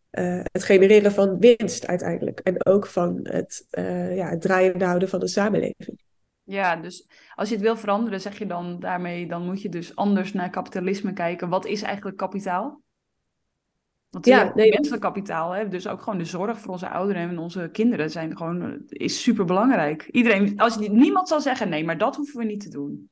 eh, 0.10 0.42
het 0.52 0.64
genereren 0.64 1.12
van 1.12 1.40
winst 1.40 1.88
uiteindelijk. 1.88 2.40
En 2.40 2.66
ook 2.66 2.86
van 2.86 3.20
het, 3.24 3.66
ja, 4.16 4.30
het 4.30 4.42
draaiende 4.42 4.86
houden 4.86 5.10
van 5.10 5.20
de 5.20 5.28
samenleving. 5.28 6.04
Ja, 6.46 6.76
dus 6.76 7.08
als 7.36 7.50
je 7.50 7.56
het 7.56 7.64
wil 7.64 7.78
veranderen, 7.78 8.22
zeg 8.22 8.38
je 8.38 8.46
dan 8.46 8.80
daarmee, 8.80 9.28
dan 9.28 9.46
moet 9.46 9.62
je 9.62 9.70
dus 9.70 9.96
anders 9.96 10.34
naar 10.34 10.50
kapitalisme 10.50 11.14
kijken. 11.14 11.50
Wat 11.50 11.66
is 11.66 11.82
eigenlijk 11.82 12.18
kapitaal? 12.18 12.82
Want 14.10 14.26
Ja, 14.26 14.52
nee, 14.56 14.70
menselijk 14.70 15.02
kapitaal, 15.02 15.52
hè? 15.52 15.68
dus 15.68 15.88
ook 15.88 16.02
gewoon 16.02 16.20
de 16.20 16.26
zorg 16.26 16.60
voor 16.60 16.72
onze 16.72 16.90
ouderen 16.90 17.30
en 17.30 17.38
onze 17.38 17.70
kinderen 17.72 18.12
zijn 18.12 18.38
gewoon, 18.38 18.62
eh, 18.62 18.78
is 18.88 19.22
super 19.22 19.46
belangrijk. 19.46 20.08
Iedereen, 20.12 20.60
als 20.60 20.76
je, 20.76 20.92
niemand 20.92 21.28
zal 21.28 21.42
zeggen, 21.42 21.70
nee, 21.70 21.84
maar 21.84 21.98
dat 21.98 22.16
hoeven 22.16 22.40
we 22.40 22.46
niet 22.46 22.62
te 22.62 22.70
doen. 22.70 23.10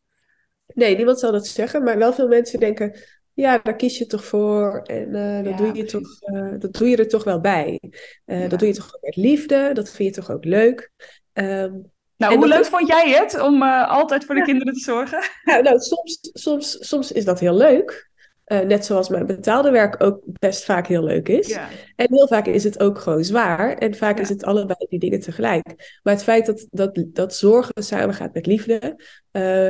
Nee, 0.68 0.96
niemand 0.96 1.20
zal 1.20 1.32
dat 1.32 1.48
zeggen, 1.48 1.84
maar 1.84 1.98
wel 1.98 2.14
veel 2.14 2.28
mensen 2.28 2.60
denken, 2.60 3.00
ja, 3.34 3.58
daar 3.58 3.76
kies 3.76 3.98
je 3.98 4.06
toch 4.06 4.26
voor 4.26 4.82
en 4.82 5.16
eh, 5.16 5.44
dat, 5.44 5.52
Ja, 5.52 5.58
doe 5.58 5.66
je 5.66 5.72
precies. 5.72 5.92
toch, 5.92 6.22
eh, 6.22 6.54
dat 6.60 6.74
doe 6.74 6.90
je 6.90 6.98
er 6.98 7.08
toch 7.08 7.24
wel 7.24 7.40
bij. 7.42 7.80
Ja. 8.26 8.48
Dat 8.48 8.60
doe 8.60 8.68
je 8.68 8.74
toch 8.74 8.98
met 9.02 9.16
liefde, 9.16 9.70
dat 9.74 9.92
vind 9.92 10.16
je 10.16 10.22
toch 10.22 10.32
ook 10.32 10.46
leuk. 10.46 10.92
Ehm, 11.34 11.74
Nou, 12.18 12.34
En 12.34 12.40
hoe 12.40 12.48
leuk 12.48 12.60
is- 12.60 12.68
vond 12.68 12.88
jij 12.88 13.10
het 13.10 13.40
om 13.42 13.62
eh, 13.64 13.90
altijd 13.90 14.26
voor 14.26 14.34
de 14.36 14.42
Ja. 14.42 14.48
kinderen 14.48 14.74
te 14.74 14.80
zorgen? 14.80 15.24
ja, 15.44 15.60
nou, 15.70 15.80
soms, 15.80 16.20
soms, 16.34 16.88
soms 16.88 17.12
is 17.12 17.26
dat 17.26 17.40
heel 17.40 17.56
leuk. 17.58 18.12
Eh, 18.44 18.60
net 18.60 18.86
zoals 18.86 19.10
mijn 19.10 19.26
betaalde 19.26 19.72
werk 19.72 20.04
ook 20.04 20.20
best 20.26 20.64
vaak 20.66 20.88
heel 20.88 21.04
leuk 21.04 21.30
is. 21.30 21.48
Ja, 21.48 21.68
En 21.96 22.08
heel 22.10 22.28
vaak 22.28 22.46
is 22.48 22.64
het 22.64 22.80
ook 22.80 23.00
gewoon 23.00 23.24
zwaar. 23.24 23.74
En 23.78 23.96
vaak 23.96 24.16
Ja. 24.18 24.24
is 24.24 24.30
het 24.30 24.44
allebei 24.44 24.86
die 24.90 25.00
dingen 25.00 25.20
tegelijk. 25.20 26.00
Maar 26.04 26.14
het 26.14 26.24
feit 26.24 26.46
dat, 26.46 26.68
dat, 26.72 27.04
dat 27.08 27.36
zorgen 27.36 27.84
samengaat 27.84 28.34
met 28.34 28.46
liefde. 28.46 29.02
eh, 29.32 29.70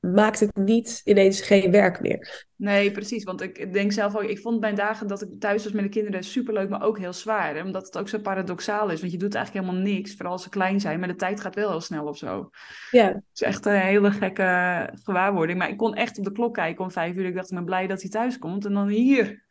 maakt 0.00 0.40
het 0.40 0.56
niet 0.56 1.00
ineens 1.04 1.40
geen 1.40 1.70
werk 1.70 2.00
meer. 2.00 2.46
Nee, 2.56 2.90
precies. 2.90 3.24
Want 3.24 3.40
ik 3.40 3.72
denk 3.72 3.92
zelf 3.92 4.16
ook, 4.16 4.22
ik 4.22 4.38
vond 4.38 4.60
mijn 4.60 4.74
dagen 4.74 5.06
dat 5.06 5.22
ik 5.22 5.28
thuis 5.38 5.64
was 5.64 5.72
met 5.72 5.82
de 5.82 5.88
kinderen 5.88 6.22
superleuk, 6.22 6.68
maar 6.68 6.82
ook 6.82 6.98
heel 6.98 7.12
zwaar. 7.12 7.54
Hè? 7.54 7.62
Omdat 7.62 7.86
het 7.86 7.98
ook 7.98 8.08
zo 8.08 8.18
paradoxaal 8.18 8.90
is. 8.90 9.00
Want 9.00 9.12
je 9.12 9.18
doet 9.18 9.34
eigenlijk 9.34 9.66
helemaal 9.66 9.92
niks, 9.92 10.14
vooral 10.14 10.32
als 10.32 10.42
ze 10.42 10.48
klein 10.48 10.80
zijn, 10.80 10.98
maar 10.98 11.08
de 11.08 11.14
tijd 11.14 11.40
gaat 11.40 11.54
wel 11.54 11.70
heel 11.70 11.80
snel 11.80 12.06
of 12.06 12.16
zo. 12.16 12.50
Ja. 12.90 13.06
Het 13.06 13.22
is 13.34 13.42
echt 13.42 13.66
een 13.66 13.80
hele 13.80 14.10
gekke 14.10 14.90
gewaarwording. 15.02 15.58
Maar 15.58 15.68
ik 15.68 15.76
kon 15.76 15.94
echt 15.94 16.18
op 16.18 16.24
de 16.24 16.32
klok 16.32 16.54
kijken 16.54 16.84
om 16.84 16.90
vijf 16.90 17.14
uur. 17.14 17.26
Ik 17.26 17.34
dacht, 17.34 17.50
ik 17.50 17.56
ben 17.56 17.64
blij 17.64 17.86
dat 17.86 18.00
hij 18.00 18.10
thuis 18.10 18.38
komt. 18.38 18.64
En 18.64 18.74
dan 18.74 18.88
hier. 18.88 19.44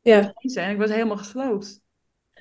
Ja. 0.00 0.34
En 0.54 0.70
ik 0.70 0.78
was 0.78 0.90
helemaal 0.90 1.16
gesloopt. 1.16 1.82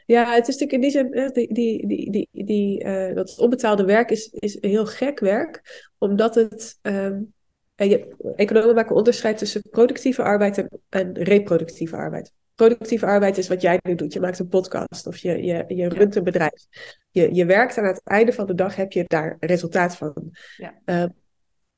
Ja, 0.05 0.33
het 0.33 0.47
is 0.47 0.57
natuurlijk 0.57 0.71
in 0.71 0.81
die 0.81 0.91
zin, 0.91 1.31
die, 1.31 1.53
die, 1.53 1.87
die, 1.87 2.11
die, 2.11 2.45
die, 2.45 2.83
uh, 2.83 3.15
dat 3.15 3.37
onbetaalde 3.39 3.85
werk 3.85 4.09
is, 4.09 4.27
is 4.27 4.57
heel 4.61 4.85
gek 4.85 5.19
werk, 5.19 5.61
omdat 5.97 6.35
het, 6.35 6.79
um, 6.81 7.33
je, 7.75 8.15
economen 8.35 8.75
maken 8.75 8.95
onderscheid 8.95 9.37
tussen 9.37 9.61
productieve 9.69 10.23
arbeid 10.23 10.57
en, 10.57 10.69
en, 10.89 11.23
reproductieve 11.23 11.95
arbeid. 11.95 12.31
Productieve 12.55 13.05
arbeid 13.05 13.37
is 13.37 13.47
wat 13.47 13.61
jij 13.61 13.79
nu 13.83 13.95
doet. 13.95 14.13
Je 14.13 14.19
maakt 14.19 14.39
een 14.39 14.47
podcast 14.47 15.07
of 15.07 15.17
je, 15.17 15.43
je, 15.43 15.63
je 15.67 15.89
runt 15.89 16.15
een 16.15 16.23
bedrijf. 16.23 16.65
Je, 17.09 17.33
je 17.33 17.45
werkt 17.45 17.77
en 17.77 17.83
aan 17.83 17.89
het 17.89 18.01
einde 18.03 18.33
van 18.33 18.45
de 18.45 18.55
dag 18.55 18.75
heb 18.75 18.91
je 18.91 19.03
daar 19.07 19.37
resultaat 19.39 19.95
van. 19.95 20.31
Ja. 20.57 20.73
Uh, 20.85 21.05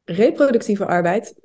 reproductieve 0.04 0.86
arbeid, 0.86 1.36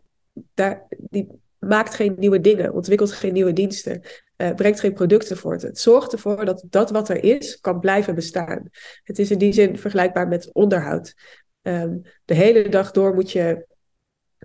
daar, 0.55 0.87
die 0.99 1.29
maakt 1.59 1.95
geen 1.95 2.15
nieuwe 2.19 2.41
dingen, 2.41 2.73
ontwikkelt 2.73 3.13
geen 3.13 3.33
nieuwe 3.33 3.53
diensten, 3.53 4.03
uh, 4.37 4.55
brengt 4.55 4.81
geen 4.81 4.93
producten 4.93 5.37
voort. 5.37 5.63
Het 5.63 5.79
zorgt 5.79 6.13
ervoor 6.13 6.45
dat 6.45 6.65
dat 6.71 6.91
wat 6.91 7.09
er 7.09 7.25
is, 7.25 7.61
kan 7.61 7.81
blijven 7.81 8.15
bestaan. 8.15 8.69
Het 9.05 9.19
is 9.19 9.31
in 9.31 9.39
die 9.39 9.53
zin 9.53 9.79
vergelijkbaar 9.79 10.29
met 10.29 10.53
onderhoud. 10.53 11.15
Um, 11.63 12.03
de 12.25 12.35
hele 12.35 12.69
dag 12.69 12.91
door 12.91 13.15
moet 13.15 13.31
je, 13.31 13.67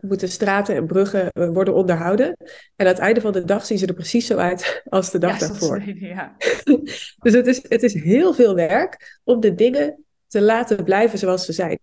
moeten 0.07 0.29
straten 0.29 0.75
en 0.75 0.87
bruggen 0.87 1.29
uh, 1.33 1.49
worden 1.49 1.73
onderhouden. 1.73 2.27
En 2.75 2.85
aan 2.85 2.87
het 2.87 2.99
einde 2.99 3.21
van 3.21 3.31
de 3.31 3.45
dag 3.45 3.65
zien 3.65 3.77
ze 3.77 3.85
er 3.85 3.93
precies 3.93 4.27
zo 4.27 4.37
uit 4.37 4.81
als 4.89 5.11
de 5.11 5.17
dag 5.17 5.39
ja, 5.39 5.47
daarvoor. 5.47 5.81
Is, 5.85 5.99
ja. 6.15 6.35
dus 7.23 7.33
het 7.33 7.47
is, 7.47 7.61
het 7.67 7.83
is 7.83 7.93
heel 7.93 8.33
veel 8.33 8.55
werk 8.55 9.19
om 9.23 9.39
de 9.39 9.55
dingen 9.55 10.05
te 10.27 10.41
laten 10.41 10.83
blijven 10.83 11.19
zoals 11.19 11.45
ze 11.45 11.53
zijn. 11.53 11.79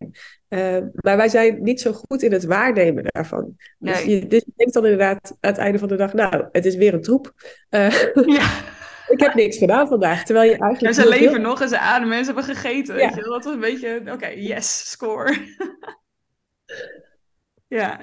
Uh, 0.48 0.78
maar 0.94 1.16
wij 1.16 1.28
zijn 1.28 1.62
niet 1.62 1.80
zo 1.80 1.92
goed 1.92 2.22
in 2.22 2.32
het 2.32 2.44
waarnemen 2.44 3.04
daarvan. 3.04 3.56
Nee. 3.78 3.94
Dus, 3.94 4.04
je, 4.04 4.26
dus 4.26 4.42
je 4.46 4.52
denkt 4.56 4.72
dan 4.72 4.84
inderdaad 4.84 5.36
aan 5.40 5.50
het 5.50 5.58
einde 5.58 5.78
van 5.78 5.88
de 5.88 5.96
dag, 5.96 6.12
nou, 6.12 6.48
het 6.52 6.64
is 6.64 6.76
weer 6.76 6.94
een 6.94 7.02
troep. 7.02 7.32
Uh, 7.70 7.90
ja. 8.38 8.50
ik 9.08 9.20
heb 9.20 9.34
niks 9.34 9.56
gedaan 9.58 9.88
vandaag. 9.88 10.24
Terwijl 10.24 10.50
je 10.50 10.58
eigenlijk. 10.58 10.96
En 10.96 11.02
ze 11.02 11.08
leven 11.08 11.32
veel... 11.32 11.40
nog 11.40 11.60
en 11.60 11.68
ze 11.68 11.78
ademen 11.78 12.16
en 12.16 12.24
ze 12.24 12.32
hebben 12.32 12.54
gegeten. 12.54 12.96
Ja. 12.96 13.06
Weet 13.06 13.14
je? 13.14 13.22
Dat 13.22 13.44
was 13.44 13.54
een 13.54 13.60
beetje, 13.60 14.00
oké, 14.00 14.12
okay, 14.12 14.38
yes, 14.38 14.90
score. 14.90 15.36
Ja. 17.76 18.00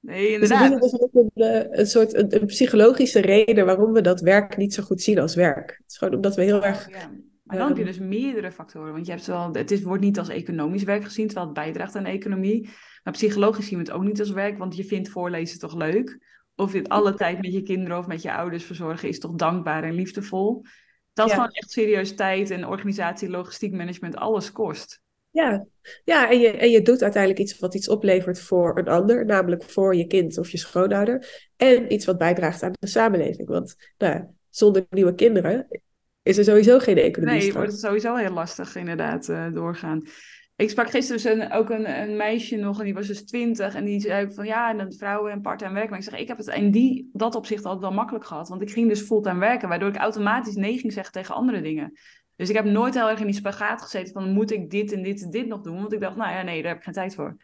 Nee, 0.00 0.32
inderdaad. 0.32 0.80
Dus 0.80 0.92
er 0.92 0.98
is 0.98 1.00
ook 1.00 1.30
een, 1.34 1.78
een 1.78 1.86
soort 1.86 2.14
een, 2.14 2.40
een, 2.40 2.46
psychologische 2.46 3.20
reden 3.20 3.66
waarom 3.66 3.92
we 3.92 4.00
dat 4.00 4.20
werk 4.20 4.56
niet 4.56 4.74
zo 4.74 4.82
goed 4.82 5.02
zien 5.02 5.18
als 5.18 5.34
werk. 5.34 5.70
Het 5.70 5.90
is 5.90 5.96
gewoon 5.96 6.14
omdat 6.14 6.36
we 6.36 6.42
heel 6.42 6.64
erg. 6.64 6.90
Ja. 6.90 7.10
Maar 7.42 7.58
dan 7.58 7.68
heb 7.68 7.76
je 7.76 7.84
dus 7.84 7.98
meerdere 7.98 8.52
factoren. 8.52 8.92
Want 8.92 9.06
je 9.06 9.12
hebt 9.12 9.26
wel, 9.26 9.52
het 9.52 9.70
is, 9.70 9.82
wordt 9.82 10.02
niet 10.02 10.18
als 10.18 10.28
economisch 10.28 10.82
werk 10.82 11.04
gezien, 11.04 11.26
terwijl 11.26 11.46
het 11.46 11.56
bijdraagt 11.56 11.96
aan 11.96 12.04
de 12.04 12.10
economie. 12.10 12.68
Maar 13.02 13.12
psychologisch 13.12 13.66
zien 13.66 13.78
we 13.78 13.84
het 13.84 13.92
ook 13.92 14.02
niet 14.02 14.20
als 14.20 14.30
werk, 14.30 14.58
want 14.58 14.76
je 14.76 14.84
vindt 14.84 15.08
voorlezen 15.08 15.58
toch 15.58 15.74
leuk. 15.74 16.18
Of 16.54 16.72
je 16.72 16.78
het 16.78 16.88
alle 16.88 17.14
tijd 17.14 17.40
met 17.40 17.52
je 17.52 17.62
kinderen 17.62 17.98
of 17.98 18.06
met 18.06 18.22
je 18.22 18.34
ouders 18.34 18.64
verzorgen 18.64 19.08
is 19.08 19.18
toch 19.18 19.34
dankbaar 19.34 19.84
en 19.84 19.94
liefdevol. 19.94 20.64
Dat 21.12 21.28
Ja. 21.28 21.34
gewoon 21.34 21.50
echt 21.50 21.70
serieus 21.70 22.14
tijd 22.14 22.50
en 22.50 22.66
organisatie, 22.66 23.30
logistiek 23.30 23.72
management, 23.72 24.16
alles 24.16 24.52
kost. 24.52 25.00
Ja, 25.36 25.66
ja 26.04 26.30
en, 26.30 26.38
je, 26.38 26.50
en 26.50 26.70
je 26.70 26.82
doet 26.82 27.02
uiteindelijk 27.02 27.42
iets 27.42 27.58
wat 27.58 27.74
iets 27.74 27.88
oplevert 27.88 28.40
voor 28.40 28.78
een 28.78 28.88
ander, 28.88 29.24
namelijk 29.24 29.62
voor 29.62 29.94
je 29.94 30.06
kind 30.06 30.38
of 30.38 30.50
je 30.50 30.58
schoonouder. 30.58 31.48
En 31.56 31.92
iets 31.92 32.06
wat 32.06 32.18
bijdraagt 32.18 32.62
aan 32.62 32.72
de 32.78 32.86
samenleving. 32.86 33.48
Want 33.48 33.76
nou, 33.98 34.24
zonder 34.50 34.86
nieuwe 34.90 35.14
kinderen 35.14 35.66
is 36.22 36.38
er 36.38 36.44
sowieso 36.44 36.78
geen 36.78 36.98
economie. 36.98 37.40
Nee, 37.40 37.52
wordt 37.52 37.70
het 37.70 37.80
sowieso 37.80 38.14
heel 38.14 38.32
lastig 38.32 38.76
inderdaad 38.76 39.28
eh, 39.28 39.52
doorgaan. 39.52 40.02
Ik 40.56 40.70
sprak 40.70 40.90
gisteren 40.90 41.22
dus 41.22 41.32
een, 41.32 41.52
ook 41.52 41.70
een, 41.70 42.00
een 42.00 42.16
meisje 42.16 42.56
nog 42.56 42.78
en 42.78 42.84
die 42.84 42.94
was 42.94 43.06
dus 43.06 43.24
twintig 43.24 43.74
en 43.74 43.84
die 43.84 44.00
zei 44.00 44.24
ook 44.24 44.34
van 44.34 44.46
ja, 44.46 44.70
en 44.70 44.76
dan 44.76 44.92
vrouwen 44.92 45.32
en 45.32 45.40
part-time 45.40 45.72
werken. 45.72 45.90
Maar 45.90 45.98
ik 45.98 46.04
zeg, 46.04 46.20
ik 46.20 46.28
heb 46.28 46.36
het 46.36 46.46
in 46.46 46.70
die, 46.70 47.10
dat 47.12 47.34
opzicht 47.34 47.64
altijd 47.64 47.82
wel 47.82 47.92
makkelijk 47.92 48.24
gehad, 48.24 48.48
want 48.48 48.62
ik 48.62 48.70
ging 48.70 48.88
dus 48.88 49.00
fulltime 49.00 49.38
werken, 49.38 49.68
waardoor 49.68 49.88
ik 49.88 49.96
automatisch 49.96 50.54
nee 50.54 50.78
ging 50.78 50.92
zeggen 50.92 51.12
tegen 51.12 51.34
andere 51.34 51.60
dingen. 51.60 51.92
Dus 52.36 52.48
ik 52.48 52.54
heb 52.56 52.64
nooit 52.64 52.94
heel 52.94 53.08
erg 53.08 53.20
in 53.20 53.26
die 53.26 53.34
spagaat 53.34 53.82
gezeten 53.82 54.12
van 54.12 54.30
moet 54.32 54.50
ik 54.50 54.70
dit 54.70 54.92
en 54.92 55.02
dit 55.02 55.22
en 55.22 55.30
dit 55.30 55.46
nog 55.46 55.60
doen, 55.60 55.76
want 55.76 55.92
ik 55.92 56.00
dacht, 56.00 56.16
nou 56.16 56.30
ja, 56.32 56.42
nee, 56.42 56.58
daar 56.60 56.68
heb 56.68 56.78
ik 56.78 56.84
geen 56.84 56.94
tijd 56.94 57.14
voor. 57.14 57.36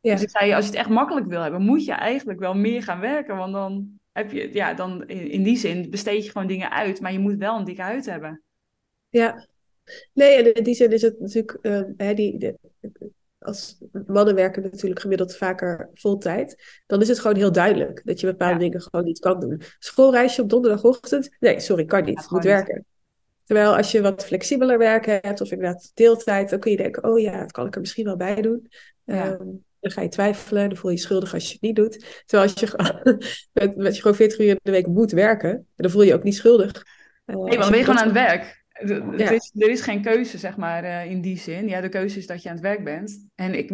Ja. 0.00 0.12
Dus 0.12 0.22
ik 0.22 0.30
zei, 0.30 0.52
als 0.52 0.64
je 0.64 0.70
het 0.70 0.80
echt 0.80 0.88
makkelijk 0.88 1.26
wil 1.26 1.42
hebben, 1.42 1.62
moet 1.62 1.84
je 1.84 1.92
eigenlijk 1.92 2.38
wel 2.38 2.54
meer 2.54 2.82
gaan 2.82 3.00
werken, 3.00 3.36
want 3.36 3.52
dan 3.52 4.00
heb 4.12 4.32
je, 4.32 4.54
ja, 4.54 4.74
dan 4.74 5.06
in, 5.08 5.30
in 5.30 5.42
die 5.42 5.56
zin 5.56 5.90
besteed 5.90 6.24
je 6.24 6.30
gewoon 6.30 6.46
dingen 6.46 6.70
uit, 6.70 7.00
maar 7.00 7.12
je 7.12 7.18
moet 7.18 7.36
wel 7.36 7.58
een 7.58 7.64
dikke 7.64 7.82
huid 7.82 8.06
hebben. 8.06 8.42
Ja, 9.08 9.46
nee, 10.12 10.36
en 10.36 10.54
in 10.54 10.64
die 10.64 10.74
zin 10.74 10.90
is 10.92 11.02
het 11.02 11.20
natuurlijk, 11.20 11.58
uh, 11.62 11.82
hè, 11.96 12.14
die, 12.14 12.38
de, 12.38 12.58
als 13.38 13.78
mannen 14.06 14.34
werken 14.34 14.62
natuurlijk 14.62 15.00
gemiddeld 15.00 15.36
vaker 15.36 15.90
voltijd, 15.94 16.80
dan 16.86 17.00
is 17.00 17.08
het 17.08 17.18
gewoon 17.18 17.36
heel 17.36 17.52
duidelijk 17.52 18.02
dat 18.04 18.20
je 18.20 18.26
bepaalde 18.26 18.54
Ja. 18.54 18.60
dingen 18.60 18.80
gewoon 18.82 19.04
niet 19.04 19.18
kan 19.18 19.40
doen. 19.40 19.60
Schoolreisje 19.78 20.42
op 20.42 20.48
donderdagochtend, 20.50 21.36
nee, 21.40 21.60
sorry, 21.60 21.84
kan 21.84 22.04
niet, 22.04 22.18
Ja, 22.20 22.26
moet 22.28 22.42
niet. 22.42 22.52
werken. 22.52 22.84
Terwijl 23.52 23.76
als 23.76 23.90
je 23.90 24.02
wat 24.02 24.24
flexibeler 24.24 24.78
werken 24.78 25.18
hebt, 25.22 25.40
of 25.40 25.50
inderdaad 25.50 25.90
deeltijd, 25.94 26.50
dan 26.50 26.58
kun 26.58 26.70
je 26.70 26.76
denken, 26.76 27.04
oh 27.04 27.20
ja, 27.20 27.40
dat 27.40 27.52
kan 27.52 27.66
ik 27.66 27.74
er 27.74 27.80
misschien 27.80 28.04
wel 28.04 28.16
bij 28.16 28.42
doen. 28.42 28.70
Ja. 29.04 29.24
Ehm, 29.24 29.46
dan 29.80 29.90
ga 29.90 30.02
je 30.02 30.08
twijfelen, 30.08 30.68
dan 30.68 30.78
voel 30.78 30.90
je 30.90 30.96
je 30.96 31.02
schuldig 31.02 31.34
als 31.34 31.46
je 31.46 31.52
het 31.52 31.62
niet 31.62 31.76
doet. 31.76 32.22
Terwijl 32.26 32.50
als 32.50 32.60
je, 32.60 32.66
gewoon- 32.66 33.02
met, 33.52 33.76
met 33.76 33.94
je 33.94 34.00
gewoon 34.00 34.16
40 34.16 34.38
uur 34.38 34.48
in 34.48 34.58
de 34.62 34.70
week 34.70 34.86
moet 34.86 35.10
werken, 35.10 35.66
dan 35.76 35.90
voel 35.90 36.02
je 36.02 36.08
je 36.08 36.14
ook 36.14 36.22
niet 36.22 36.34
schuldig. 36.34 36.82
Eh, 37.24 37.34
Nee, 37.34 37.36
als 37.36 37.48
want 37.48 37.60
dan 37.60 37.70
ben 37.70 37.78
je 37.78 37.84
gewoon 37.84 38.00
aan 38.00 38.04
het 38.06 38.14
werk. 38.14 38.61
Het- 38.82 39.02
het 39.10 39.20
Ja. 39.20 39.30
is, 39.30 39.52
er 39.58 39.70
is 39.70 39.80
geen 39.80 40.02
keuze, 40.02 40.38
zeg 40.38 40.56
maar, 40.56 40.84
eh, 40.84 41.10
in 41.10 41.20
die 41.20 41.38
zin. 41.38 41.68
Ja, 41.68 41.80
de 41.80 41.88
keuze 41.88 42.18
is 42.18 42.26
dat 42.26 42.42
je 42.42 42.48
aan 42.48 42.54
het 42.54 42.64
werk 42.64 42.84
bent. 42.84 43.28
En 43.34 43.54
ik, 43.54 43.70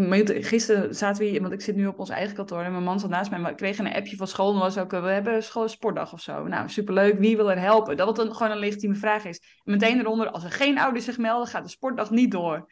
gisteren 0.46 0.94
zaten 0.94 1.22
we 1.22 1.28
hier, 1.28 1.40
want 1.40 1.52
ik 1.52 1.60
zit 1.60 1.76
nu 1.76 1.86
op 1.86 1.98
ons 1.98 2.10
eigen 2.10 2.34
kantoor 2.34 2.62
en 2.62 2.72
mijn 2.72 2.84
man 2.84 3.00
zat 3.00 3.10
naast 3.10 3.30
mij, 3.30 3.38
maar 3.40 3.50
ik 3.50 3.56
kreeg 3.56 3.78
een 3.78 3.92
appje 3.94 4.16
van 4.16 4.26
school 4.26 4.52
en 4.52 4.58
was 4.58 4.78
ook, 4.78 4.92
eh, 4.92 5.02
we 5.02 5.08
hebben 5.10 5.42
school 5.42 5.68
sportdag 5.68 6.12
of 6.12 6.20
zo. 6.20 6.46
Nou, 6.46 6.68
superleuk, 6.68 7.18
wie 7.18 7.36
wil 7.36 7.50
er 7.50 7.60
helpen? 7.60 7.96
Dat 7.96 8.06
wat 8.06 8.26
een, 8.26 8.34
gewoon 8.34 8.52
een 8.52 8.58
legitieme 8.58 8.94
vraag 8.94 9.24
is. 9.24 9.38
En 9.64 9.72
meteen 9.72 10.00
eronder, 10.00 10.30
als 10.30 10.44
er 10.44 10.50
geen 10.50 10.78
ouders 10.78 11.04
zich 11.04 11.18
melden, 11.18 11.46
gaat 11.48 11.64
de 11.64 11.70
sportdag 11.70 12.10
niet 12.10 12.30
door. 12.30 12.66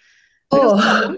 Oh. 0.48 1.10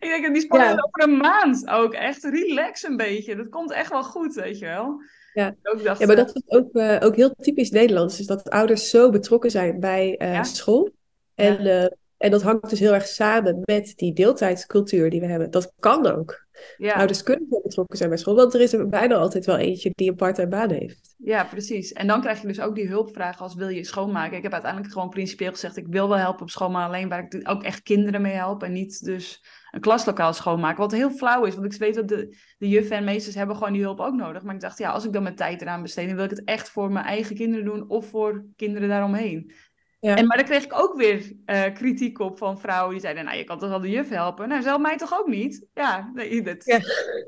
Ik 0.00 0.08
denk, 0.08 0.32
die 0.34 0.42
sport 0.42 0.62
Ja. 0.62 0.68
is 0.72 0.84
over 0.84 1.02
een 1.08 1.16
maand 1.16 1.68
ook. 1.68 1.92
Echt 1.92 2.24
relax 2.24 2.82
een 2.82 2.96
beetje. 2.96 3.36
Dat 3.36 3.48
komt 3.48 3.70
echt 3.72 3.90
wel 3.90 4.02
goed, 4.04 4.34
weet 4.34 4.58
je 4.58 4.66
wel. 4.66 5.02
Ja. 5.32 5.54
Ook 5.62 5.84
dacht, 5.84 6.00
Ja, 6.00 6.06
maar 6.06 6.16
dat 6.16 6.36
is 6.36 6.42
ook, 6.46 6.74
eh, 6.74 6.96
ook 7.00 7.16
heel 7.16 7.34
typisch 7.40 7.70
Nederlands. 7.70 8.20
Is 8.20 8.26
dat 8.26 8.50
ouders 8.50 8.90
zo 8.90 9.10
betrokken 9.10 9.50
zijn 9.50 9.80
bij 9.80 10.16
eh, 10.16 10.32
Ja. 10.32 10.42
school. 10.42 10.90
En, 11.34 11.58
eh, 11.58 11.90
en 12.16 12.30
dat 12.30 12.42
hangt 12.42 12.70
dus 12.70 12.78
heel 12.78 12.94
erg 12.94 13.06
samen 13.06 13.60
met 13.64 13.92
die 13.96 14.12
deeltijdscultuur 14.12 15.10
die 15.10 15.20
we 15.20 15.26
hebben. 15.26 15.50
Dat 15.50 15.72
kan 15.78 16.06
ook. 16.06 16.46
Ja. 16.76 16.92
Ouders 16.92 17.22
kunnen 17.22 17.46
betrokken 17.48 17.96
zijn 17.96 18.08
bij 18.08 18.18
school. 18.18 18.34
Want 18.34 18.54
er 18.54 18.60
is 18.60 18.72
er 18.72 18.88
bijna 18.88 19.14
altijd 19.14 19.46
wel 19.46 19.56
eentje 19.56 19.90
die 19.94 20.10
een 20.10 20.16
part-time 20.16 20.48
baan 20.48 20.70
heeft. 20.70 21.14
Ja, 21.18 21.44
precies. 21.44 21.92
En 21.92 22.06
dan 22.06 22.20
krijg 22.20 22.40
je 22.40 22.46
dus 22.46 22.60
ook 22.60 22.74
die 22.74 22.88
hulpvragen 22.88 23.40
als 23.40 23.54
wil 23.54 23.68
je 23.68 23.84
schoonmaken. 23.84 24.36
Ik 24.36 24.42
heb 24.42 24.52
uiteindelijk 24.52 24.92
gewoon 24.92 25.08
principieel 25.08 25.50
gezegd, 25.50 25.76
ik 25.76 25.86
wil 25.86 26.08
wel 26.08 26.18
helpen 26.18 26.42
op 26.42 26.50
school, 26.50 26.70
maar 26.70 26.86
alleen 26.86 27.08
waar 27.08 27.26
ik 27.28 27.48
ook 27.48 27.62
echt 27.62 27.82
kinderen 27.82 28.22
mee 28.22 28.34
help 28.34 28.62
en 28.62 28.72
niet 28.72 29.04
dus 29.04 29.44
een 29.70 29.80
klaslokaal 29.80 30.32
schoonmaken. 30.32 30.80
Wat 30.80 30.92
heel 30.92 31.10
flauw 31.10 31.44
is, 31.44 31.54
want 31.54 31.72
ik 31.72 31.80
weet 31.80 31.94
dat 31.94 32.08
de, 32.08 32.36
de 32.58 32.68
juffen 32.68 32.96
en 32.96 33.04
meesters 33.04 33.34
hebben 33.34 33.56
gewoon 33.56 33.72
die 33.72 33.82
hulp 33.82 34.00
ook 34.00 34.14
nodig. 34.14 34.42
Maar 34.42 34.54
ik 34.54 34.60
dacht, 34.60 34.78
ja, 34.78 34.90
als 34.90 35.04
ik 35.04 35.12
dan 35.12 35.22
mijn 35.22 35.34
tijd 35.34 35.62
eraan 35.62 35.82
besteed, 35.82 36.06
dan 36.06 36.16
wil 36.16 36.24
ik 36.24 36.30
het 36.30 36.44
echt 36.44 36.68
voor 36.68 36.92
mijn 36.92 37.06
eigen 37.06 37.36
kinderen 37.36 37.64
doen 37.64 37.88
of 37.88 38.06
voor 38.06 38.44
kinderen 38.56 38.88
daaromheen. 38.88 39.52
Ja. 40.00 40.16
En, 40.16 40.26
maar 40.26 40.36
daar 40.36 40.46
kreeg 40.46 40.64
ik 40.64 40.78
ook 40.78 40.96
weer 40.96 41.32
eh, 41.44 41.74
kritiek 41.74 42.18
op 42.18 42.38
van 42.38 42.60
vrouwen 42.60 42.90
die 42.92 43.00
zeiden, 43.00 43.24
nou, 43.24 43.36
je 43.36 43.44
kan 43.44 43.58
toch 43.58 43.68
wel 43.68 43.80
de 43.80 43.90
juf 43.90 44.08
helpen? 44.08 44.48
Nou, 44.48 44.62
zelf 44.62 44.80
mij 44.80 44.96
toch 44.96 45.18
ook 45.18 45.26
niet? 45.26 45.66
Ja, 45.74 46.10
nee, 46.14 46.42
dat, 46.52 46.64
Ja. 46.64 46.78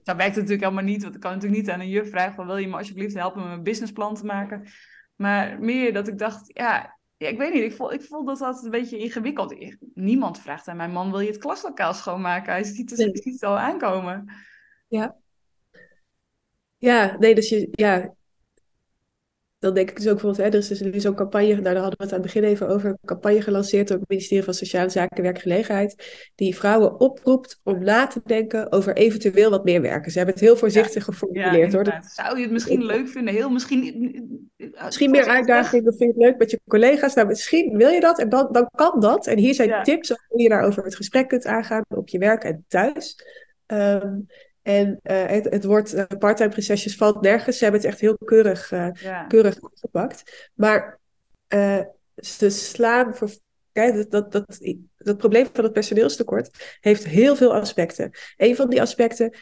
dat 0.02 0.16
werkt 0.16 0.36
natuurlijk 0.36 0.62
helemaal 0.62 0.84
niet, 0.84 1.02
want 1.02 1.14
ik 1.14 1.20
kan 1.20 1.32
natuurlijk 1.32 1.60
niet 1.60 1.70
aan 1.70 1.80
een 1.80 1.88
juf 1.88 2.10
vragen 2.10 2.34
van, 2.34 2.46
wil 2.46 2.56
je 2.56 2.68
me 2.68 2.76
alsjeblieft 2.76 3.14
helpen 3.14 3.40
met 3.40 3.48
mijn 3.48 3.62
businessplan 3.62 4.14
te 4.14 4.24
maken? 4.24 4.66
Maar 5.16 5.60
meer 5.60 5.92
dat 5.92 6.08
ik 6.08 6.18
dacht, 6.18 6.40
ja, 6.46 6.98
ja 7.16 7.28
ik 7.28 7.38
weet 7.38 7.52
niet, 7.52 7.62
ik 7.62 7.72
voel, 7.72 7.92
ik 7.92 8.02
voel 8.02 8.24
dat 8.24 8.38
dat 8.38 8.64
een 8.64 8.70
beetje 8.70 8.98
ingewikkeld 8.98 9.52
is. 9.52 9.76
Niemand 9.94 10.40
vraagt 10.40 10.68
aan 10.68 10.76
mijn 10.76 10.92
man, 10.92 11.10
wil 11.10 11.20
je 11.20 11.28
het 11.28 11.38
klaslokaal 11.38 11.94
schoonmaken? 11.94 12.52
Hij 12.52 12.64
ziet 12.64 12.90
het, 12.90 12.98
Nee. 12.98 13.10
ziet 13.16 13.32
het 13.32 13.42
al 13.42 13.58
aankomen. 13.58 14.32
Ja, 16.78 17.16
nee, 17.18 17.34
dus 17.34 17.48
je, 17.48 17.68
ja. 17.70 18.14
Dan 19.62 19.74
denk 19.74 19.90
ik 19.90 19.96
dus 19.96 20.06
ook 20.06 20.12
bijvoorbeeld, 20.12 20.42
hè, 20.44 20.52
er 20.52 20.58
is 20.58 20.68
dus 20.68 20.80
nu 20.80 21.00
zo'n 21.00 21.14
campagne, 21.14 21.48
nou, 21.48 21.62
daar 21.62 21.76
hadden 21.76 21.98
we 21.98 22.04
het 22.04 22.12
aan 22.12 22.20
het 22.20 22.32
begin 22.32 22.44
even 22.44 22.68
over, 22.68 22.90
een 22.90 22.98
campagne 23.04 23.42
gelanceerd 23.42 23.88
door 23.88 23.98
het 23.98 24.08
ministerie 24.08 24.44
van 24.44 24.54
Sociale 24.54 24.88
Zaken 24.88 25.16
en 25.16 25.22
Werkgelegenheid, 25.22 26.30
die 26.34 26.56
vrouwen 26.56 27.00
oproept 27.00 27.60
om 27.62 27.84
na 27.84 28.06
te 28.06 28.20
denken 28.24 28.72
over 28.72 28.96
eventueel 28.96 29.50
wat 29.50 29.64
meer 29.64 29.80
werken. 29.80 30.10
Ze 30.10 30.16
hebben 30.16 30.34
het 30.34 30.44
heel 30.44 30.56
voorzichtig 30.56 31.06
Ja, 31.06 31.12
geformuleerd 31.12 31.72
hoor. 31.72 32.00
Zou 32.14 32.36
je 32.36 32.42
het 32.42 32.52
misschien 32.52 32.84
leuk 32.84 33.08
vinden? 33.08 33.34
Heel 33.34 33.50
misschien... 33.50 34.50
Misschien 34.84 35.10
meer 35.10 35.26
uitdagingen, 35.26 35.94
vind 35.96 35.98
je 35.98 36.06
het 36.06 36.30
leuk 36.30 36.38
met 36.38 36.50
je 36.50 36.60
collega's. 36.68 37.14
Nou, 37.14 37.28
misschien 37.28 37.76
wil 37.76 37.88
je 37.90 38.00
dat 38.00 38.18
en 38.18 38.28
dan, 38.28 38.48
dan 38.52 38.68
kan 38.74 39.00
dat. 39.00 39.26
En 39.26 39.38
hier 39.38 39.54
zijn 39.54 39.68
Ja. 39.68 39.82
tips 39.82 40.08
hoe 40.28 40.42
je 40.42 40.48
daarover 40.48 40.84
het 40.84 40.96
gesprek 40.96 41.28
kunt 41.28 41.46
aangaan 41.46 41.84
op 41.88 42.08
je 42.08 42.18
werk 42.18 42.44
en 42.44 42.64
thuis. 42.68 43.16
Ehm, 43.66 44.18
En 44.62 45.00
uh, 45.02 45.26
het, 45.26 45.44
het 45.44 45.64
woord 45.64 45.94
uh, 45.94 46.04
part-time 46.18 46.50
prinsesjes 46.50 46.96
valt 46.96 47.20
nergens. 47.20 47.58
Ze 47.58 47.62
hebben 47.64 47.80
het 47.80 47.90
echt 47.90 48.00
heel 48.00 48.18
keurig, 48.24 48.70
uh, 48.70 48.88
ja. 48.92 49.24
keurig 49.24 49.58
gepakt. 49.74 50.50
Maar 50.54 51.00
ze 52.16 52.50
slaan 52.50 53.14
voor. 53.14 53.30
Kijk, 53.72 53.94
dat, 53.94 54.10
dat, 54.10 54.32
dat, 54.32 54.58
dat 54.96 55.16
probleem 55.16 55.46
van 55.52 55.64
het 55.64 55.72
personeelstekort 55.72 56.76
heeft 56.80 57.04
heel 57.04 57.36
veel 57.36 57.54
aspecten. 57.54 58.10
Een 58.36 58.56
van 58.56 58.70
die 58.70 58.80
aspecten, 58.80 59.34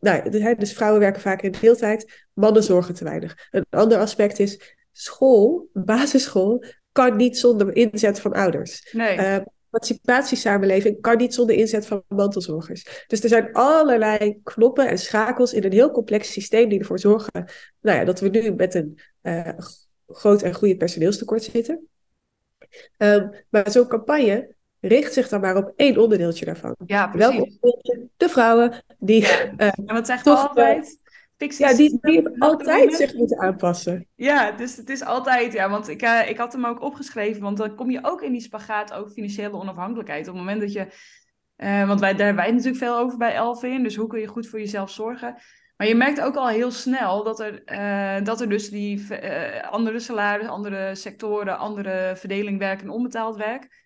nou, 0.00 0.30
dus 0.58 0.72
vrouwen 0.72 1.00
werken 1.00 1.20
vaak 1.20 1.42
in 1.42 1.54
deeltijd, 1.60 2.26
mannen 2.32 2.62
zorgen 2.62 2.94
te 2.94 3.04
weinig. 3.04 3.48
Een 3.50 3.66
ander 3.70 3.98
aspect 3.98 4.38
is 4.38 4.76
school, 4.92 5.68
basisschool, 5.72 6.64
kan 6.92 7.16
niet 7.16 7.38
zonder 7.38 7.76
inzet 7.76 8.20
van 8.20 8.32
ouders. 8.32 8.92
Nee 8.92 9.42
participatiesamenleving 9.72 11.00
kan 11.00 11.16
niet 11.16 11.34
zonder 11.34 11.56
inzet 11.56 11.86
van 11.86 12.02
mantelzorgers. 12.08 13.04
Dus 13.06 13.22
er 13.22 13.28
zijn 13.28 13.52
allerlei 13.52 14.40
knoppen 14.42 14.88
en 14.88 14.98
schakels 14.98 15.52
in 15.52 15.64
een 15.64 15.72
heel 15.72 15.90
complex 15.90 16.32
systeem 16.32 16.68
die 16.68 16.78
ervoor 16.78 16.98
zorgen 16.98 17.44
nou 17.80 17.98
ja, 17.98 18.04
dat 18.04 18.20
we 18.20 18.28
nu 18.28 18.54
met 18.54 18.74
een 18.74 18.98
uh, 19.22 19.48
groot 20.06 20.42
en 20.42 20.54
groeiend 20.54 20.78
personeelstekort 20.78 21.42
zitten. 21.42 21.86
Um, 22.98 23.30
maar 23.48 23.70
zo'n 23.70 23.86
campagne 23.86 24.54
richt 24.80 25.12
zich 25.12 25.28
dan 25.28 25.40
maar 25.40 25.56
op 25.56 25.72
één 25.76 25.98
onderdeeltje 25.98 26.44
daarvan. 26.44 26.74
Ja, 26.86 27.06
precies. 27.06 27.28
Welk 27.28 27.42
onderdeeltje? 27.42 28.08
De 28.16 28.28
vrouwen 28.28 28.84
die... 28.98 29.22
Uh, 29.22 29.48
en 29.56 29.84
wat 29.86 30.06
zegt 30.06 30.24
toch, 30.24 30.48
altijd? 30.48 30.98
Ja, 31.50 31.74
die, 31.74 31.98
die 32.00 32.42
altijd 32.42 32.94
zich 32.94 33.14
moeten 33.14 33.40
aanpassen. 33.40 34.06
Ja, 34.14 34.50
dus 34.50 34.76
het 34.76 34.88
is 34.88 35.04
altijd, 35.04 35.52
ja, 35.52 35.70
want 35.70 35.88
ik, 35.88 36.02
uh, 36.02 36.28
ik 36.28 36.36
had 36.36 36.52
hem 36.52 36.66
ook 36.66 36.82
opgeschreven, 36.82 37.42
want 37.42 37.56
dan 37.56 37.74
kom 37.74 37.90
je 37.90 37.98
ook 38.02 38.22
in 38.22 38.32
die 38.32 38.40
spagaat 38.40 38.92
over 38.92 39.10
financiële 39.10 39.56
onafhankelijkheid. 39.56 40.28
Op 40.28 40.34
het 40.34 40.44
moment 40.44 40.60
dat 40.60 40.72
je, 40.72 40.86
uh, 41.56 41.86
want 41.86 42.00
wij, 42.00 42.14
daar 42.14 42.26
hebben 42.26 42.44
wij 42.44 42.52
natuurlijk 42.52 42.84
veel 42.84 42.98
over 42.98 43.18
bij 43.18 43.34
Elvin, 43.34 43.82
dus 43.82 43.96
hoe 43.96 44.06
kun 44.06 44.20
je 44.20 44.26
goed 44.26 44.48
voor 44.48 44.58
jezelf 44.58 44.90
zorgen? 44.90 45.36
Maar 45.76 45.86
je 45.86 45.94
merkt 45.94 46.20
ook 46.20 46.36
al 46.36 46.48
heel 46.48 46.70
snel 46.70 47.24
dat 47.24 47.40
er, 47.40 47.62
uh, 47.66 48.24
dat 48.24 48.40
er 48.40 48.48
dus 48.48 48.70
die 48.70 49.06
andere 49.70 49.98
salaris, 49.98 50.46
andere 50.46 50.94
sectoren, 50.94 51.58
andere 51.58 52.12
verdeling 52.16 52.58
werk 52.58 52.80
en 52.82 52.90
onbetaald 52.90 53.36
werk 53.36 53.81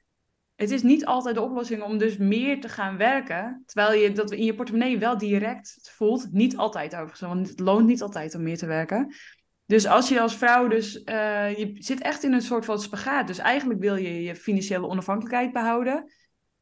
het 0.56 0.70
is 0.70 0.82
niet 0.82 1.06
altijd 1.06 1.34
de 1.34 1.40
oplossing 1.40 1.82
om 1.82 1.98
dus 1.98 2.16
meer 2.16 2.60
te 2.60 2.68
gaan 2.68 2.96
werken. 2.96 3.62
Terwijl 3.66 4.00
je 4.00 4.12
dat 4.12 4.30
in 4.32 4.44
je 4.44 4.54
portemonnee 4.54 4.98
wel 4.98 5.18
direct 5.18 5.90
voelt. 5.92 6.32
Niet 6.32 6.56
altijd 6.56 6.94
overigens, 6.94 7.20
want 7.20 7.48
het 7.48 7.60
loont 7.60 7.86
niet 7.86 8.02
altijd 8.02 8.34
om 8.34 8.42
meer 8.42 8.58
te 8.58 8.66
werken. 8.66 9.14
Dus 9.66 9.86
als 9.86 10.08
je 10.08 10.20
als 10.20 10.36
vrouw 10.36 10.68
dus, 10.68 10.96
uh, 10.96 11.56
je 11.56 11.74
zit 11.74 12.00
echt 12.00 12.24
in 12.24 12.32
een 12.32 12.42
soort 12.42 12.64
van 12.64 12.80
spagaat. 12.80 13.26
Dus 13.26 13.38
eigenlijk 13.38 13.80
wil 13.80 13.96
je 13.96 14.22
je 14.22 14.34
financiële 14.34 14.86
onafhankelijkheid 14.86 15.52
behouden. 15.52 16.12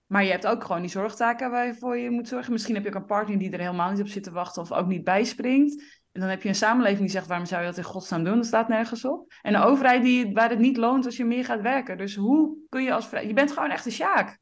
Maar 0.07 0.25
je 0.25 0.31
hebt 0.31 0.47
ook 0.47 0.65
gewoon 0.65 0.81
die 0.81 0.91
zorgtaken 0.91 1.51
waarvoor 1.51 1.97
je 1.97 2.11
moet 2.11 2.29
zorgen. 2.29 2.53
Misschien 2.53 2.75
heb 2.75 2.85
je 2.85 2.89
ook 2.89 2.95
een 2.95 3.07
partner 3.07 3.39
die 3.39 3.51
er 3.51 3.59
helemaal 3.59 3.91
niet 3.91 4.01
op 4.01 4.09
zit 4.09 4.23
te 4.23 4.31
wachten 4.31 4.63
of 4.63 4.73
ook 4.73 4.87
niet 4.87 5.05
bijspringt. 5.05 6.03
En 6.15 6.21
dan 6.21 6.29
heb 6.29 6.43
je 6.43 6.49
een 6.49 6.55
samenleving 6.55 7.01
die 7.01 7.11
zegt, 7.11 7.27
waarom 7.27 7.47
zou 7.47 7.61
je 7.61 7.69
dat 7.69 7.77
in 7.77 7.85
godsnaam 7.85 8.25
doen? 8.25 8.37
Dat 8.37 8.47
staat 8.47 8.69
nergens 8.69 9.05
op. 9.05 9.33
En 9.43 9.55
een 9.55 9.63
overheid 9.63 10.03
die, 10.03 10.33
waar 10.33 10.51
het 10.51 10.59
niet 10.59 10.77
loont 10.77 11.05
als 11.05 11.17
je 11.17 11.25
meer 11.25 11.45
gaat 11.45 11.61
werken. 11.61 11.97
Dus 11.97 12.15
hoe 12.15 12.57
kun 12.69 12.83
je 12.83 12.93
als 12.93 13.09
vrouw... 13.09 13.23
Je 13.23 13.33
bent 13.33 13.53
gewoon 13.53 13.71
echt 13.71 13.87
een 13.87 13.93
sjaak. 13.93 14.39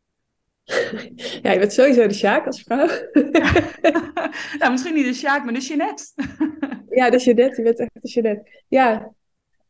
Ja, 1.42 1.52
je 1.52 1.58
bent 1.58 1.72
sowieso 1.72 2.06
de 2.06 2.14
sjaak 2.14 2.46
als 2.46 2.62
vrouw. 2.62 2.86
nou, 4.58 4.70
misschien 4.70 4.94
niet 4.94 5.04
de 5.04 5.14
sjaak, 5.14 5.44
maar 5.44 5.54
de 5.54 5.60
Jeanette. 5.60 6.04
ja, 6.90 7.10
de 7.10 7.18
Jeanette. 7.18 7.56
Je 7.56 7.62
bent 7.62 7.78
echt 7.78 7.90
de 7.92 8.08
Jeanette. 8.08 8.64
Ja. 8.68 9.12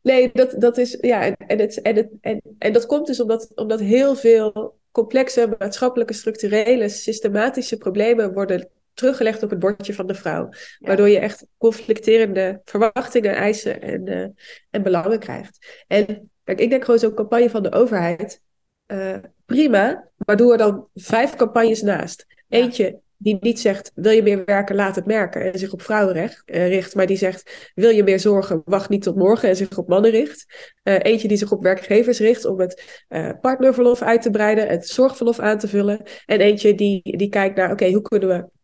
Nee, 0.01 0.31
dat, 0.33 0.55
dat 0.61 0.79
is... 0.79 0.99
Ja, 1.01 1.23
en, 1.23 1.37
en, 1.47 1.59
het, 1.59 1.83
en, 1.83 1.97
het, 1.97 2.11
en, 2.21 2.41
en 2.59 2.73
dat 2.73 2.87
komt 2.87 3.07
dus 3.07 3.21
omdat, 3.21 3.53
omdat 3.55 3.81
heel 3.81 4.15
veel 4.15 4.79
complexe 4.91 5.57
maatschappelijke, 5.59 6.13
structurele, 6.13 6.89
systematische 6.89 7.79
problemen 7.79 8.33
worden 8.33 8.69
teruggelegd 8.95 9.43
op 9.43 9.51
het 9.51 9.59
bordje 9.59 9.95
van 9.95 10.07
de 10.07 10.15
vrouw. 10.15 10.49
Waardoor 10.79 11.09
je 11.09 11.19
echt 11.19 11.47
conflicterende 11.59 12.61
verwachtingen, 12.65 13.35
eisen 13.35 13.83
en, 13.83 14.07
uh, 14.07 14.27
en 14.71 14.83
belangen 14.83 15.19
krijgt. 15.19 15.85
En 15.87 16.31
kijk, 16.45 16.61
ik 16.61 16.71
denk 16.71 16.85
gewoon 16.85 17.01
zo'n 17.01 17.15
campagne 17.15 17.51
van 17.51 17.63
de 17.63 17.73
overheid. 17.73 18.41
Uh, 18.87 19.17
prima, 19.47 20.09
maar 20.17 20.37
doe 20.37 20.53
er 20.53 20.59
dan 20.59 20.89
vijf 20.95 21.37
campagnes 21.37 21.83
naast. 21.83 22.27
Eentje 22.49 23.01
die 23.23 23.37
niet 23.41 23.61
zegt, 23.61 23.93
wil 23.95 24.13
je 24.13 24.23
meer 24.23 24.45
werken, 24.45 24.77
laat 24.77 24.97
het 24.97 25.07
merken 25.07 25.53
en 25.53 25.59
zich 25.59 25.73
op 25.73 25.83
vrouwen 25.83 26.15
recht, 26.15 26.43
uh, 26.47 26.69
richt, 26.69 26.95
maar 26.95 27.07
die 27.07 27.17
zegt, 27.17 27.71
wil 27.75 27.91
je 27.91 28.03
meer 28.03 28.21
zorgen, 28.21 28.63
wacht 28.65 28.89
niet 28.89 29.03
tot 29.03 29.17
morgen 29.17 29.49
en 29.49 29.57
zich 29.57 29.79
op 29.79 29.89
mannen 29.89 30.11
richt. 30.11 30.73
Uh, 30.85 30.99
eentje 31.03 31.29
die 31.29 31.37
zich 31.37 31.53
op 31.53 31.63
werkgevers 31.63 32.19
richt 32.19 32.45
om 32.45 32.61
het 32.61 33.03
uh, 33.09 33.31
partnerverlof 33.41 34.03
uit 34.03 34.23
te 34.23 34.31
breiden, 34.31 34.69
het 34.69 34.89
zorgverlof 34.89 35.39
aan 35.39 35.59
te 35.59 35.69
vullen. 35.69 36.03
En 36.27 36.41
eentje 36.41 36.75
die, 36.75 37.17
die 37.17 37.29
kijkt 37.29 37.57
naar, 37.57 37.71
oké, 37.71 37.91
hoe 37.91 38.03
kunnen 38.03 38.29
we 38.29 38.61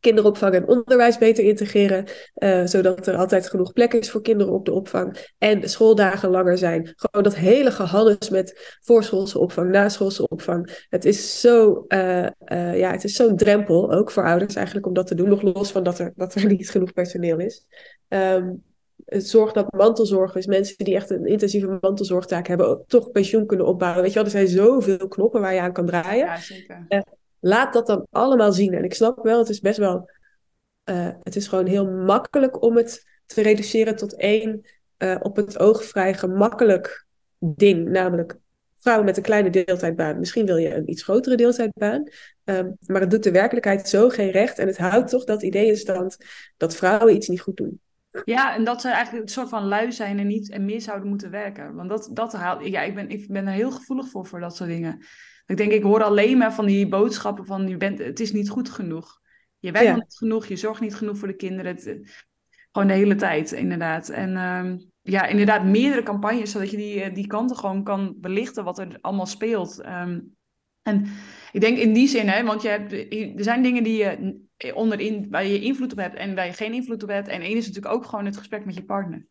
kinderopvang 0.00 0.54
en 0.54 0.68
onderwijs 0.68 1.18
beter 1.18 1.44
integreren, 1.44 2.04
uh, 2.36 2.66
zodat 2.66 3.06
er 3.06 3.16
altijd 3.16 3.48
genoeg 3.48 3.72
plek 3.72 3.92
is 3.92 4.10
voor 4.10 4.22
kinderen 4.22 4.52
op 4.52 4.64
de 4.64 4.72
opvang 4.72 5.32
en 5.38 5.60
de 5.60 5.68
schooldagen 5.68 6.30
langer 6.30 6.58
zijn. 6.58 6.92
Gewoon 6.96 7.24
dat 7.24 7.34
hele 7.34 7.70
gehannes 7.70 8.30
met 8.30 8.78
voorschoolse 8.80 9.38
opvang, 9.38 9.70
naschoolse 9.70 10.28
opvang. 10.28 10.86
Het 10.88 11.04
is 11.04 11.40
zo, 11.40 11.84
uh, 11.88 12.22
uh, 12.22 12.78
ja, 12.78 12.90
het 12.90 13.04
is 13.04 13.14
zo'n 13.14 13.36
drempel 13.36 13.92
ook 13.92 14.10
voor 14.10 14.24
ouders 14.24 14.54
eigenlijk 14.54 14.86
om 14.86 14.92
dat 14.92 15.06
te 15.06 15.14
doen, 15.14 15.28
nog 15.28 15.42
los 15.42 15.72
van 15.72 15.82
dat 15.82 15.98
er, 15.98 16.12
dat 16.16 16.34
er 16.34 16.46
niet 16.56 16.70
genoeg 16.70 16.92
personeel 16.92 17.38
is. 17.38 17.66
Um, 18.08 18.66
het 19.04 19.28
zorgt 19.28 19.54
dat 19.54 19.72
mantelzorgers, 19.72 20.46
mensen 20.46 20.84
die 20.84 20.94
echt 20.94 21.10
een 21.10 21.26
intensieve 21.26 21.78
mantelzorgtaak 21.80 22.46
hebben, 22.46 22.84
toch 22.86 23.10
pensioen 23.10 23.46
kunnen 23.46 23.66
opbouwen. 23.66 24.02
Weet 24.02 24.12
je 24.12 24.16
wel, 24.16 24.24
er 24.24 24.30
zijn 24.30 24.48
zoveel 24.48 25.08
knoppen 25.08 25.40
waar 25.40 25.54
je 25.54 25.60
aan 25.60 25.72
kan 25.72 25.86
draaien. 25.86 26.26
Ja, 26.26 26.36
zeker 26.36 26.86
laat 27.40 27.72
dat 27.72 27.86
dan 27.86 28.06
allemaal 28.10 28.52
zien. 28.52 28.74
En 28.74 28.84
ik 28.84 28.94
snap 28.94 29.22
wel, 29.22 29.38
het 29.38 29.48
is 29.48 29.60
best 29.60 29.78
wel. 29.78 30.10
Uh, 30.84 31.08
het 31.22 31.36
is 31.36 31.48
gewoon 31.48 31.66
heel 31.66 31.86
makkelijk 31.90 32.62
om 32.62 32.76
het 32.76 33.06
te 33.26 33.42
reduceren 33.42 33.96
tot 33.96 34.16
één 34.16 34.66
uh, 34.98 35.16
op 35.20 35.36
het 35.36 35.58
oog 35.58 35.84
vrij 35.84 36.14
gemakkelijk 36.14 37.06
ding. 37.38 37.88
Namelijk 37.88 38.38
vrouwen 38.80 39.06
met 39.06 39.16
een 39.16 39.22
kleine 39.22 39.50
deeltijdbaan. 39.50 40.18
Misschien 40.18 40.46
wil 40.46 40.56
je 40.56 40.74
een 40.74 40.90
iets 40.90 41.02
grotere 41.02 41.36
deeltijdbaan. 41.36 42.08
Um, 42.44 42.76
maar 42.86 43.00
het 43.00 43.10
doet 43.10 43.22
de 43.22 43.30
werkelijkheid 43.30 43.88
zo 43.88 44.08
geen 44.08 44.30
recht. 44.30 44.58
En 44.58 44.66
het 44.66 44.78
houdt 44.78 45.10
toch 45.10 45.24
dat 45.24 45.42
idee 45.42 45.66
in 45.66 45.76
stand 45.76 46.16
dat 46.56 46.76
vrouwen 46.76 47.14
iets 47.14 47.28
niet 47.28 47.40
goed 47.40 47.56
doen. 47.56 47.80
Ja, 48.24 48.54
en 48.54 48.64
dat 48.64 48.80
ze 48.80 48.88
eigenlijk 48.88 49.24
een 49.24 49.32
soort 49.32 49.48
van 49.48 49.64
lui 49.64 49.92
zijn 49.92 50.18
en 50.18 50.26
niet 50.26 50.50
en 50.50 50.64
meer 50.64 50.80
zouden 50.80 51.08
moeten 51.08 51.30
werken. 51.30 51.74
Want 51.74 51.88
dat, 51.88 52.10
dat 52.12 52.32
haalt. 52.32 52.66
Ja, 52.66 52.82
ik 52.82 52.94
ben, 52.94 53.08
ik 53.08 53.28
ben 53.28 53.46
er 53.46 53.52
heel 53.52 53.70
gevoelig 53.70 54.08
voor, 54.08 54.26
voor 54.26 54.40
dat 54.40 54.56
soort 54.56 54.70
dingen. 54.70 55.02
Ik 55.48 55.56
denk, 55.56 55.72
ik 55.72 55.82
hoor 55.82 56.02
alleen 56.02 56.38
maar 56.38 56.54
van 56.54 56.66
die 56.66 56.88
boodschappen 56.88 57.46
van 57.46 57.68
je 57.68 57.76
bent, 57.76 57.98
het 57.98 58.20
is 58.20 58.32
niet 58.32 58.50
goed 58.50 58.70
genoeg. 58.70 59.20
Je 59.58 59.72
werkt 59.72 59.94
niet 59.94 60.16
genoeg, 60.16 60.46
je 60.46 60.56
zorgt 60.56 60.80
niet 60.80 60.94
genoeg 60.94 61.18
voor 61.18 61.28
de 61.28 61.36
kinderen. 61.36 61.74
Het, 61.74 62.00
gewoon 62.72 62.88
de 62.88 62.94
hele 62.94 63.14
tijd, 63.14 63.52
inderdaad. 63.52 64.08
En 64.08 64.30
uh, 64.30 64.86
ja, 65.02 65.26
inderdaad, 65.26 65.64
meerdere 65.64 66.02
campagnes, 66.02 66.50
zodat 66.50 66.70
je 66.70 66.76
die, 66.76 67.02
eh, 67.02 67.14
die 67.14 67.26
kanten 67.26 67.56
gewoon 67.56 67.84
kan 67.84 68.14
belichten 68.16 68.64
wat 68.64 68.78
er 68.78 68.98
allemaal 69.00 69.26
speelt. 69.26 69.86
Um, 69.86 70.36
en 70.82 71.06
ik 71.52 71.60
denk 71.60 71.78
in 71.78 71.92
die 71.92 72.08
zin, 72.08 72.28
hè, 72.28 72.44
want 72.44 72.62
je 72.62 72.68
hebt, 72.68 72.92
er 73.38 73.44
zijn 73.44 73.62
dingen 73.62 73.82
die 73.82 73.96
je 73.96 74.74
onderin, 74.74 75.26
waar 75.30 75.46
je 75.46 75.60
invloed 75.60 75.92
op 75.92 75.98
hebt 75.98 76.16
en 76.16 76.34
waar 76.34 76.46
je 76.46 76.52
geen 76.52 76.72
invloed 76.72 77.02
op 77.02 77.08
hebt. 77.08 77.28
En 77.28 77.40
één 77.40 77.56
is 77.56 77.66
natuurlijk 77.66 77.94
ook 77.94 78.04
gewoon 78.04 78.24
het 78.24 78.36
gesprek 78.36 78.64
met 78.64 78.74
je 78.74 78.84
partner. 78.84 79.26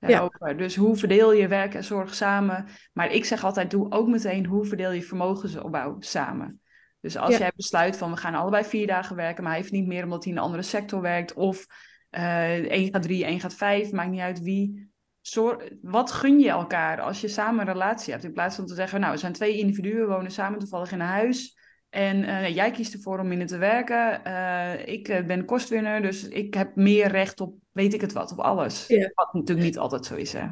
Ja. 0.00 0.28
Dus 0.56 0.76
hoe 0.76 0.96
verdeel 0.96 1.32
je 1.32 1.48
werk 1.48 1.74
en 1.74 1.84
zorg 1.84 2.14
samen? 2.14 2.66
Maar 2.92 3.12
ik 3.12 3.24
zeg 3.24 3.44
altijd, 3.44 3.70
doe 3.70 3.90
ook 3.90 4.08
meteen 4.08 4.46
hoe 4.46 4.64
verdeel 4.64 4.90
je 4.90 5.02
vermogensopbouw 5.02 5.96
samen. 5.98 6.60
Dus 7.00 7.16
als 7.16 7.36
jij 7.36 7.52
besluit 7.56 7.96
van 7.96 8.10
we 8.10 8.16
gaan 8.16 8.34
allebei 8.34 8.64
vier 8.64 8.86
dagen 8.86 9.16
werken, 9.16 9.42
maar 9.42 9.52
hij 9.52 9.60
heeft 9.60 9.72
niet 9.72 9.86
meer 9.86 10.04
omdat 10.04 10.24
hij 10.24 10.32
in 10.32 10.38
een 10.38 10.44
andere 10.44 10.62
sector 10.62 11.00
werkt, 11.00 11.34
of 11.34 11.66
uh, 12.10 12.70
één 12.70 12.90
gaat 12.90 13.02
drie, 13.02 13.24
één 13.24 13.40
gaat 13.40 13.54
vijf, 13.54 13.92
maakt 13.92 14.10
niet 14.10 14.20
uit 14.20 14.40
wie. 14.40 14.90
Zorg, 15.20 15.68
wat 15.82 16.12
gun 16.12 16.40
je 16.40 16.48
elkaar 16.48 17.00
als 17.00 17.20
je 17.20 17.28
samen 17.28 17.60
een 17.60 17.72
relatie 17.72 18.12
hebt? 18.12 18.24
In 18.24 18.32
plaats 18.32 18.56
van 18.56 18.66
te 18.66 18.74
zeggen, 18.74 19.00
nou, 19.00 19.12
we 19.12 19.18
zijn 19.18 19.32
twee 19.32 19.58
individuen, 19.58 20.08
wonen 20.08 20.30
samen 20.30 20.58
toevallig 20.58 20.92
in 20.92 21.00
een 21.00 21.06
huis. 21.06 21.57
En 21.88 22.22
uh, 22.22 22.54
jij 22.54 22.70
kiest 22.70 22.94
ervoor 22.94 23.18
om 23.18 23.28
minder 23.28 23.46
te 23.46 23.56
werken. 23.56 24.20
Uh, 24.26 24.86
ik 24.86 25.08
uh, 25.08 25.26
ben 25.26 25.44
kostwinner, 25.44 26.02
dus 26.02 26.28
ik 26.28 26.54
heb 26.54 26.76
meer 26.76 27.08
recht 27.08 27.40
op, 27.40 27.54
weet 27.72 27.94
ik 27.94 28.00
het 28.00 28.12
wat, 28.12 28.32
op 28.32 28.38
alles. 28.38 28.86
Ja. 28.86 29.10
Wat 29.14 29.32
natuurlijk 29.32 29.66
niet 29.66 29.78
altijd 29.78 30.06
zo 30.06 30.14
is, 30.14 30.32
hè. 30.32 30.46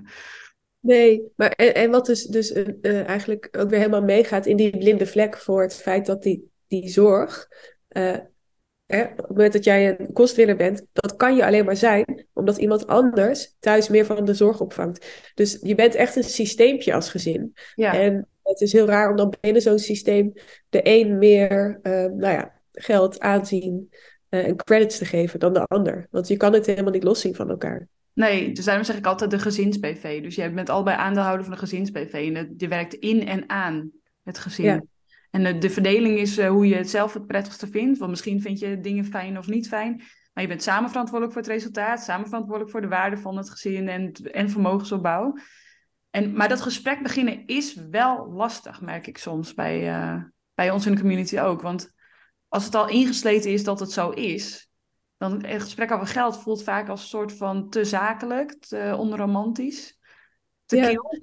Nee, 0.80 1.22
maar 1.36 1.50
en, 1.50 1.74
en 1.74 1.90
wat 1.90 2.06
dus, 2.06 2.24
dus 2.24 2.52
eigenlijk 2.82 3.48
ook 3.58 3.70
weer 3.70 3.78
helemaal 3.78 4.02
meegaat 4.02 4.46
in 4.46 4.56
die 4.56 4.78
blinde 4.78 5.06
vlek 5.06 5.36
voor 5.36 5.62
het 5.62 5.74
feit 5.74 6.06
dat 6.06 6.22
die, 6.22 6.50
die 6.66 6.88
zorg, 6.88 7.48
hè, 8.86 9.02
op 9.02 9.16
het 9.16 9.28
moment 9.28 9.52
dat 9.52 9.64
jij 9.64 10.00
een 10.00 10.12
kostwinner 10.12 10.56
bent, 10.56 10.86
dat 10.92 11.16
kan 11.16 11.36
je 11.36 11.46
alleen 11.46 11.64
maar 11.64 11.76
zijn 11.76 12.26
omdat 12.32 12.56
iemand 12.56 12.86
anders 12.86 13.54
thuis 13.58 13.88
meer 13.88 14.04
van 14.04 14.24
de 14.24 14.34
zorg 14.34 14.60
opvangt. 14.60 15.30
Dus 15.34 15.58
je 15.62 15.74
bent 15.74 15.94
echt 15.94 16.16
een 16.16 16.24
systeempje 16.24 16.94
als 16.94 17.10
gezin. 17.10 17.52
Ja. 17.74 17.94
En 17.94 18.28
het 18.46 18.60
is 18.60 18.72
heel 18.72 18.86
raar 18.86 19.10
om 19.10 19.16
dan 19.16 19.34
binnen 19.40 19.62
zo'n 19.62 19.78
systeem 19.78 20.32
de 20.68 20.80
een 20.82 21.18
meer 21.18 21.78
uh, 21.82 21.92
nou 21.92 22.32
ja, 22.32 22.60
geld, 22.72 23.20
aanzien 23.20 23.88
uh, 24.30 24.46
en 24.46 24.56
credits 24.56 24.98
te 24.98 25.04
geven 25.04 25.38
dan 25.38 25.52
de 25.52 25.64
ander. 25.64 26.06
Want 26.10 26.28
je 26.28 26.36
kan 26.36 26.52
het 26.52 26.66
helemaal 26.66 26.92
niet 26.92 27.04
loszien 27.04 27.34
van 27.34 27.50
elkaar. 27.50 27.88
Nee, 28.12 28.52
dus 28.52 28.64
daarom 28.64 28.84
zeg 28.84 28.96
ik 28.96 29.06
altijd 29.06 29.30
de 29.30 29.38
gezins-BV. 29.38 30.22
Dus 30.22 30.34
je 30.34 30.50
bent 30.50 30.68
allebei 30.68 30.96
aandeelhouder 30.96 31.44
van 31.44 31.54
de 31.54 31.60
gezins-BV. 31.60 32.32
En 32.34 32.54
je 32.56 32.68
werkt 32.68 32.94
in 32.94 33.26
en 33.26 33.48
aan 33.50 33.90
het 34.22 34.38
gezin. 34.38 34.64
Ja. 34.64 34.82
En 35.30 35.44
de, 35.44 35.58
de 35.58 35.70
verdeling 35.70 36.18
is 36.18 36.38
eh, 36.38 36.48
hoe 36.48 36.68
je 36.68 36.74
het 36.74 36.90
zelf 36.90 37.12
het 37.12 37.26
prettigste 37.26 37.66
vindt. 37.66 37.98
Want 37.98 38.10
misschien 38.10 38.40
vind 38.40 38.58
je 38.58 38.80
dingen 38.80 39.04
fijn 39.04 39.38
of 39.38 39.46
niet 39.46 39.68
fijn. 39.68 40.02
Maar 40.32 40.42
je 40.42 40.48
bent 40.48 40.62
samen 40.62 40.88
verantwoordelijk 40.88 41.32
voor 41.32 41.42
het 41.42 41.52
resultaat. 41.52 42.02
Samen 42.02 42.26
verantwoordelijk 42.26 42.70
voor 42.70 42.80
de 42.80 42.88
waarde 42.88 43.16
van 43.16 43.36
het 43.36 43.50
gezin 43.50 43.88
en, 43.88 44.12
en 44.12 44.50
vermogensopbouw. 44.50 45.34
En, 46.16 46.32
maar 46.32 46.48
dat 46.48 46.60
gesprek 46.60 47.02
beginnen 47.02 47.46
is 47.46 47.74
wel 47.74 48.28
lastig, 48.32 48.80
merk 48.80 49.06
ik 49.06 49.18
soms 49.18 49.54
bij, 49.54 49.88
uh, 49.88 50.22
bij 50.54 50.70
ons 50.70 50.86
in 50.86 50.92
de 50.92 51.00
community 51.00 51.38
ook. 51.38 51.62
Want 51.62 51.92
als 52.48 52.64
het 52.64 52.74
al 52.74 52.88
ingesleten 52.88 53.50
is 53.50 53.64
dat 53.64 53.80
het 53.80 53.92
zo 53.92 54.10
is, 54.10 54.70
dan 55.16 55.44
het 55.44 55.62
gesprek 55.62 55.90
over 55.90 56.06
geld 56.06 56.38
voelt 56.38 56.62
vaak 56.62 56.88
als 56.88 57.00
een 57.00 57.08
soort 57.08 57.32
van 57.32 57.70
te 57.70 57.84
zakelijk, 57.84 58.56
te 58.58 58.94
onromantisch, 58.98 59.98
te 60.64 60.76
ja. 60.76 60.86
kil. 60.86 61.22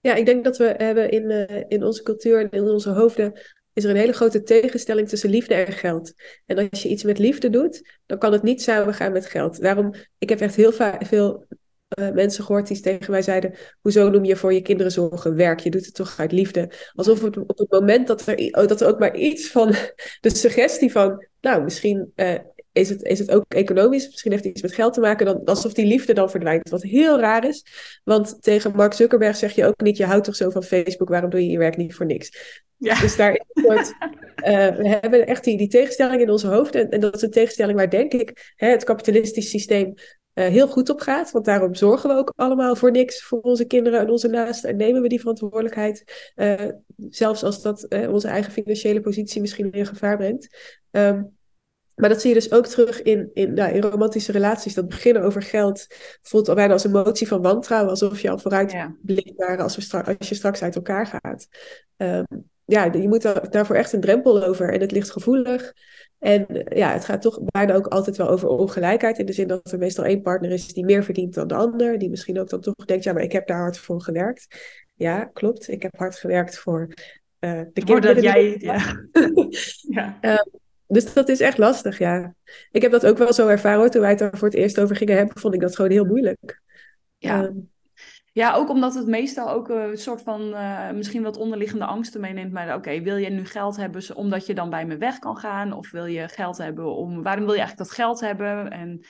Ja, 0.00 0.14
ik 0.14 0.26
denk 0.26 0.44
dat 0.44 0.56
we 0.56 0.74
hebben 0.76 1.10
in, 1.10 1.30
uh, 1.30 1.64
in 1.68 1.84
onze 1.84 2.02
cultuur 2.02 2.40
en 2.40 2.50
in 2.50 2.62
onze 2.62 2.90
hoofden 2.90 3.40
is 3.72 3.84
er 3.84 3.90
een 3.90 3.96
hele 3.96 4.12
grote 4.12 4.42
tegenstelling 4.42 5.08
tussen 5.08 5.30
liefde 5.30 5.54
en 5.54 5.72
geld. 5.72 6.12
En 6.46 6.70
als 6.70 6.82
je 6.82 6.88
iets 6.88 7.02
met 7.02 7.18
liefde 7.18 7.50
doet, 7.50 7.98
dan 8.06 8.18
kan 8.18 8.32
het 8.32 8.42
niet 8.42 8.62
samen 8.62 8.94
gaan 8.94 9.12
met 9.12 9.26
geld. 9.26 9.60
Daarom, 9.60 9.94
ik 10.18 10.28
heb 10.28 10.40
echt 10.40 10.54
heel 10.54 10.72
veel 11.00 11.46
uh, 11.88 12.10
mensen 12.10 12.44
gehoord 12.44 12.66
die 12.66 12.80
tegen 12.80 13.10
mij 13.10 13.22
zeiden: 13.22 13.54
Hoezo 13.80 14.10
noem 14.10 14.24
je 14.24 14.36
voor 14.36 14.52
je 14.52 14.62
kinderen 14.62 14.92
zorgen 14.92 15.34
werk? 15.34 15.60
Je 15.60 15.70
doet 15.70 15.86
het 15.86 15.94
toch 15.94 16.18
uit 16.18 16.32
liefde? 16.32 16.70
Alsof 16.94 17.22
het, 17.22 17.36
op 17.36 17.58
het 17.58 17.70
moment 17.70 18.06
dat 18.06 18.26
er, 18.26 18.36
oh, 18.36 18.66
dat 18.66 18.80
er 18.80 18.88
ook 18.88 18.98
maar 18.98 19.16
iets 19.16 19.50
van 19.50 19.74
de 20.20 20.36
suggestie 20.36 20.92
van, 20.92 21.26
nou, 21.40 21.62
misschien 21.62 22.12
uh, 22.16 22.34
is, 22.72 22.88
het, 22.88 23.02
is 23.02 23.18
het 23.18 23.30
ook 23.30 23.44
economisch, 23.48 24.06
misschien 24.08 24.30
heeft 24.30 24.44
het 24.44 24.52
iets 24.52 24.62
met 24.62 24.74
geld 24.74 24.94
te 24.94 25.00
maken, 25.00 25.26
dan, 25.26 25.44
alsof 25.44 25.72
die 25.72 25.86
liefde 25.86 26.12
dan 26.12 26.30
verdwijnt. 26.30 26.68
Wat 26.68 26.82
heel 26.82 27.20
raar 27.20 27.48
is, 27.48 27.64
want 28.04 28.42
tegen 28.42 28.76
Mark 28.76 28.92
Zuckerberg 28.92 29.36
zeg 29.36 29.52
je 29.52 29.66
ook 29.66 29.80
niet: 29.80 29.96
Je 29.96 30.04
houdt 30.04 30.24
toch 30.24 30.36
zo 30.36 30.50
van 30.50 30.62
Facebook, 30.62 31.08
waarom 31.08 31.30
doe 31.30 31.44
je 31.44 31.50
je 31.50 31.58
werk 31.58 31.76
niet 31.76 31.94
voor 31.94 32.06
niks? 32.06 32.30
Ja. 32.76 33.00
Dus 33.00 33.16
daar 33.16 33.32
is 33.32 33.44
een 33.52 33.62
soort, 33.62 33.94
uh, 34.36 34.76
we 34.76 34.98
hebben 35.00 35.26
echt 35.26 35.44
die, 35.44 35.58
die 35.58 35.68
tegenstelling 35.68 36.20
in 36.20 36.30
onze 36.30 36.46
hoofden. 36.46 36.80
En, 36.80 36.90
en, 36.90 37.00
dat 37.00 37.14
is 37.14 37.22
een 37.22 37.30
tegenstelling 37.30 37.76
waar, 37.76 37.90
denk 37.90 38.12
ik, 38.12 38.52
hè, 38.56 38.68
het 38.68 38.84
kapitalistisch 38.84 39.50
systeem 39.50 39.94
heel 40.42 40.68
goed 40.68 40.88
op 40.88 41.00
gaat. 41.00 41.30
Want 41.30 41.44
daarom 41.44 41.74
zorgen 41.74 42.10
we 42.10 42.16
ook 42.16 42.32
allemaal 42.36 42.76
voor 42.76 42.90
niks 42.90 43.22
voor 43.22 43.40
onze 43.40 43.64
kinderen 43.64 44.00
en 44.00 44.10
onze 44.10 44.28
naasten. 44.28 44.70
En 44.70 44.76
nemen 44.76 45.02
we 45.02 45.08
die 45.08 45.20
verantwoordelijkheid. 45.20 46.30
Uh, 46.36 46.54
zelfs 47.08 47.42
als 47.42 47.62
dat 47.62 47.88
onze 48.08 48.28
eigen 48.28 48.52
financiële 48.52 49.00
positie 49.00 49.40
misschien 49.40 49.72
in 49.72 49.86
gevaar 49.86 50.16
brengt. 50.16 50.76
Um, 50.90 51.36
maar 51.98 52.08
dat 52.08 52.20
zie 52.20 52.28
je 52.28 52.36
dus 52.36 52.52
ook 52.52 52.66
terug 52.66 53.02
in, 53.02 53.30
in, 53.32 53.54
nou, 53.54 53.72
in 53.72 53.82
romantische 53.82 54.32
relaties. 54.32 54.74
Dat 54.74 54.88
beginnen 54.88 55.22
over 55.22 55.42
geld 55.42 55.86
voelt 56.22 56.48
al 56.48 56.54
bijna 56.54 56.72
als 56.72 56.84
een 56.84 56.90
motie 56.90 57.28
van 57.28 57.42
wantrouwen. 57.42 57.90
Alsof 57.90 58.20
je 58.20 58.30
al 58.30 58.38
vooruit 58.38 58.72
ja. 58.72 58.96
blikt 59.02 59.38
naar 59.38 59.62
als, 59.62 59.76
we 59.76 59.82
straks, 59.82 60.18
als 60.18 60.28
je 60.28 60.34
straks 60.34 60.62
uit 60.62 60.74
elkaar 60.74 61.06
gaat. 61.06 61.48
Um, 61.96 62.50
ja, 62.68 62.84
je 62.84 63.08
moet 63.08 63.22
daar, 63.22 63.50
daarvoor 63.50 63.76
echt 63.76 63.92
een 63.92 64.00
drempel 64.00 64.44
over. 64.44 64.72
En 64.72 64.80
het 64.80 64.90
ligt 64.90 65.10
gevoelig. 65.10 65.72
En 66.18 66.46
ja, 66.68 66.92
het 66.92 67.04
gaat 67.04 67.22
toch 67.22 67.40
bijna 67.44 67.74
ook 67.74 67.86
altijd 67.86 68.16
wel 68.16 68.28
over 68.28 68.48
ongelijkheid. 68.48 69.18
In 69.18 69.26
de 69.26 69.32
zin 69.32 69.48
dat 69.48 69.72
er 69.72 69.78
meestal 69.78 70.04
één 70.04 70.22
partner 70.22 70.50
is 70.50 70.72
die 70.72 70.84
meer 70.84 71.04
verdient 71.04 71.34
dan 71.34 71.48
de 71.48 71.54
ander. 71.54 71.98
Die 71.98 72.10
misschien 72.10 72.40
ook 72.40 72.48
dan 72.48 72.60
toch 72.60 72.74
denkt, 72.74 73.04
ja, 73.04 73.12
maar 73.12 73.22
ik 73.22 73.32
heb 73.32 73.46
daar 73.46 73.60
hard 73.60 73.78
voor 73.78 74.02
gewerkt. 74.02 74.46
Ja, 74.94 75.24
klopt. 75.24 75.68
Ik 75.68 75.82
heb 75.82 75.98
hard 75.98 76.16
gewerkt 76.16 76.58
voor 76.58 76.88
uh, 77.40 77.60
de 77.72 77.84
kinderen. 77.84 78.14
dat 78.14 78.24
jij... 78.24 78.56
Ja. 78.58 78.78
ja. 80.00 80.18
Uh, 80.20 80.42
dus 80.86 81.12
dat 81.12 81.28
is 81.28 81.40
echt 81.40 81.58
lastig, 81.58 81.98
ja. 81.98 82.34
Ik 82.70 82.82
heb 82.82 82.90
dat 82.90 83.06
ook 83.06 83.18
wel 83.18 83.32
zo 83.32 83.48
ervaren 83.48 83.78
hoor. 83.78 83.90
Toen 83.90 84.00
wij 84.00 84.10
het 84.10 84.18
daar 84.18 84.38
voor 84.38 84.48
het 84.48 84.56
eerst 84.56 84.80
over 84.80 84.96
gingen 84.96 85.16
hebben, 85.16 85.40
vond 85.40 85.54
ik 85.54 85.60
dat 85.60 85.76
gewoon 85.76 85.90
heel 85.90 86.04
moeilijk. 86.04 86.62
Ja. 87.18 87.44
Um, 87.44 87.70
ja, 88.38 88.54
ook 88.54 88.68
omdat 88.68 88.94
het 88.94 89.06
meestal 89.06 89.50
ook 89.50 89.68
een 89.68 89.96
soort 89.96 90.22
van 90.22 90.40
uh, 90.40 90.90
misschien 90.90 91.22
wat 91.22 91.36
onderliggende 91.36 91.84
angsten 91.84 92.20
meeneemt. 92.20 92.52
Maar 92.52 92.74
oké, 92.74 93.00
wil 93.00 93.16
je 93.16 93.30
nu 93.30 93.46
geld 93.46 93.76
hebben 93.76 94.16
omdat 94.16 94.46
je 94.46 94.54
dan 94.54 94.70
bij 94.70 94.86
me 94.86 94.96
weg 94.96 95.18
kan 95.18 95.36
gaan? 95.36 95.72
Of 95.72 95.90
wil 95.90 96.04
je 96.04 96.28
geld 96.28 96.58
hebben 96.58 96.96
om. 96.96 97.22
Waarom 97.22 97.44
wil 97.44 97.54
je 97.54 97.60
eigenlijk 97.60 97.88
dat 97.88 97.98
geld 97.98 98.20
hebben? 98.20 98.70
En 98.70 99.00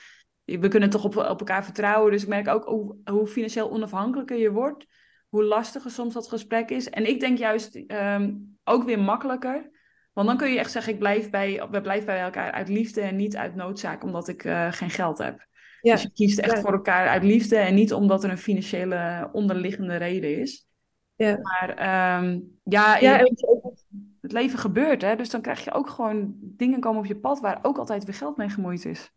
we 0.43 0.67
kunnen 0.67 0.89
toch 0.89 1.03
op, 1.03 1.17
op 1.17 1.39
elkaar 1.39 1.63
vertrouwen. 1.63 2.11
Dus 2.11 2.21
ik 2.21 2.27
merk 2.27 2.47
ook 2.47 2.63
hoe, 3.03 3.27
financieel 3.27 3.71
onafhankelijker 3.71 4.37
je 4.37 4.51
wordt. 4.51 4.85
Hoe 5.27 5.43
lastiger 5.43 5.91
soms 5.91 6.13
dat 6.13 6.29
gesprek 6.29 6.69
is. 6.69 6.89
En 6.89 7.07
ik 7.07 7.19
denk 7.19 7.37
juist 7.37 7.75
um, 7.87 8.57
ook 8.63 8.83
weer 8.83 8.99
makkelijker. 8.99 9.69
Want 10.13 10.27
dan 10.27 10.37
kun 10.37 10.49
je 10.51 10.59
echt 10.59 10.71
zeggen: 10.71 10.93
ik 10.93 10.99
blijf 10.99 11.29
bij, 11.29 11.67
we 11.71 11.81
blijven 11.81 12.05
bij 12.05 12.21
elkaar 12.21 12.51
uit 12.51 12.69
liefde 12.69 13.01
en 13.01 13.15
niet 13.15 13.35
uit 13.35 13.55
noodzaak, 13.55 14.03
omdat 14.03 14.27
ik 14.27 14.43
uh, 14.43 14.71
geen 14.71 14.89
geld 14.89 15.17
heb. 15.17 15.47
Ja. 15.81 15.93
Dus 15.93 16.01
je 16.01 16.11
kiest 16.11 16.39
echt 16.39 16.55
ja. 16.55 16.61
voor 16.61 16.73
elkaar 16.73 17.07
uit 17.07 17.23
liefde 17.23 17.55
en 17.55 17.75
niet 17.75 17.93
omdat 17.93 18.23
er 18.23 18.29
een 18.29 18.37
financiële 18.37 19.29
onderliggende 19.31 19.95
reden 19.95 20.39
is. 20.39 20.67
Ja. 21.15 21.39
Maar 21.41 21.69
um, 22.23 22.59
ja, 22.63 22.97
ja 22.97 23.17
het 24.21 24.31
leven 24.31 24.59
gebeurt, 24.59 25.01
hè? 25.01 25.15
dus 25.15 25.29
dan 25.29 25.41
krijg 25.41 25.63
je 25.63 25.71
ook 25.71 25.89
gewoon 25.89 26.33
dingen 26.39 26.79
komen 26.79 26.99
op 26.99 27.05
je 27.05 27.19
pad 27.19 27.39
waar 27.39 27.59
ook 27.61 27.77
altijd 27.77 28.05
weer 28.05 28.15
geld 28.15 28.37
mee 28.37 28.49
gemoeid 28.49 28.85
is. 28.85 29.11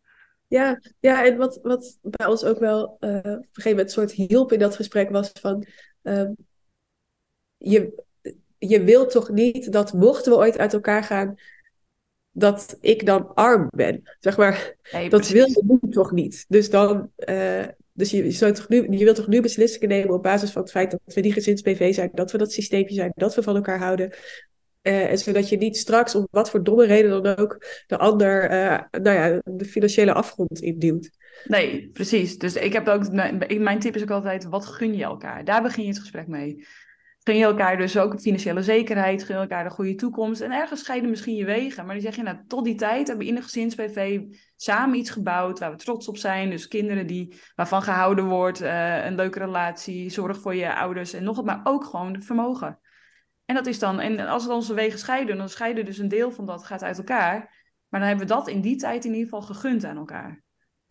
Ja, 0.46 0.80
ja 1.00 1.24
en 1.24 1.36
wat, 1.36 1.58
wat 1.62 1.98
bij 2.02 2.26
ons 2.26 2.44
ook 2.44 2.58
wel 2.58 2.96
uh, 3.00 3.16
op 3.16 3.24
een 3.24 3.46
gegeven 3.52 3.70
moment 3.70 3.80
een 3.80 3.88
soort 3.88 4.12
hielp 4.12 4.52
in 4.52 4.58
dat 4.58 4.76
gesprek 4.76 5.10
was 5.10 5.30
van... 5.40 5.66
Um, 6.02 6.36
je, 7.56 8.04
je 8.58 8.82
wilt 8.84 9.10
toch 9.10 9.30
niet 9.30 9.72
dat 9.72 9.92
mochten 9.92 10.32
we 10.32 10.38
ooit 10.38 10.58
uit 10.58 10.72
elkaar 10.72 11.04
gaan, 11.04 11.34
dat 12.32 12.78
ik 12.80 13.06
dan 13.06 13.34
arm 13.34 13.68
ben. 13.70 14.02
Zeg 14.20 14.36
maar, 14.36 14.74
nee, 14.92 15.08
dat 15.08 15.28
wil 15.28 15.46
je 15.46 15.78
nu 15.80 15.90
toch 15.90 16.12
niet. 16.12 16.44
Dus 16.48 16.70
dan, 16.70 17.10
uh, 17.28 17.64
dus 17.92 18.10
je, 18.10 18.30
zou 18.30 18.52
toch 18.52 18.68
nu, 18.68 18.86
je 18.90 19.04
wilt 19.04 19.16
toch 19.16 19.28
nu 19.28 19.40
beslissingen 19.40 19.88
nemen 19.88 20.14
op 20.14 20.22
basis 20.22 20.50
van 20.50 20.62
het 20.62 20.70
feit 20.70 20.90
dat 20.90 21.00
we 21.04 21.20
die 21.20 21.32
gezins-BV 21.32 21.94
zijn, 21.94 22.10
dat 22.12 22.32
we 22.32 22.38
dat 22.38 22.52
systeempje 22.52 22.94
zijn, 22.94 23.12
dat 23.14 23.34
we 23.34 23.42
van 23.42 23.56
elkaar 23.56 23.78
houden. 23.78 24.12
Uh, 24.82 25.10
en 25.10 25.18
zodat 25.18 25.48
je 25.48 25.56
niet 25.56 25.76
straks, 25.76 26.14
om 26.14 26.28
wat 26.30 26.50
voor 26.50 26.62
domme 26.62 26.86
reden 26.86 27.22
dan 27.22 27.36
ook, 27.36 27.66
de 27.86 27.98
ander 27.98 28.50
uh, 28.50 28.80
nou 29.02 29.16
ja, 29.16 29.40
de 29.44 29.64
financiële 29.64 30.12
afgrond 30.12 30.60
induwt. 30.60 31.10
Nee, 31.44 31.90
precies. 31.92 32.38
Dus 32.38 32.54
ik 32.54 32.72
heb 32.72 32.88
ook, 32.88 33.12
mijn 33.58 33.78
tip 33.78 33.96
is 33.96 34.02
ook 34.02 34.10
altijd, 34.10 34.44
wat 34.44 34.66
gun 34.66 34.94
je 34.94 35.04
elkaar? 35.04 35.44
Daar 35.44 35.62
begin 35.62 35.82
je 35.82 35.88
het 35.88 35.98
gesprek 35.98 36.26
mee 36.26 36.66
gun 37.24 37.42
elkaar 37.42 37.76
dus 37.76 37.98
ook 37.98 38.20
financiële 38.20 38.62
zekerheid, 38.62 39.24
gun 39.24 39.36
elkaar 39.36 39.64
een 39.64 39.70
goede 39.70 39.94
toekomst. 39.94 40.40
En 40.40 40.52
ergens 40.52 40.80
scheiden 40.80 41.10
misschien 41.10 41.34
je 41.34 41.44
wegen. 41.44 41.84
Maar 41.84 41.94
dan 41.94 42.02
zeg 42.02 42.16
je, 42.16 42.22
nou, 42.22 42.36
tot 42.46 42.64
die 42.64 42.74
tijd 42.74 43.06
hebben 43.06 43.24
we 43.24 43.30
in 43.30 43.36
de 43.36 43.42
gezins-BV 43.42 44.20
samen 44.56 44.98
iets 44.98 45.10
gebouwd 45.10 45.58
waar 45.58 45.70
we 45.70 45.76
trots 45.76 46.08
op 46.08 46.16
zijn. 46.16 46.50
Dus 46.50 46.68
kinderen 46.68 47.06
die, 47.06 47.40
waarvan 47.54 47.82
gehouden 47.82 48.26
wordt, 48.26 48.62
uh, 48.62 49.04
een 49.04 49.14
leuke 49.14 49.38
relatie, 49.38 50.10
zorg 50.10 50.40
voor 50.40 50.54
je 50.54 50.74
ouders 50.74 51.12
en 51.12 51.24
nog 51.24 51.36
wat, 51.36 51.44
maar 51.44 51.60
ook 51.64 51.84
gewoon 51.84 52.22
vermogen. 52.22 52.78
En 53.44 53.54
dat 53.54 53.66
is 53.66 53.78
dan, 53.78 54.00
en 54.00 54.18
als 54.18 54.46
we 54.46 54.52
onze 54.52 54.74
wegen 54.74 54.98
scheiden, 54.98 55.36
dan 55.36 55.48
scheiden 55.48 55.84
dus 55.84 55.98
een 55.98 56.08
deel 56.08 56.30
van 56.30 56.46
dat 56.46 56.64
gaat 56.64 56.82
uit 56.82 56.98
elkaar. 56.98 57.60
Maar 57.88 58.00
dan 58.00 58.08
hebben 58.08 58.26
we 58.26 58.34
dat 58.34 58.48
in 58.48 58.60
die 58.60 58.76
tijd 58.76 59.04
in 59.04 59.14
ieder 59.14 59.24
geval 59.24 59.42
gegund 59.42 59.84
aan 59.84 59.96
elkaar. 59.96 60.42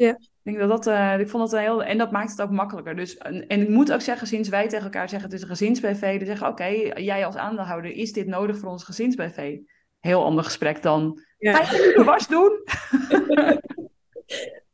Ja. 0.02 0.18
Ik 0.44 0.54
denk 0.54 0.58
dat 0.60 0.84
dat, 0.84 0.88
uh, 0.88 1.20
ik 1.20 1.30
vond 1.30 1.44
dat 1.44 1.54
een 1.54 1.66
heel, 1.66 1.84
en 1.84 1.98
dat 1.98 2.12
maakt 2.12 2.32
het 2.32 2.42
ook 2.42 2.50
makkelijker. 2.50 2.96
Dus, 2.96 3.18
en, 3.18 3.48
en 3.48 3.62
ik 3.62 3.70
moet 3.70 3.94
ook 3.94 4.02
zeggen, 4.02 4.28
sinds 4.28 4.50
wij 4.50 4.68
tegen 4.68 4.84
elkaar 4.84 5.10
zeggen, 5.10 5.30
het 5.30 5.38
is 5.38 5.44
een 5.44 5.56
gezins-BV, 5.56 6.18
dan 6.18 6.28
zeggen, 6.28 6.48
oké, 6.48 6.64
okay, 6.64 7.04
jij 7.04 7.26
als 7.26 7.36
aandeelhouder, 7.36 7.92
is 7.92 8.14
dit 8.14 8.28
nodig 8.28 8.58
voor 8.58 8.70
ons 8.70 8.84
gezins-BV? 8.84 9.58
Heel 10.00 10.24
ander 10.24 10.44
gesprek 10.44 10.82
dan, 10.82 11.24
ja. 11.38 11.54
ga 11.54 11.76
je 11.76 11.94
de 11.96 12.04
was 12.04 12.28
doen? 12.28 12.52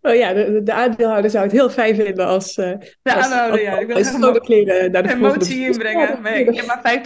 Oh 0.01 0.15
ja, 0.15 0.34
de, 0.34 0.63
de, 0.63 0.73
aandeelhouder 0.73 1.32
zou 1.32 1.43
het 1.43 1.51
heel 1.51 1.69
fijn 1.69 1.95
vinden 1.95 2.25
als... 2.25 2.57
Uh, 2.57 2.73
de 3.01 3.13
aandeelhouder, 3.13 3.61
ja. 3.61 3.78
Ik 3.78 3.88
wil 3.88 4.39
kleren 4.39 4.91
naar 4.91 5.03
de 5.03 5.13
emotie 5.13 5.65
inbrengen. 5.65 6.21
Maar 6.21 6.38
ik 6.38 6.55
heb 6.55 6.65
maar 6.65 7.01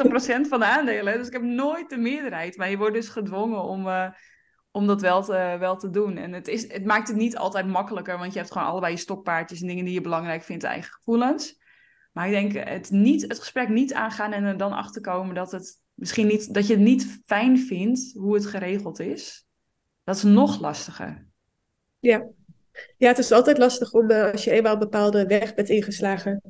50% 0.45 0.47
van 0.47 0.59
de 0.59 0.65
aandelen, 0.65 1.17
dus 1.17 1.27
ik 1.27 1.33
heb 1.33 1.41
nooit 1.41 1.89
de 1.89 1.97
meerderheid. 1.97 2.57
Maar 2.57 2.69
je 2.69 2.77
wordt 2.77 2.95
dus 2.95 3.09
gedwongen 3.09 3.63
om... 3.63 3.87
Uh, 3.87 4.05
om 4.71 4.87
dat 4.87 5.01
wel 5.01 5.23
te, 5.23 5.55
wel 5.59 5.77
te 5.77 5.89
doen. 5.89 6.17
En 6.17 6.33
het, 6.33 6.47
is, 6.47 6.73
het 6.73 6.85
maakt 6.85 7.07
het 7.07 7.17
niet 7.17 7.37
altijd 7.37 7.67
makkelijker, 7.67 8.17
want 8.17 8.33
je 8.33 8.39
hebt 8.39 8.51
gewoon 8.51 8.67
allebei 8.67 8.93
je 8.93 8.99
stokpaardjes 8.99 9.61
en 9.61 9.67
dingen 9.67 9.85
die 9.85 9.93
je 9.93 10.01
belangrijk 10.01 10.43
vindt, 10.43 10.63
eigen 10.63 10.91
gevoelens. 10.91 11.59
Maar 12.11 12.25
ik 12.25 12.31
denk 12.31 12.67
het, 12.67 12.91
niet, 12.91 13.21
het 13.21 13.39
gesprek 13.39 13.69
niet 13.69 13.93
aangaan 13.93 14.31
en 14.31 14.43
er 14.43 14.57
dan 14.57 14.73
achter 14.73 15.01
komen 15.01 15.35
dat, 15.35 15.51
het 15.51 15.81
misschien 15.93 16.27
niet, 16.27 16.53
dat 16.53 16.67
je 16.67 16.73
het 16.73 16.83
niet 16.83 17.21
fijn 17.25 17.59
vindt 17.59 18.13
hoe 18.13 18.33
het 18.33 18.45
geregeld 18.45 18.99
is. 18.99 19.45
Dat 20.03 20.15
is 20.15 20.23
nog 20.23 20.59
lastiger. 20.59 21.25
Ja, 21.99 22.27
ja 22.97 23.07
het 23.07 23.17
is 23.17 23.31
altijd 23.31 23.57
lastig 23.57 23.93
om, 23.93 24.11
uh, 24.11 24.31
als 24.31 24.43
je 24.43 24.51
eenmaal 24.51 24.73
een 24.73 24.79
bepaalde 24.79 25.25
weg 25.25 25.53
bent 25.53 25.69
ingeslagen, 25.69 26.41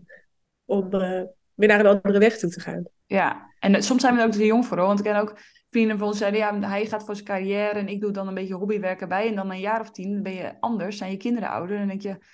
om 0.65 0.93
uh, 0.93 1.21
weer 1.53 1.67
naar 1.67 1.79
een 1.79 1.85
andere 1.85 2.19
weg 2.19 2.37
toe 2.37 2.49
te 2.49 2.59
gaan. 2.59 2.83
Ja, 3.05 3.53
en 3.59 3.73
uh, 3.73 3.81
soms 3.81 4.01
zijn 4.01 4.13
we 4.13 4.19
er 4.19 4.25
ook 4.25 4.31
te 4.33 4.45
jong 4.45 4.65
voor, 4.65 4.77
hoor. 4.77 4.87
want 4.87 4.99
ik 4.99 5.05
ken 5.05 5.15
ook 5.15 5.37
vrienden 5.71 5.97
van 5.97 6.07
ons 6.07 6.17
zeiden, 6.17 6.39
ja, 6.39 6.59
hij 6.59 6.85
gaat 6.85 7.03
voor 7.03 7.15
zijn 7.15 7.27
carrière 7.27 7.79
en 7.79 7.87
ik 7.87 8.01
doe 8.01 8.11
dan 8.11 8.27
een 8.27 8.33
beetje 8.33 8.53
hobbywerk 8.53 9.01
erbij. 9.01 9.27
En 9.27 9.35
dan 9.35 9.51
een 9.51 9.59
jaar 9.59 9.81
of 9.81 9.91
tien 9.91 10.23
ben 10.23 10.33
je 10.33 10.59
anders, 10.59 10.97
zijn 10.97 11.11
je 11.11 11.17
kinderen 11.17 11.49
ouder. 11.49 11.75
En 11.75 11.87
dan 11.87 11.97
denk 11.97 12.01
je, 12.01 12.25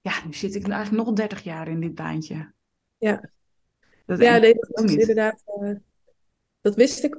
ja, 0.00 0.12
nu 0.26 0.32
zit 0.32 0.54
ik 0.54 0.68
eigenlijk 0.68 1.06
nog 1.06 1.16
30 1.16 1.42
jaar 1.42 1.68
in 1.68 1.80
dit 1.80 1.94
baantje. 1.94 2.52
Ja, 2.98 3.30
dat 4.06 4.20
ja 4.20 4.38
nee, 4.38 4.54
dat 4.54 4.84
is 4.84 4.94
inderdaad... 4.94 5.42
Uh, 5.62 5.74
dat 6.60 6.74
wist 6.74 7.04
ik, 7.04 7.18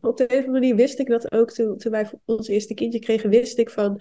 op 0.00 0.16
de 0.16 0.22
een 0.22 0.38
of 0.38 0.44
andere 0.44 0.50
manier 0.50 0.74
wist 0.74 0.98
ik 0.98 1.06
dat 1.06 1.32
ook 1.32 1.50
toen, 1.50 1.76
toen 1.76 1.92
wij 1.92 2.10
ons 2.24 2.48
eerste 2.48 2.74
kindje 2.74 2.98
kregen, 2.98 3.30
wist 3.30 3.58
ik 3.58 3.70
van, 3.70 4.00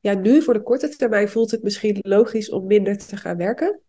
ja, 0.00 0.14
nu 0.14 0.42
voor 0.42 0.54
de 0.54 0.62
korte 0.62 0.88
termijn 0.88 1.28
voelt 1.28 1.50
het 1.50 1.62
misschien 1.62 1.98
logisch 2.00 2.50
om 2.50 2.66
minder 2.66 2.98
te 2.98 3.16
gaan 3.16 3.36
werken. 3.36 3.80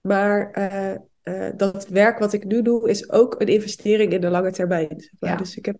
Maar 0.00 0.58
uh, 0.58 0.94
uh, 1.24 1.50
dat 1.56 1.88
werk 1.88 2.18
wat 2.18 2.32
ik 2.32 2.44
nu 2.44 2.62
doe 2.62 2.88
is 2.88 3.10
ook 3.10 3.40
een 3.40 3.46
investering 3.46 4.12
in 4.12 4.20
de 4.20 4.28
lange 4.28 4.52
termijn. 4.52 5.10
Ja. 5.18 5.36
Dus 5.36 5.56
ik 5.56 5.66
heb 5.66 5.76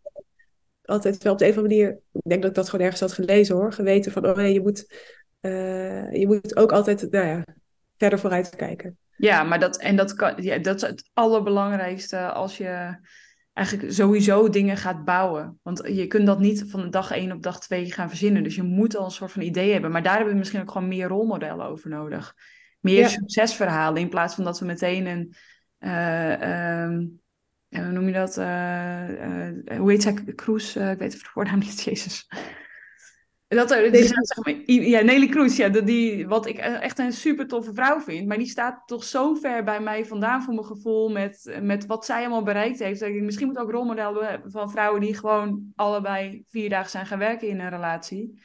altijd 0.87 1.23
wel 1.23 1.33
op 1.33 1.39
de 1.39 1.45
een 1.45 1.51
of 1.51 1.57
andere 1.57 1.75
manier, 1.75 1.99
ik 2.13 2.21
denk 2.23 2.41
dat 2.43 2.51
ik 2.51 2.57
dat 2.57 2.69
gewoon 2.69 2.85
ergens 2.85 3.03
had 3.03 3.13
gelezen 3.13 3.55
hoor, 3.55 3.73
geweten 3.73 4.13
van, 4.13 4.27
oh 4.27 4.37
nee, 4.37 4.53
je 4.53 4.61
moet, 4.61 4.93
uh, 5.41 6.13
je 6.13 6.27
moet 6.27 6.57
ook 6.57 6.73
altijd, 6.73 7.11
nou 7.11 7.27
ja, 7.27 7.45
verder 7.97 8.19
vooruit 8.19 8.57
kijken. 8.57 8.99
Ja, 9.17 9.43
maar 9.43 9.61
dat, 9.61 9.77
en 9.77 9.97
dat, 9.97 10.15
kan, 10.15 10.43
ja, 10.43 10.59
dat 10.59 10.77
is 10.77 10.89
het 10.89 11.11
allerbelangrijkste 11.13 12.19
als 12.19 12.57
je 12.57 12.99
eigenlijk 13.53 13.93
sowieso 13.93 14.49
dingen 14.49 14.77
gaat 14.77 15.05
bouwen. 15.05 15.59
Want 15.63 15.83
je 15.85 16.07
kunt 16.07 16.27
dat 16.27 16.39
niet 16.39 16.65
van 16.69 16.91
dag 16.91 17.11
1 17.11 17.33
op 17.33 17.43
dag 17.43 17.61
2 17.61 17.93
gaan 17.93 18.09
verzinnen. 18.09 18.43
Dus 18.43 18.55
je 18.55 18.63
moet 18.63 18.97
al 18.97 19.05
een 19.05 19.11
soort 19.11 19.33
van 19.33 19.43
idee 19.43 19.73
hebben. 19.73 19.91
Maar 19.91 20.03
daar 20.03 20.15
hebben 20.15 20.33
we 20.33 20.39
misschien 20.39 20.61
ook 20.61 20.71
gewoon 20.71 20.89
meer 20.89 21.09
rolmodellen 21.09 21.67
over 21.67 21.91
nodig. 21.91 22.35
Meer 22.81 23.09
succesverhalen 23.09 24.03
in 24.03 24.09
plaats 24.09 24.35
van 24.35 24.45
dat 24.45 24.59
we 24.59 24.67
meteen 24.67 25.07
een... 25.07 25.35
Uh, 25.79 26.83
um, 26.83 27.21
hoe 27.85 27.93
noem 27.93 28.07
je 28.07 28.13
dat? 28.13 28.39
Uh, 28.39 29.09
uh, 29.09 29.79
hoe 29.79 29.91
heet 29.91 30.03
zij? 30.03 30.15
Kroes? 30.15 30.77
ik 30.77 30.99
weet 30.99 31.13
het 31.13 31.23
voornaam 31.23 31.59
niet, 31.59 31.83
Jezus. 31.89 32.29
Dat 33.49 33.69
dus, 33.69 34.09
zeg 34.09 34.45
maar, 34.45 34.55
ja, 34.67 35.01
Nelly 35.01 35.29
Kroes, 35.29 35.57
ja, 35.57 35.69
die, 35.69 36.29
wat 36.29 36.47
ik 36.47 36.59
echt 36.59 36.99
een 36.99 37.13
super 37.13 37.47
toffe 37.47 37.75
vrouw 37.75 38.01
vind. 38.01 38.27
Maar 38.27 38.39
die 38.39 38.47
staat 38.47 38.83
toch 38.87 39.05
zo 39.05 39.35
ver 39.35 39.65
bij 39.65 39.81
mij 39.81 40.05
vandaan 40.05 40.43
voor 40.43 40.55
mijn 40.55 40.67
gevoel 40.67 41.09
met, 41.09 41.59
met 41.63 41.87
wat 41.87 42.05
zij 42.05 42.21
allemaal 42.21 42.43
bereikt 42.43 42.79
heeft. 42.79 43.01
Dat 43.01 43.09
ik 43.09 43.23
misschien 43.23 43.47
moet 43.47 43.59
ook 43.59 43.71
rolmodel 43.71 44.23
hebben 44.25 44.51
van 44.51 44.71
vrouwen 44.71 45.01
die 45.01 45.15
gewoon 45.15 45.73
allebei 45.75 46.45
vier 46.49 46.69
dagen 46.69 46.91
zijn 46.91 47.07
gaan 47.07 47.19
werken 47.19 47.49
in 47.49 47.61
een 47.61 47.71
relatie. 47.71 48.41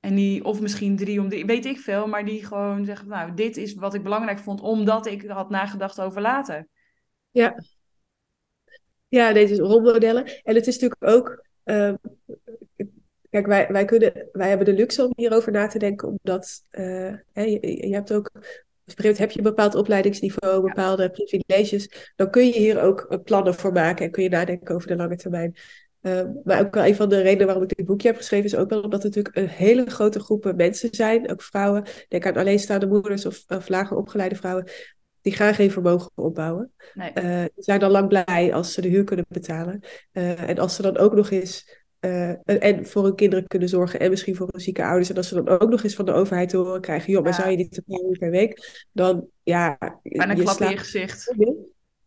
En 0.00 0.14
die, 0.14 0.44
of 0.44 0.60
misschien 0.60 0.96
drie 0.96 1.20
om 1.20 1.28
drie, 1.28 1.46
weet 1.46 1.64
ik 1.64 1.78
veel, 1.78 2.06
maar 2.06 2.24
die 2.24 2.44
gewoon 2.44 2.84
zeggen, 2.84 3.08
nou, 3.08 3.34
dit 3.34 3.56
is 3.56 3.74
wat 3.74 3.94
ik 3.94 4.02
belangrijk 4.02 4.38
vond, 4.38 4.60
omdat 4.60 5.06
ik 5.06 5.22
had 5.28 5.50
nagedacht 5.50 6.00
over 6.00 6.20
later. 6.20 6.68
Ja. 7.30 7.54
Ja, 9.14 9.32
deze 9.32 9.56
rolmodellen. 9.56 10.24
En 10.42 10.54
het 10.54 10.66
is 10.66 10.78
natuurlijk 10.78 11.12
ook, 11.16 11.44
uh, 11.64 11.94
Kijk, 13.30 13.46
wij, 13.46 13.66
wij, 13.68 13.84
kunnen, 13.84 14.28
wij 14.32 14.48
hebben 14.48 14.66
de 14.66 14.72
luxe 14.72 15.04
om 15.04 15.12
hierover 15.16 15.52
na 15.52 15.66
te 15.66 15.78
denken, 15.78 16.08
omdat 16.08 16.62
uh, 16.70 17.12
hè, 17.32 17.42
je, 17.42 17.88
je, 17.88 17.94
hebt 17.94 18.12
ook, 18.12 18.30
heb 18.94 19.30
je 19.30 19.38
een 19.38 19.42
bepaald 19.42 19.74
opleidingsniveau, 19.74 20.62
bepaalde 20.62 21.10
privileges, 21.10 22.12
dan 22.16 22.30
kun 22.30 22.46
je 22.46 22.52
hier 22.52 22.82
ook 22.82 23.20
plannen 23.24 23.54
voor 23.54 23.72
maken 23.72 24.04
en 24.04 24.10
kun 24.10 24.22
je 24.22 24.28
nadenken 24.28 24.74
over 24.74 24.88
de 24.88 24.96
lange 24.96 25.16
termijn. 25.16 25.56
Uh, 26.02 26.22
maar 26.44 26.60
ook 26.60 26.74
wel 26.74 26.86
een 26.86 26.94
van 26.94 27.08
de 27.08 27.20
redenen 27.20 27.46
waarom 27.46 27.64
ik 27.64 27.76
dit 27.76 27.86
boekje 27.86 28.08
heb 28.08 28.16
geschreven, 28.16 28.44
is 28.44 28.56
ook 28.56 28.70
wel 28.70 28.82
omdat 28.82 29.00
er 29.00 29.06
natuurlijk 29.06 29.36
een 29.36 29.48
hele 29.48 29.90
grote 29.90 30.20
groepen 30.20 30.56
mensen 30.56 30.88
zijn, 30.94 31.30
ook 31.30 31.42
vrouwen, 31.42 31.84
denk 32.08 32.26
aan 32.26 32.36
alleenstaande 32.36 32.86
moeders 32.86 33.26
of, 33.26 33.44
of 33.48 33.68
lager 33.68 33.96
opgeleide 33.96 34.36
vrouwen, 34.36 34.70
die 35.24 35.32
gaan 35.32 35.54
geen 35.54 35.70
vermogen 35.70 36.10
opbouwen. 36.14 36.72
Nee. 36.94 37.12
Uh, 37.14 37.44
die 37.54 37.64
zijn 37.64 37.80
dan 37.80 37.90
lang 37.90 38.08
blij 38.08 38.54
als 38.54 38.72
ze 38.72 38.80
de 38.80 38.88
huur 38.88 39.04
kunnen 39.04 39.24
betalen. 39.28 39.80
Uh, 40.12 40.48
en 40.48 40.58
als 40.58 40.74
ze 40.74 40.82
dan 40.82 40.96
ook 40.96 41.14
nog 41.14 41.30
eens 41.30 41.82
uh, 42.00 42.62
en 42.62 42.86
voor 42.86 43.04
hun 43.04 43.14
kinderen 43.14 43.46
kunnen 43.46 43.68
zorgen 43.68 44.00
en 44.00 44.10
misschien 44.10 44.36
voor 44.36 44.48
hun 44.50 44.60
zieke 44.60 44.84
ouders. 44.84 45.10
En 45.10 45.16
als 45.16 45.28
ze 45.28 45.42
dan 45.42 45.48
ook 45.48 45.70
nog 45.70 45.82
eens 45.82 45.94
van 45.94 46.04
de 46.04 46.12
overheid 46.12 46.48
te 46.48 46.56
horen 46.56 46.80
krijgen, 46.80 47.12
joh, 47.12 47.22
maar 47.22 47.34
zou 47.34 47.50
je 47.50 47.56
dit 47.56 47.82
een 47.86 48.08
uur 48.10 48.18
per 48.18 48.30
week? 48.30 48.86
Dan 48.92 49.26
ja. 49.42 49.78
En 50.02 50.30
een 50.30 50.38
klap 50.38 50.60
in 50.60 50.70
je 50.70 50.76
gezicht. 50.76 51.34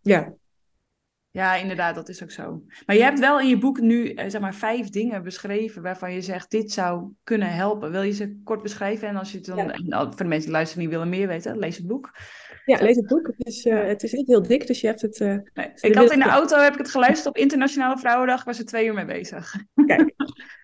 Ja. 0.02 0.34
Ja, 1.32 1.56
inderdaad, 1.56 1.96
dat 1.96 2.10
is 2.10 2.24
ook 2.24 2.32
zo. 2.32 2.64
Maar 2.86 2.96
je 2.96 3.04
hebt 3.04 3.20
wel 3.20 3.40
in 3.40 3.48
je 3.48 3.58
boek 3.58 3.80
nu, 3.80 4.10
eh, 4.10 4.30
zeg 4.30 4.42
maar, 4.42 4.56
vijf 4.56 4.90
dingen 4.90 5.24
beschreven 5.24 5.82
waarvan 5.82 6.14
je 6.14 6.22
zegt, 6.22 6.52
dit 6.52 6.72
zou 6.72 7.12
kunnen 7.24 7.54
helpen. 7.54 7.92
Wil 7.92 8.02
je 8.02 8.12
ze 8.12 8.40
kort 8.44 8.62
beschrijven? 8.62 9.08
En 9.08 9.16
als 9.16 9.32
je 9.32 9.38
het 9.38 9.46
dan, 9.46 9.58
ja. 9.58 10.06
voor 10.06 10.16
de 10.18 10.24
mensen 10.24 10.42
die 10.42 10.52
luisteren 10.52 10.84
die 10.84 10.92
willen 10.92 11.10
meer 11.10 11.28
weten, 11.28 11.58
lees 11.58 11.78
het 11.78 11.88
boek. 11.88 12.12
Ja, 12.68 12.82
lees 12.82 12.96
het 12.96 13.08
boek. 13.08 13.28
Het 13.28 13.48
is, 13.48 13.66
uh, 13.66 13.86
het 13.86 14.04
is 14.04 14.12
niet 14.12 14.28
heel 14.28 14.42
dik, 14.42 14.68
dus 14.68 14.82
je 14.82 14.88
hebt 14.88 15.02
het... 15.02 15.20
Uh, 15.20 15.38
nee, 15.54 15.72
ik 15.82 15.96
had 15.96 16.12
in 16.12 16.20
de 16.20 16.26
auto, 16.26 16.58
heb 16.58 16.74
ik 16.74 16.78
het 16.78 16.90
geluisterd 16.90 17.28
op 17.28 17.38
Internationale 17.38 17.98
Vrouwendag, 17.98 18.44
waar 18.44 18.54
ze 18.54 18.64
twee 18.64 18.86
uur 18.86 18.94
mee 18.94 19.06
bezig. 19.06 19.56
Kijk. 19.86 20.14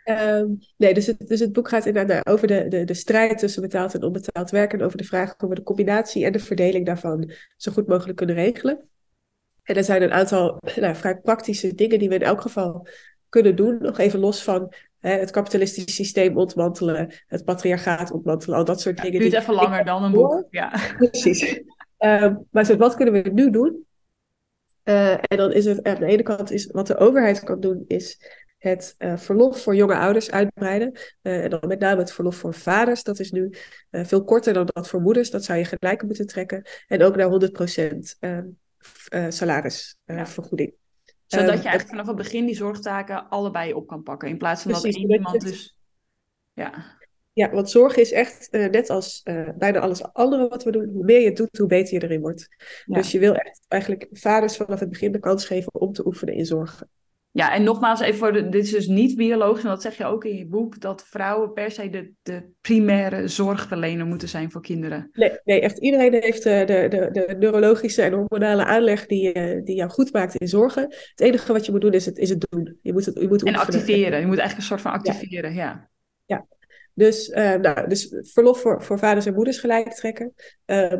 um, 0.05 0.57
nee, 0.77 0.93
dus 0.93 1.05
het, 1.05 1.27
dus 1.27 1.39
het 1.39 1.53
boek 1.53 1.69
gaat 1.69 1.85
inderdaad 1.85 2.27
over 2.27 2.47
de, 2.47 2.67
de, 2.67 2.83
de 2.83 2.93
strijd 2.93 3.37
tussen 3.37 3.61
betaald 3.61 3.93
en 3.93 4.03
onbetaald 4.03 4.49
werk 4.49 4.73
en 4.73 4.81
over 4.81 4.97
de 4.97 5.03
vraag 5.03 5.33
hoe 5.37 5.49
we 5.49 5.55
de 5.55 5.63
combinatie 5.63 6.25
en 6.25 6.31
de 6.31 6.39
verdeling 6.39 6.85
daarvan 6.85 7.31
zo 7.57 7.71
goed 7.71 7.87
mogelijk 7.87 8.17
kunnen 8.17 8.35
regelen. 8.35 8.89
En 9.63 9.75
er 9.75 9.83
zijn 9.83 10.01
een 10.01 10.13
aantal 10.13 10.61
nou, 10.75 10.95
vrij 10.95 11.19
praktische 11.19 11.75
dingen 11.75 11.99
die 11.99 12.09
we 12.09 12.15
in 12.15 12.21
elk 12.21 12.41
geval 12.41 12.87
kunnen 13.29 13.55
doen. 13.55 13.77
Nog 13.81 13.97
even 13.97 14.19
los 14.19 14.43
van 14.43 14.73
hè, 14.99 15.11
het 15.11 15.31
kapitalistische 15.31 15.91
systeem 15.91 16.37
ontmantelen, 16.37 17.13
het 17.27 17.45
patriarchaat 17.45 18.11
ontmantelen, 18.11 18.57
al 18.57 18.65
dat 18.65 18.81
soort 18.81 19.01
dingen. 19.01 19.21
Het 19.21 19.31
duurt 19.31 19.41
even 19.41 19.53
langer 19.53 19.85
dan 19.85 20.03
een 20.03 20.11
boek. 20.11 20.47
Ja. 20.49 20.79
Precies. 20.97 21.61
Um, 22.05 22.47
maar 22.51 22.77
wat 22.77 22.95
kunnen 22.95 23.23
we 23.23 23.29
nu 23.29 23.49
doen? 23.49 23.85
Uh, 24.83 25.11
en 25.11 25.37
dan 25.37 25.51
is 25.51 25.65
het 25.65 25.83
aan 25.83 25.99
de 25.99 26.05
ene 26.05 26.23
kant 26.23 26.51
is 26.51 26.65
wat 26.65 26.87
de 26.87 26.97
overheid 26.97 27.43
kan 27.43 27.59
doen, 27.59 27.83
is 27.87 28.31
het 28.57 28.95
uh, 28.97 29.17
verlof 29.17 29.61
voor 29.61 29.75
jonge 29.75 29.95
ouders 29.95 30.31
uitbreiden. 30.31 30.91
Uh, 31.21 31.43
en 31.43 31.49
dan 31.49 31.59
met 31.67 31.79
name 31.79 31.99
het 31.99 32.13
verlof 32.13 32.35
voor 32.35 32.53
vaders. 32.53 33.03
Dat 33.03 33.19
is 33.19 33.31
nu 33.31 33.53
veel 33.91 34.23
korter 34.23 34.53
dan 34.53 34.69
dat 34.73 34.89
voor 34.89 35.01
moeders. 35.01 35.29
Dat 35.29 35.43
zou 35.43 35.59
je 35.59 35.65
gelijk 35.65 36.03
moeten 36.03 36.27
trekken. 36.27 36.67
En 36.87 37.03
ook 37.03 37.15
naar 37.15 37.49
100% 37.89 37.97
uh, 38.19 39.25
salarisvergoeding. 39.29 40.73
Zodat 41.25 41.47
je 41.47 41.53
ehm, 41.53 41.67
eigenlijk 41.67 41.89
vanaf 41.89 42.07
het 42.07 42.15
begin 42.15 42.45
die 42.45 42.55
zorgtaken 42.55 43.29
allebei 43.29 43.73
op 43.73 43.87
kan 43.87 44.03
pakken. 44.03 44.29
In 44.29 44.37
plaats 44.37 44.61
van 44.61 44.71
dat 44.71 44.83
één 44.83 45.11
iemand 45.11 45.41
dus... 45.41 45.77
Ja. 46.53 47.01
Ja, 47.33 47.51
want 47.51 47.69
zorg 47.69 47.95
is 47.95 48.11
echt 48.11 48.47
uh, 48.51 48.69
net 48.69 48.89
als 48.89 49.21
uh, 49.23 49.49
bijna 49.57 49.79
alles 49.79 50.03
andere 50.03 50.47
wat 50.47 50.63
we 50.63 50.71
doen. 50.71 50.89
Hoe 50.93 51.03
meer 51.03 51.19
je 51.19 51.25
het 51.25 51.37
doet, 51.37 51.57
hoe 51.57 51.67
beter 51.67 51.93
je 51.93 52.03
erin 52.03 52.21
wordt. 52.21 52.47
Dus 52.85 53.11
je 53.11 53.19
wil 53.19 53.35
echt 53.35 53.65
eigenlijk 53.67 54.07
vaders 54.11 54.57
vanaf 54.57 54.79
het 54.79 54.89
begin 54.89 55.11
de 55.11 55.19
kans 55.19 55.45
geven 55.45 55.73
om 55.73 55.93
te 55.93 56.05
oefenen 56.05 56.33
in 56.33 56.45
zorgen. 56.45 56.89
Ja, 57.35 57.53
en 57.53 57.63
nogmaals, 57.63 57.99
even 57.99 58.19
voor 58.19 58.33
de, 58.33 58.49
dit 58.49 58.63
is 58.63 58.71
dus 58.71 58.87
niet 58.87 59.15
biologisch, 59.15 59.63
en 59.63 59.69
dat 59.69 59.81
zeg 59.81 59.97
je 59.97 60.05
ook 60.05 60.25
in 60.25 60.37
je 60.37 60.45
boek, 60.45 60.79
dat 60.79 61.05
vrouwen 61.05 61.53
per 61.53 61.71
se 61.71 61.89
de, 61.89 62.11
de 62.21 62.43
primaire 62.61 63.27
zorgverlener 63.27 64.05
moeten 64.05 64.29
zijn 64.29 64.51
voor 64.51 64.61
kinderen. 64.61 65.09
Nee, 65.11 65.39
nee 65.43 65.61
echt 65.61 65.77
iedereen 65.77 66.13
heeft 66.13 66.43
de, 66.43 66.63
de, 66.65 66.87
de, 66.87 67.09
de 67.11 67.35
neurologische 67.39 68.01
en 68.01 68.13
hormonale 68.13 68.65
aanleg 68.65 69.05
die, 69.05 69.31
eh, 69.31 69.63
die 69.63 69.75
jou 69.75 69.89
goed 69.89 70.13
maakt 70.13 70.35
in 70.35 70.47
zorgen. 70.47 70.83
Het 70.83 71.19
enige 71.19 71.53
wat 71.53 71.65
je 71.65 71.71
moet 71.71 71.81
doen 71.81 71.93
is 71.93 72.05
het, 72.05 72.17
is 72.17 72.29
het 72.29 72.45
doen. 72.49 72.77
Je 72.81 72.93
moet 72.93 73.05
het, 73.05 73.19
je 73.19 73.27
moet 73.27 73.43
en 73.43 73.55
activeren, 73.55 74.19
je 74.19 74.25
moet 74.25 74.37
eigenlijk 74.37 74.57
een 74.57 74.77
soort 74.77 74.81
van 74.81 74.91
activeren, 74.91 75.53
ja. 75.53 75.89
Ja, 76.25 76.45
Dus, 76.93 77.29
uh, 77.29 77.53
nou, 77.53 77.87
dus 77.87 78.15
verlof 78.21 78.59
voor, 78.59 78.83
voor 78.83 78.99
vaders 78.99 79.25
en 79.25 79.33
moeders 79.33 79.59
gelijk 79.59 79.93
trekken. 79.93 80.33
Uh, 80.65 80.93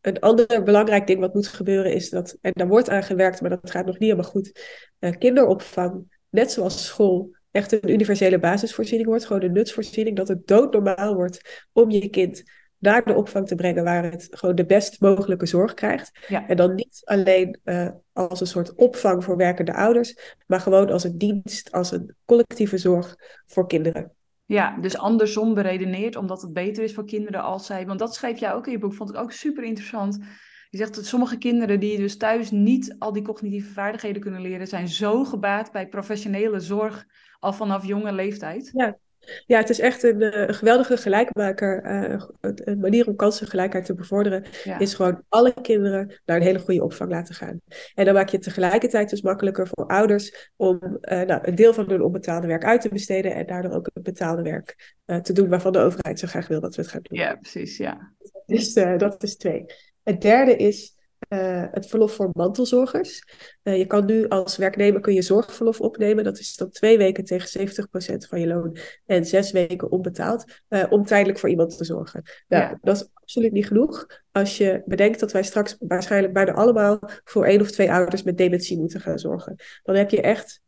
een 0.00 0.20
ander 0.20 0.62
belangrijk 0.62 1.06
ding 1.06 1.20
wat 1.20 1.34
moet 1.34 1.46
gebeuren 1.46 1.92
is 1.92 2.10
dat, 2.10 2.38
en 2.40 2.52
daar 2.54 2.68
wordt 2.68 2.90
aan 2.90 3.02
gewerkt, 3.02 3.40
maar 3.40 3.50
dat 3.50 3.70
gaat 3.70 3.86
nog 3.86 3.98
niet 3.98 4.10
helemaal 4.10 4.30
goed, 4.30 4.60
uh, 5.00 5.10
kinderopvang, 5.18 6.18
net 6.28 6.52
zoals 6.52 6.86
school, 6.86 7.36
echt 7.50 7.72
een 7.72 7.90
universele 7.90 8.38
basisvoorziening 8.38 9.08
wordt, 9.08 9.24
gewoon 9.24 9.42
een 9.42 9.52
nutsvoorziening, 9.52 10.16
dat 10.16 10.28
het 10.28 10.46
doodnormaal 10.46 11.14
wordt 11.14 11.66
om 11.72 11.90
je 11.90 12.08
kind 12.08 12.42
naar 12.78 13.04
de 13.04 13.14
opvang 13.14 13.46
te 13.46 13.54
brengen 13.54 13.84
waar 13.84 14.10
het 14.10 14.28
gewoon 14.30 14.54
de 14.54 14.66
best 14.66 15.00
mogelijke 15.00 15.46
zorg 15.46 15.74
krijgt. 15.74 16.18
Ja. 16.28 16.48
En 16.48 16.56
dan 16.56 16.74
niet 16.74 17.00
alleen 17.04 17.60
uh, 17.64 17.88
als 18.12 18.40
een 18.40 18.46
soort 18.46 18.74
opvang 18.74 19.24
voor 19.24 19.36
werkende 19.36 19.74
ouders, 19.74 20.36
maar 20.46 20.60
gewoon 20.60 20.90
als 20.90 21.04
een 21.04 21.18
dienst, 21.18 21.72
als 21.72 21.90
een 21.90 22.14
collectieve 22.24 22.78
zorg 22.78 23.16
voor 23.46 23.66
kinderen. 23.66 24.15
Ja, 24.46 24.76
dus 24.80 24.96
andersom 24.96 25.54
beredeneerd, 25.54 26.16
omdat 26.16 26.42
het 26.42 26.52
beter 26.52 26.84
is 26.84 26.94
voor 26.94 27.06
kinderen 27.06 27.42
als 27.42 27.66
zij. 27.66 27.86
Want 27.86 27.98
dat 27.98 28.14
schreef 28.14 28.38
jij 28.38 28.54
ook 28.54 28.66
in 28.66 28.72
je 28.72 28.78
boek, 28.78 28.94
vond 28.94 29.10
ik 29.10 29.16
ook 29.16 29.32
super 29.32 29.64
interessant. 29.64 30.18
Je 30.70 30.78
zegt 30.78 30.94
dat 30.94 31.06
sommige 31.06 31.38
kinderen 31.38 31.80
die 31.80 31.96
dus 31.98 32.16
thuis 32.16 32.50
niet 32.50 32.96
al 32.98 33.12
die 33.12 33.22
cognitieve 33.22 33.72
vaardigheden 33.72 34.22
kunnen 34.22 34.40
leren, 34.40 34.66
zijn 34.66 34.88
zo 34.88 35.24
gebaat 35.24 35.72
bij 35.72 35.88
professionele 35.88 36.60
zorg 36.60 37.06
al 37.38 37.52
vanaf 37.52 37.86
jonge 37.86 38.12
leeftijd. 38.12 38.70
Ja, 38.74 38.98
ja, 39.46 39.58
het 39.58 39.70
is 39.70 39.80
echt 39.80 40.02
een, 40.02 40.22
uh, 40.22 40.44
geweldige 40.48 40.96
gelijkmaker. 40.96 41.84
Uh, 41.84 42.22
een 42.40 42.78
manier 42.78 43.06
om 43.06 43.16
kansengelijkheid 43.16 43.84
te 43.84 43.94
bevorderen 43.94 44.44
is 44.78 44.94
gewoon 44.94 45.22
alle 45.28 45.54
kinderen 45.62 46.20
naar 46.24 46.36
een 46.36 46.42
hele 46.42 46.58
goede 46.58 46.84
opvang 46.84 47.10
laten 47.10 47.34
gaan. 47.34 47.60
En 47.94 48.04
dan 48.04 48.14
maak 48.14 48.28
je 48.28 48.36
het 48.36 48.44
tegelijkertijd 48.44 49.10
dus 49.10 49.22
makkelijker 49.22 49.68
voor 49.68 49.86
ouders 49.86 50.52
om 50.56 50.78
uh, 50.82 51.22
nou, 51.22 51.40
een 51.42 51.54
deel 51.54 51.74
van 51.74 51.88
hun 51.88 52.02
onbetaalde 52.02 52.46
werk 52.46 52.64
uit 52.64 52.80
te 52.80 52.88
besteden 52.88 53.34
en 53.34 53.46
daardoor 53.46 53.72
ook 53.72 53.90
het 53.94 54.02
betaalde 54.02 54.42
werk 54.42 54.94
te 55.22 55.32
doen 55.32 55.48
waarvan 55.48 55.72
de 55.72 55.78
overheid 55.78 56.18
zo 56.18 56.26
graag 56.26 56.48
wil 56.48 56.60
dat 56.60 56.74
we 56.74 56.82
het 56.82 56.90
gaan 56.90 57.02
doen. 57.02 57.18
Ja, 57.18 57.34
precies, 57.34 57.76
ja. 57.76 58.12
Dus 58.46 58.72
dat 58.72 59.22
is 59.22 59.36
twee. 59.36 59.64
Het 60.02 60.20
derde 60.20 60.56
is 60.56 60.95
uh, 61.28 61.64
het 61.70 61.86
verlof 61.86 62.12
voor 62.12 62.30
mantelzorgers. 62.32 63.24
Uh, 63.62 63.78
je 63.78 63.86
kan 63.86 64.04
nu 64.04 64.28
als 64.28 64.56
werknemer 64.56 65.00
kun 65.00 65.14
je 65.14 65.22
zorgverlof 65.22 65.80
opnemen. 65.80 66.24
Dat 66.24 66.38
is 66.38 66.56
dan 66.56 66.70
twee 66.70 66.98
weken 66.98 67.24
tegen 67.24 67.68
70% 67.68 68.28
van 68.28 68.40
je 68.40 68.46
loon 68.46 68.76
en 69.06 69.24
zes 69.24 69.52
weken 69.52 69.90
onbetaald. 69.90 70.44
Uh, 70.68 70.84
om 70.90 71.04
tijdelijk 71.04 71.38
voor 71.38 71.48
iemand 71.48 71.76
te 71.76 71.84
zorgen. 71.84 72.22
Nou, 72.48 72.62
ja. 72.62 72.78
Dat 72.82 72.96
is 72.96 73.08
absoluut 73.14 73.52
niet 73.52 73.66
genoeg. 73.66 74.06
Als 74.32 74.58
je 74.58 74.82
bedenkt 74.86 75.20
dat 75.20 75.32
wij 75.32 75.42
straks 75.42 75.76
waarschijnlijk 75.78 76.32
bijna 76.32 76.52
allemaal 76.52 76.98
voor 77.24 77.44
één 77.44 77.60
of 77.60 77.70
twee 77.70 77.92
ouders 77.92 78.22
met 78.22 78.38
dementie 78.38 78.78
moeten 78.78 79.00
gaan 79.00 79.18
zorgen. 79.18 79.56
Dan 79.82 79.94
heb 79.94 80.10
je 80.10 80.20
echt 80.20 80.64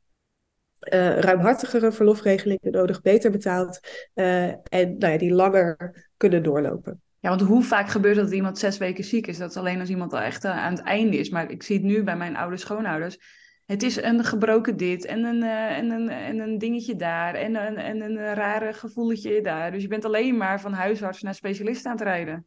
ruimhartigere 1.20 1.92
verlofregelingen 1.92 2.70
nodig, 2.70 3.00
beter 3.00 3.30
betaald. 3.30 3.80
en 4.14 4.60
nou 4.98 5.12
ja, 5.12 5.18
die 5.18 5.32
langer 5.32 6.06
kunnen 6.16 6.42
doorlopen. 6.42 7.02
Ja, 7.20 7.28
want 7.28 7.40
hoe 7.40 7.62
vaak 7.62 7.88
gebeurt 7.88 8.16
dat 8.16 8.32
iemand 8.32 8.58
zes 8.58 8.78
weken 8.78 9.04
ziek 9.04 9.26
is? 9.26 9.38
Dat 9.38 9.50
is 9.50 9.56
alleen 9.56 9.80
als 9.80 9.88
iemand 9.88 10.12
al 10.12 10.20
echt 10.20 10.44
eh, 10.44 10.50
aan 10.50 10.72
het 10.72 10.82
einde 10.82 11.16
is. 11.16 11.30
Maar 11.30 11.50
ik 11.50 11.62
zie 11.62 11.76
het 11.76 11.84
nu 11.84 12.02
bij 12.02 12.16
mijn 12.16 12.36
oude 12.36 12.56
schoonouders. 12.56 13.18
het 13.66 13.82
is 13.82 14.02
een 14.02 14.24
gebroken 14.24 14.76
dit 14.76 15.04
en 15.04 15.24
een, 15.24 15.42
uh, 15.42 15.76
en 15.76 15.90
een, 15.90 16.08
en 16.08 16.38
een 16.38 16.58
dingetje 16.58 16.96
daar 16.96 17.34
en 17.34 17.54
een, 17.54 17.76
en 17.76 18.00
een 18.00 18.34
rare 18.34 18.72
gevoeletje 18.72 19.40
daar. 19.40 19.70
Dus 19.72 19.82
je 19.82 19.88
bent 19.88 20.04
alleen 20.04 20.36
maar 20.36 20.60
van 20.60 20.72
huisarts 20.72 21.22
naar 21.22 21.34
specialist 21.34 21.86
aan 21.86 21.92
het 21.92 22.00
rijden. 22.00 22.46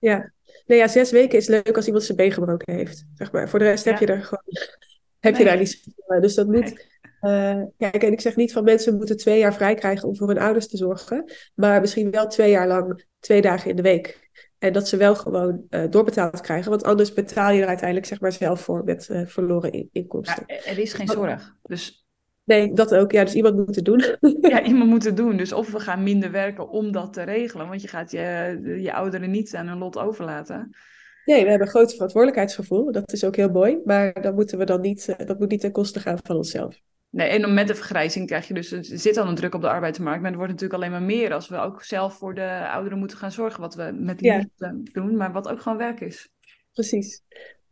Ja, 0.00 0.32
nee, 0.66 0.78
ja, 0.78 0.88
zes 0.88 1.10
weken 1.10 1.38
is 1.38 1.46
leuk 1.46 1.76
als 1.76 1.86
iemand 1.86 2.04
zijn 2.04 2.16
been 2.16 2.32
gebroken 2.32 2.74
heeft. 2.74 3.06
Zeg 3.14 3.32
maar. 3.32 3.48
Voor 3.48 3.58
de 3.58 3.64
rest 3.64 3.84
heb 3.84 3.98
je 3.98 4.06
er 4.06 4.22
gewoon 4.22 4.44
heb 5.20 5.32
Nee. 5.32 5.42
je 5.42 5.48
daar 5.48 5.58
niet. 5.58 5.94
Dus 6.20 6.34
dat 6.34 6.46
moet. 6.46 6.95
Eh, 7.26 7.62
kijk, 7.78 8.02
en 8.02 8.12
ik 8.12 8.20
zeg 8.20 8.36
niet 8.36 8.52
van 8.52 8.64
mensen 8.64 8.96
moeten 8.96 9.16
twee 9.16 9.38
jaar 9.38 9.54
vrij 9.54 9.74
krijgen 9.74 10.08
om 10.08 10.16
voor 10.16 10.28
hun 10.28 10.38
ouders 10.38 10.68
te 10.68 10.76
zorgen. 10.76 11.32
Maar 11.54 11.80
misschien 11.80 12.10
wel 12.10 12.26
twee 12.26 12.50
jaar 12.50 12.66
lang, 12.66 13.04
twee 13.20 13.40
dagen 13.40 13.70
in 13.70 13.76
de 13.76 13.82
week. 13.82 14.30
En 14.58 14.72
dat 14.72 14.88
ze 14.88 14.96
wel 14.96 15.14
gewoon 15.14 15.66
eh, 15.70 15.82
doorbetaald 15.90 16.40
krijgen. 16.40 16.70
Want 16.70 16.84
anders 16.84 17.12
betaal 17.12 17.52
je 17.52 17.60
er 17.62 17.68
uiteindelijk 17.68 18.06
zeg 18.06 18.20
maar 18.20 18.32
zelf 18.32 18.60
voor 18.60 18.84
met 18.84 19.08
eh, 19.08 19.26
verloren 19.26 19.72
in- 19.72 19.88
inkomsten. 19.92 20.44
Ja, 20.46 20.54
er 20.64 20.78
is 20.78 20.92
geen 20.92 21.08
zorg. 21.08 21.54
Dus 21.62 22.06
Nee, 22.44 22.72
dat 22.72 22.94
ook. 22.94 23.12
Ja, 23.12 23.24
dus 23.24 23.34
iemand 23.34 23.56
moet 23.56 23.74
het 23.74 23.84
doen. 23.84 24.04
ja, 24.40 24.62
iemand 24.70 24.90
moet 24.90 25.04
het 25.04 25.16
doen. 25.16 25.36
Dus 25.36 25.52
of 25.52 25.72
we 25.72 25.80
gaan 25.80 26.02
minder 26.02 26.30
werken 26.30 26.68
om 26.68 26.92
dat 26.92 27.12
te 27.12 27.22
regelen. 27.22 27.68
Want 27.68 27.82
je 27.82 27.88
gaat 27.88 28.10
je, 28.10 28.78
je 28.82 28.92
ouderen 28.92 29.30
niet 29.30 29.54
aan 29.54 29.68
hun 29.68 29.78
lot 29.78 29.98
overlaten. 29.98 30.70
Nee, 31.24 31.42
we 31.42 31.48
hebben 31.48 31.66
een 31.66 31.72
groot 31.72 31.92
verantwoordelijkheidsgevoel. 31.92 32.92
Dat 32.92 33.12
is 33.12 33.24
ook 33.24 33.36
heel 33.36 33.48
mooi. 33.48 33.78
Maar 33.84 34.22
dan 34.22 34.34
moeten 34.34 34.58
we 34.58 34.64
dan 34.64 34.80
niet, 34.80 35.14
dat 35.26 35.38
moet 35.38 35.50
niet 35.50 35.60
ten 35.60 35.72
koste 35.72 36.00
gaan 36.00 36.18
van 36.22 36.36
onszelf. 36.36 36.80
Nee, 37.10 37.28
en 37.28 37.54
met 37.54 37.66
de 37.68 37.74
vergrijzing 37.74 38.26
krijg 38.26 38.48
je 38.48 38.54
dus, 38.54 38.72
er 38.72 38.84
zit 38.84 39.16
al 39.16 39.28
een 39.28 39.34
druk 39.34 39.54
op 39.54 39.60
de 39.60 39.68
arbeidsmarkt, 39.68 40.20
maar 40.20 40.30
het 40.30 40.38
wordt 40.38 40.52
natuurlijk 40.52 40.80
alleen 40.82 40.92
maar 40.92 41.02
meer 41.16 41.32
als 41.32 41.48
we 41.48 41.56
ook 41.56 41.82
zelf 41.82 42.18
voor 42.18 42.34
de 42.34 42.68
ouderen 42.68 42.98
moeten 42.98 43.18
gaan 43.18 43.32
zorgen, 43.32 43.60
wat 43.60 43.74
we 43.74 43.90
met 43.94 44.20
Ja. 44.20 44.36
liefde 44.36 44.80
doen, 44.92 45.16
maar 45.16 45.32
wat 45.32 45.48
ook 45.48 45.60
gewoon 45.60 45.78
werk 45.78 46.00
is. 46.00 46.28
Precies. 46.72 47.22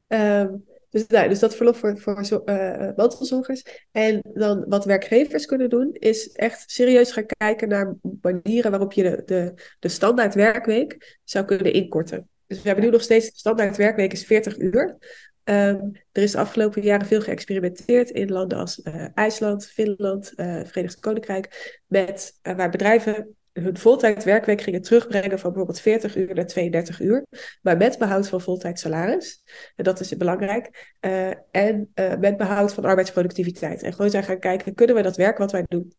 Ehm, 0.07 0.55
dus, 0.91 1.07
nou, 1.07 1.28
dus 1.28 1.39
dat 1.39 1.57
verlof 1.57 1.78
voor, 1.78 1.99
voor 1.99 2.43
eh, 2.45 2.91
mantelzorgers. 2.97 3.87
En 3.93 4.20
dan 4.35 4.64
wat 4.68 4.85
werkgevers 4.85 5.47
kunnen 5.47 5.70
doen, 5.70 5.93
is 5.93 6.32
echt 6.32 6.70
serieus 6.70 7.12
gaan 7.12 7.26
kijken 7.26 7.68
naar 7.68 7.95
manieren 8.20 8.70
waarop 8.70 8.93
je 8.93 9.03
de, 9.03 9.22
de, 9.24 9.55
de 9.78 9.89
standaard 9.89 10.35
werkweek 10.35 11.18
zou 11.24 11.45
kunnen 11.45 11.72
inkorten. 11.72 12.28
Dus 12.47 12.59
we 12.62 12.66
hebben 12.66 12.85
nu 12.85 12.91
nog 12.91 13.03
steeds, 13.03 13.30
de 13.30 13.39
standaard 13.39 13.76
werkweek 13.76 14.12
is 14.12 14.26
40 14.26 14.59
uur. 14.59 14.97
Ehm, 15.45 15.80
er 16.12 16.22
is 16.22 16.32
de 16.32 16.38
afgelopen 16.38 16.82
jaren 16.82 17.07
veel 17.07 17.20
geëxperimenteerd 17.20 18.11
in 18.11 18.30
landen 18.30 18.59
als 18.59 18.82
eh, 18.82 19.07
IJsland, 19.14 19.66
Finland, 19.66 20.34
eh 20.34 20.61
Verenigd 20.64 21.01
Koninkrijk, 21.01 21.80
met, 21.86 22.38
eh, 22.42 22.57
waar 22.57 22.70
bedrijven 22.70 23.36
hun 23.53 23.76
voltijd 23.76 24.24
werkweek 24.24 24.61
gingen 24.61 24.82
terugbrengen 24.82 25.38
van 25.38 25.51
bijvoorbeeld 25.51 25.80
40 25.80 26.16
uur 26.16 26.34
naar 26.34 26.47
32 26.47 27.01
uur, 27.01 27.26
maar 27.62 27.76
met 27.76 27.99
behoud 27.99 28.28
van 28.28 28.40
voltijd 28.40 28.78
salaris. 28.78 29.42
En 29.76 29.84
dat 29.84 30.01
is 30.01 30.16
belangrijk. 30.16 30.95
En 31.51 31.92
met 32.20 32.36
behoud 32.36 32.74
van 32.74 32.84
arbeidsproductiviteit. 32.84 33.82
En 33.82 33.92
gewoon 33.92 34.11
zijn 34.11 34.24
gaan 34.24 34.38
kijken, 34.38 34.74
kunnen 34.74 34.97
we 34.97 35.03
dat 35.03 35.16
werk 35.16 35.38
wat 35.38 35.53
wij 35.53 35.64
doen 35.68 35.92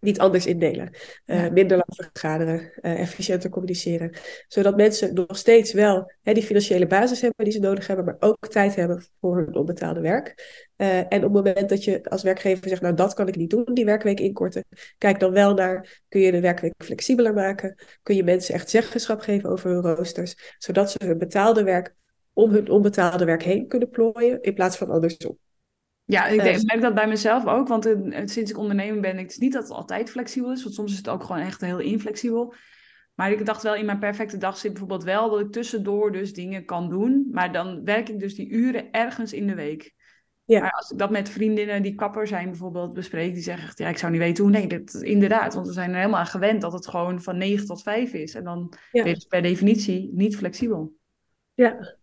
niet 0.00 0.18
anders 0.18 0.46
indelen? 0.46 0.90
Eh. 1.24 1.50
Minder 1.50 1.76
lang 1.76 2.10
vergaderen, 2.10 2.72
eh, 2.74 3.00
efficiënter 3.00 3.50
communiceren. 3.50 4.16
Zodat 4.48 4.76
mensen 4.76 5.14
nog 5.14 5.36
steeds 5.36 5.72
wel 5.72 6.12
hè, 6.22 6.32
die 6.32 6.42
financiële 6.42 6.86
basis 6.86 7.20
hebben 7.20 7.44
die 7.44 7.54
ze 7.54 7.60
nodig 7.60 7.86
hebben, 7.86 8.04
maar 8.04 8.16
ook 8.18 8.48
tijd 8.48 8.74
hebben 8.74 9.04
voor 9.20 9.36
hun 9.36 9.54
onbetaalde 9.54 10.00
werk. 10.00 10.34
Eh, 10.76 10.98
en 10.98 11.04
op 11.04 11.22
het 11.22 11.32
moment 11.32 11.68
dat 11.68 11.84
je 11.84 12.04
als 12.04 12.22
werkgever 12.22 12.68
zegt, 12.68 12.80
nou 12.80 12.94
dat 12.94 13.14
kan 13.14 13.28
ik 13.28 13.36
niet 13.36 13.50
doen, 13.50 13.64
die 13.74 13.84
werkweek 13.84 14.20
inkorten, 14.20 14.64
kijk 14.98 15.20
dan 15.20 15.32
wel 15.32 15.54
naar, 15.54 16.02
kun 16.08 16.20
je 16.20 16.32
de 16.32 16.40
werkweek 16.40 16.74
flexibeler 16.78 17.34
maken? 17.34 17.74
Kun 18.02 18.16
je 18.16 18.24
mensen 18.24 18.54
echt 18.54 18.70
zeggenschap 18.70 19.20
geven 19.20 19.50
over 19.50 19.70
hun 19.70 19.82
roosters, 19.82 20.54
zodat 20.58 20.90
ze 20.90 21.04
hun 21.04 21.18
betaalde 21.18 21.62
werk 21.62 21.94
om 22.32 22.50
hun 22.50 22.70
onbetaalde 22.70 23.24
werk 23.24 23.42
heen 23.42 23.68
kunnen 23.68 23.90
plooien, 23.90 24.42
in 24.42 24.54
plaats 24.54 24.76
van 24.76 24.90
andersom. 24.90 25.38
Ja, 26.12 26.26
ik, 26.26 26.38
Eh, 26.38 26.44
denk- 26.44 26.56
ik 26.56 26.66
merk 26.66 26.80
dat 26.80 26.94
bij 26.94 27.08
mezelf 27.08 27.46
ook, 27.46 27.68
want 27.68 27.86
eh, 27.86 28.20
sinds 28.24 28.50
ik 28.50 28.58
ondernemer 28.58 29.00
ben, 29.00 29.16
het 29.16 29.30
is 29.30 29.38
niet 29.38 29.52
dat 29.52 29.62
het 29.62 29.72
altijd 29.72 30.10
flexibel 30.10 30.52
is, 30.52 30.62
want 30.62 30.74
soms 30.74 30.90
is 30.92 30.96
het 30.98 31.08
ook 31.08 31.24
gewoon 31.24 31.42
echt 31.42 31.60
heel 31.60 31.78
inflexibel. 31.78 32.54
Maar 33.14 33.32
ik 33.32 33.46
dacht 33.46 33.62
wel 33.62 33.74
in 33.74 33.84
mijn 33.84 33.98
perfecte 33.98 34.36
dag 34.36 34.56
zit 34.58 34.70
bijvoorbeeld 34.70 35.04
wel 35.04 35.30
dat 35.30 35.40
ik 35.40 35.52
tussendoor 35.52 36.12
dus 36.12 36.32
dingen 36.32 36.64
kan 36.64 36.88
doen, 36.88 37.28
maar 37.30 37.52
dan 37.52 37.84
werk 37.84 38.08
ik 38.08 38.18
dus 38.20 38.34
die 38.34 38.48
uren 38.48 38.90
ergens 38.90 39.32
in 39.32 39.46
de 39.46 39.54
week. 39.54 39.94
Ja. 40.44 40.60
Maar 40.60 40.70
als 40.70 40.90
ik 40.90 40.98
dat 40.98 41.10
met 41.10 41.28
vriendinnen 41.28 41.82
die 41.82 41.94
kapper 41.94 42.26
zijn 42.26 42.44
bijvoorbeeld 42.50 42.92
bespreek, 42.92 43.34
die 43.34 43.42
zeggen 43.42 43.64
echt, 43.64 43.78
ja, 43.78 43.88
ik 43.88 43.98
zou 43.98 44.12
niet 44.12 44.20
weten 44.20 44.44
hoe. 44.44 44.52
Nee, 44.52 44.66
dat, 44.66 44.94
inderdaad, 45.02 45.54
want 45.54 45.66
we 45.66 45.72
zijn 45.72 45.90
er 45.90 45.96
helemaal 45.96 46.20
aan 46.20 46.26
gewend 46.26 46.60
dat 46.60 46.72
het 46.72 46.88
gewoon 46.88 47.22
van 47.22 47.36
9 47.38 47.66
tot 47.66 47.82
5 47.82 48.12
is. 48.12 48.34
En 48.34 48.44
dan 48.44 48.72
Ja. 48.92 49.02
ben 49.02 49.12
je 49.12 49.24
per 49.28 49.42
definitie 49.42 50.10
niet 50.14 50.36
flexibel. 50.36 50.92
Ja. 51.54 51.96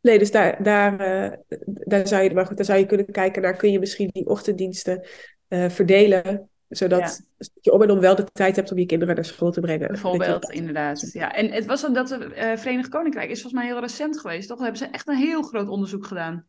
Nee, 0.00 0.18
dus 0.18 0.30
daar, 0.30 0.62
daar, 0.62 1.00
eh, 1.00 1.38
daar, 1.64 2.06
zou 2.08 2.22
je, 2.22 2.34
maar 2.34 2.46
goed, 2.46 2.56
daar 2.56 2.66
zou 2.66 2.78
je 2.78 2.86
kunnen 2.86 3.10
kijken 3.12 3.42
naar, 3.42 3.56
kun 3.56 3.72
je 3.72 3.78
misschien 3.78 4.08
die 4.12 4.26
ochtenddiensten 4.26 5.06
eh, 5.48 5.68
verdelen, 5.68 6.50
zodat 6.68 7.20
je 7.60 7.72
om 7.72 7.82
en 7.82 7.90
om 7.90 8.00
wel 8.00 8.14
de 8.14 8.24
tijd 8.32 8.56
hebt 8.56 8.72
om 8.72 8.78
je 8.78 8.86
kinderen 8.86 9.14
naar 9.14 9.24
school 9.24 9.50
te 9.50 9.60
brengen. 9.60 9.88
Bijvoorbeeld, 9.88 10.46
je- 10.46 10.52
inderdaad. 10.52 11.10
Ja. 11.12 11.32
En 11.32 11.50
het 11.50 11.66
was 11.66 11.86
ook 11.86 11.94
dat 11.94 12.10
het 12.10 12.32
eh 12.32 12.56
Verenigd 12.56 12.88
Koninkrijk 12.88 13.30
is 13.30 13.40
volgens 13.40 13.62
mij 13.62 13.72
heel 13.72 13.80
recent 13.80 14.20
geweest, 14.20 14.48
toch? 14.48 14.58
Daar 14.58 14.66
hebben 14.66 14.86
ze 14.86 14.92
echt 14.94 15.08
een 15.08 15.16
heel 15.16 15.42
groot 15.42 15.68
onderzoek 15.68 16.06
gedaan. 16.06 16.46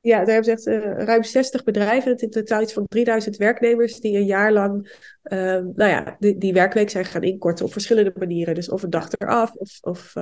Ja, 0.00 0.16
daar 0.24 0.34
hebben 0.34 0.58
ze 0.58 0.70
echt 0.72 0.82
ruim 1.06 1.22
60 1.24 1.62
bedrijven, 1.64 2.10
het 2.10 2.22
in 2.22 2.30
totaal 2.30 2.62
iets 2.62 2.72
van 2.72 2.86
3000 2.86 3.36
werknemers, 3.36 4.00
die 4.00 4.16
een 4.16 4.24
jaar 4.26 4.52
lang 4.52 4.96
ehm, 5.22 5.64
nou 5.74 5.90
ja, 5.90 6.16
die, 6.18 6.38
die 6.38 6.52
werkweek 6.52 6.90
zijn 6.90 7.04
gaan 7.04 7.22
inkorten 7.22 7.64
op 7.64 7.72
verschillende 7.72 8.12
manieren. 8.18 8.54
Dus 8.54 8.70
of 8.70 8.82
een 8.82 8.90
dag 8.90 9.08
eraf, 9.12 9.52
of, 9.54 9.78
of 9.80 10.16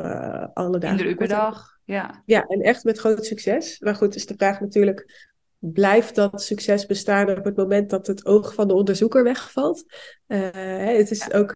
alle 0.55 0.79
dagen. 0.79 0.97
Minder 0.97 1.07
uur 1.07 1.15
per 1.17 1.29
dag. 1.29 1.72
Ja. 1.85 2.23
Ja, 2.27 2.47
en 2.47 2.61
echt 2.61 2.85
met 2.85 2.99
groot 2.99 3.27
succes. 3.27 3.81
Maar 3.81 3.95
goed, 3.95 4.15
is 4.15 4.27
de 4.27 4.35
vraag 4.37 4.61
natuurlijk, 4.61 5.31
blijft 5.59 6.15
dat 6.15 6.43
succes 6.43 6.87
bestaan 6.87 7.39
op 7.39 7.45
het 7.45 7.57
moment 7.57 7.91
dat 7.91 8.07
het 8.07 8.27
oog 8.27 8.55
van 8.55 8.69
de 8.69 8.75
onderzoeker 8.75 9.23
wegvalt? 9.25 9.85
Eh, 10.27 10.49
het 10.85 11.11
is 11.11 11.33
ook 11.33 11.55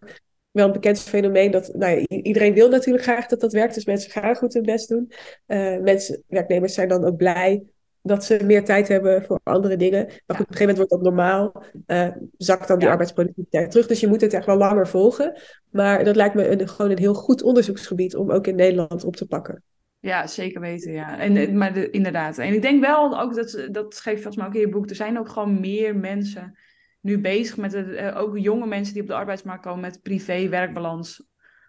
wel 0.51 0.65
een 0.65 0.71
bekend 0.71 0.99
fenomeen 0.99 1.51
dat, 1.51 1.73
nou 1.73 1.99
ja, 1.99 2.05
iedereen 2.07 2.53
wil 2.53 2.69
natuurlijk 2.69 3.03
graag 3.03 3.25
dat 3.25 3.39
dat 3.39 3.53
werkt, 3.53 3.73
dus 3.73 3.85
mensen 3.85 4.11
gaan 4.11 4.35
goed 4.35 4.53
hun 4.53 4.63
best 4.63 4.89
doen. 4.89 5.11
Eh, 5.45 5.77
mensen, 5.77 6.23
werknemers 6.27 6.73
zijn 6.73 6.87
dan 6.87 7.05
ook 7.05 7.17
blij 7.17 7.63
dat 8.01 8.25
ze 8.25 8.39
meer 8.43 8.65
tijd 8.65 8.87
hebben 8.87 9.23
voor 9.23 9.39
andere 9.43 9.77
dingen. 9.77 10.05
Maar 10.05 10.37
goed, 10.37 10.45
op 10.45 10.51
een 10.51 10.57
gegeven 10.57 10.59
moment 10.59 10.77
wordt 10.77 10.91
dat 10.91 11.01
normaal, 11.01 11.63
eh, 11.85 12.07
zakt 12.37 12.67
dan 12.67 12.77
die 12.77 12.85
Ja. 12.85 12.91
arbeidsproductiviteit 12.91 13.71
terug. 13.71 13.87
Dus 13.87 13.99
je 13.99 14.07
moet 14.07 14.21
het 14.21 14.33
echt 14.33 14.45
wel 14.45 14.57
langer 14.57 14.87
volgen. 14.87 15.41
Maar 15.69 16.03
dat 16.03 16.15
lijkt 16.15 16.35
me 16.35 16.47
een, 16.47 16.67
gewoon 16.67 16.91
een 16.91 16.97
heel 16.97 17.13
goed 17.13 17.41
onderzoeksgebied 17.43 18.15
om 18.15 18.31
ook 18.31 18.47
in 18.47 18.55
Nederland 18.55 19.03
op 19.03 19.15
te 19.15 19.25
pakken. 19.25 19.63
Ja, 19.99 20.27
zeker 20.27 20.61
weten, 20.61 20.91
ja. 20.91 21.19
En, 21.19 21.37
eh, 21.37 21.51
maar 21.51 21.73
de, 21.73 21.89
inderdaad. 21.89 22.37
En 22.37 22.53
ik 22.53 22.61
denk 22.61 22.81
wel 22.81 23.19
ook, 23.19 23.35
dat, 23.35 23.67
dat 23.71 23.95
schreef 23.95 24.15
volgens 24.15 24.35
mij 24.35 24.45
ook 24.45 24.53
in 24.53 24.59
je 24.59 24.69
boek, 24.69 24.89
er 24.89 24.95
zijn 24.95 25.19
ook 25.19 25.29
gewoon 25.29 25.59
meer 25.59 25.95
mensen 25.95 26.57
nu 27.01 27.19
bezig 27.19 27.57
met, 27.57 27.73
het, 27.73 27.93
eh, 27.93 28.17
ook 28.17 28.37
jonge 28.37 28.67
mensen 28.67 28.93
die 28.93 29.01
op 29.01 29.07
de 29.07 29.13
arbeidsmarkt 29.13 29.63
komen 29.63 29.81
met 29.81 30.01
privé-werkbalans. 30.01 31.23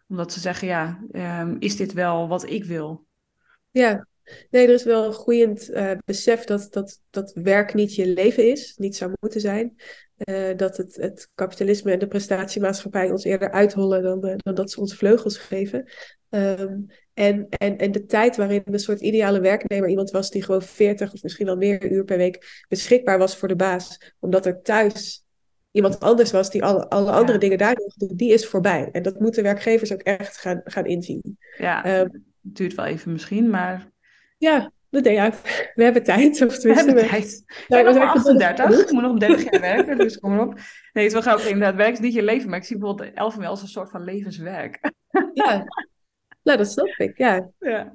Omdat 0.08 0.32
ze 0.32 0.40
zeggen, 0.40 0.68
ja, 0.68 1.04
ehm, 1.10 1.56
is 1.58 1.76
dit 1.76 1.92
wel 1.92 2.28
wat 2.28 2.50
ik 2.50 2.64
wil? 2.64 3.06
Ja, 3.70 4.06
nee, 4.50 4.66
er 4.66 4.74
is 4.74 4.84
wel 4.84 5.06
een 5.06 5.12
groeiend 5.12 5.68
eh, 5.68 5.90
besef 6.04 6.44
dat, 6.44 6.66
dat, 6.70 7.00
dat 7.10 7.32
werk 7.34 7.74
niet 7.74 7.94
je 7.94 8.06
leven 8.06 8.50
is, 8.50 8.76
niet 8.76 8.96
zou 8.96 9.12
moeten 9.20 9.40
zijn. 9.40 9.76
Dat 10.56 10.76
het, 10.76 10.96
het 10.96 11.30
kapitalisme 11.34 11.92
en 11.92 11.98
de 11.98 12.08
prestatiemaatschappij 12.08 13.10
ons 13.10 13.24
eerder 13.24 13.50
uithollen 13.50 14.02
dan, 14.02 14.20
dan 14.20 14.54
dat 14.54 14.70
ze 14.70 14.80
ons 14.80 14.94
vleugels 14.94 15.38
geven. 15.38 15.88
Ehm, 16.28 16.78
en, 17.18 17.46
en, 17.48 17.78
en 17.78 17.92
de 17.92 18.06
tijd 18.06 18.36
waarin 18.36 18.62
een 18.64 18.78
soort 18.78 19.00
ideale 19.00 19.40
werknemer 19.40 19.88
iemand 19.88 20.10
was 20.10 20.30
die 20.30 20.42
gewoon 20.42 20.62
40 20.62 21.12
of 21.12 21.22
misschien 21.22 21.46
wel 21.46 21.56
meer 21.56 21.90
uur 21.90 22.04
per 22.04 22.16
week 22.16 22.64
beschikbaar 22.68 23.18
was 23.18 23.36
voor 23.36 23.48
de 23.48 23.56
baas, 23.56 24.14
omdat 24.18 24.46
er 24.46 24.62
thuis 24.62 25.24
iemand 25.70 26.00
anders 26.00 26.30
was 26.30 26.50
die 26.50 26.64
alle, 26.64 26.88
alle 26.88 27.10
andere 27.10 27.32
Ja. 27.32 27.38
dingen 27.38 27.58
daar 27.58 27.74
nog 27.74 27.94
doet, 27.94 28.18
die 28.18 28.32
is 28.32 28.46
voorbij. 28.46 28.88
En 28.92 29.02
dat 29.02 29.20
moeten 29.20 29.42
werkgevers 29.42 29.92
ook 29.92 30.00
echt 30.00 30.36
gaan, 30.36 30.60
gaan 30.64 30.86
inzien. 30.86 31.38
Ja, 31.58 31.82
het 31.82 32.18
duurt 32.40 32.74
wel 32.74 32.84
even 32.84 33.12
misschien, 33.12 33.50
maar 33.50 33.90
Ja, 34.38 34.72
dat 34.90 35.04
deed 35.04 35.18
uit. 35.18 35.40
We 35.74 35.82
hebben 35.84 36.02
tijd. 36.02 36.42
Of 36.46 36.62
we 36.62 36.72
hebben 36.74 36.94
we- 36.94 37.06
tijd. 37.06 37.42
Ik 37.46 37.64
Nou, 37.68 37.84
ben 37.84 37.92
we 37.92 37.98
nog 37.98 38.14
maar 38.14 38.22
zijn 38.24 38.36
geduldig 38.36 38.48
38, 38.48 38.86
ik 38.86 38.92
moet 38.92 39.02
nog 39.02 39.18
30 39.18 39.50
jaar 39.50 39.60
werken, 39.60 39.98
dus 39.98 40.18
kom 40.18 40.32
erop. 40.34 40.54
Nee, 40.54 40.64
het 40.92 41.04
is 41.04 41.12
wel 41.12 41.22
grappig, 41.22 41.46
inderdaad, 41.48 41.74
werk 41.74 41.92
is 41.92 41.98
niet 42.00 42.12
je 42.14 42.22
leven, 42.22 42.48
maar 42.50 42.58
ik 42.58 42.64
zie 42.64 42.78
bijvoorbeeld 42.78 43.14
elfen 43.14 43.40
wel 43.40 43.50
als 43.50 43.62
een 43.62 43.68
soort 43.68 43.90
van 43.90 44.04
levenswerk. 44.04 44.92
Ja, 45.34 45.64
nou, 46.48 46.58
dat 46.58 46.70
snap 46.70 46.86
ik. 46.86 47.18
Ja. 47.18 47.50
Ja. 47.58 47.94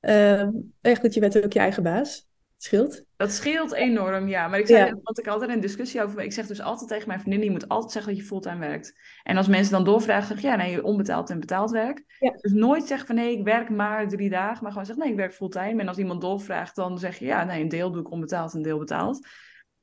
Ehm, 0.00 0.50
echt 0.80 1.00
goed, 1.00 1.14
je 1.14 1.20
bent 1.20 1.44
ook 1.44 1.52
je 1.52 1.58
eigen 1.58 1.82
baas. 1.82 2.26
Het 2.54 2.66
scheelt. 2.66 3.04
Dat 3.16 3.32
scheelt 3.32 3.72
enorm, 3.72 4.28
ja. 4.28 4.48
Maar 4.48 4.58
ik 4.58 4.66
zei, 4.66 4.86
Ja. 4.86 4.98
want 5.02 5.18
ik 5.18 5.26
altijd 5.26 5.50
een 5.50 5.60
discussie 5.60 6.02
over. 6.02 6.20
Ik 6.20 6.32
zeg 6.32 6.46
dus 6.46 6.60
altijd 6.60 6.90
tegen 6.90 7.08
mijn 7.08 7.20
vriendin: 7.20 7.44
je 7.44 7.50
moet 7.50 7.68
altijd 7.68 7.92
zeggen 7.92 8.12
dat 8.12 8.20
je 8.20 8.28
fulltime 8.28 8.58
werkt. 8.58 8.94
En 9.22 9.36
als 9.36 9.48
mensen 9.48 9.72
dan 9.72 9.84
doorvragen, 9.84 10.26
zeg 10.26 10.36
ik 10.36 10.42
ja, 10.42 10.56
nee, 10.56 10.84
onbetaald 10.84 11.30
en 11.30 11.40
betaald 11.40 11.70
werk. 11.70 12.16
Ja. 12.18 12.30
Dus 12.30 12.52
nooit 12.52 12.84
zeggen 12.84 13.06
van 13.06 13.16
nee, 13.16 13.38
ik 13.38 13.44
werk 13.44 13.70
maar 13.70 14.08
drie 14.08 14.30
dagen, 14.30 14.62
maar 14.62 14.72
gewoon 14.72 14.86
zeggen 14.86 15.04
nee, 15.04 15.12
ik 15.12 15.18
werk 15.18 15.34
fulltime. 15.34 15.80
En 15.80 15.88
als 15.88 15.98
iemand 15.98 16.20
doorvraagt, 16.20 16.76
dan 16.76 16.98
zeg 16.98 17.18
je 17.18 17.24
ja, 17.24 17.44
nee, 17.44 17.62
een 17.62 17.68
deel 17.68 17.90
doe 17.90 18.00
ik 18.00 18.10
onbetaald 18.10 18.50
en 18.50 18.56
een 18.56 18.62
deel 18.62 18.78
betaald. 18.78 19.26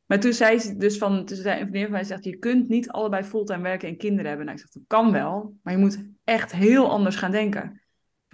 Maar 0.05 0.19
toen 0.19 0.33
zei 0.33 0.59
ze 0.59 0.75
dus 0.75 0.97
van, 0.97 1.25
toen 1.25 1.37
zei 1.37 1.53
een 1.53 1.59
vriendin 1.59 1.83
van 1.83 1.91
mij 1.91 2.03
zegt, 2.03 2.23
je 2.23 2.37
kunt 2.37 2.67
niet 2.67 2.89
allebei 2.89 3.23
fulltime 3.23 3.61
werken 3.61 3.87
en 3.87 3.97
kinderen 3.97 4.27
hebben. 4.27 4.45
Nou, 4.45 4.57
ik 4.57 4.63
zeg, 4.63 4.73
dat 4.73 4.83
kan 4.87 5.11
wel, 5.11 5.57
maar 5.63 5.73
je 5.73 5.79
moet 5.79 6.05
echt 6.23 6.51
heel 6.51 6.89
anders 6.89 7.15
gaan 7.15 7.31
denken. 7.31 7.81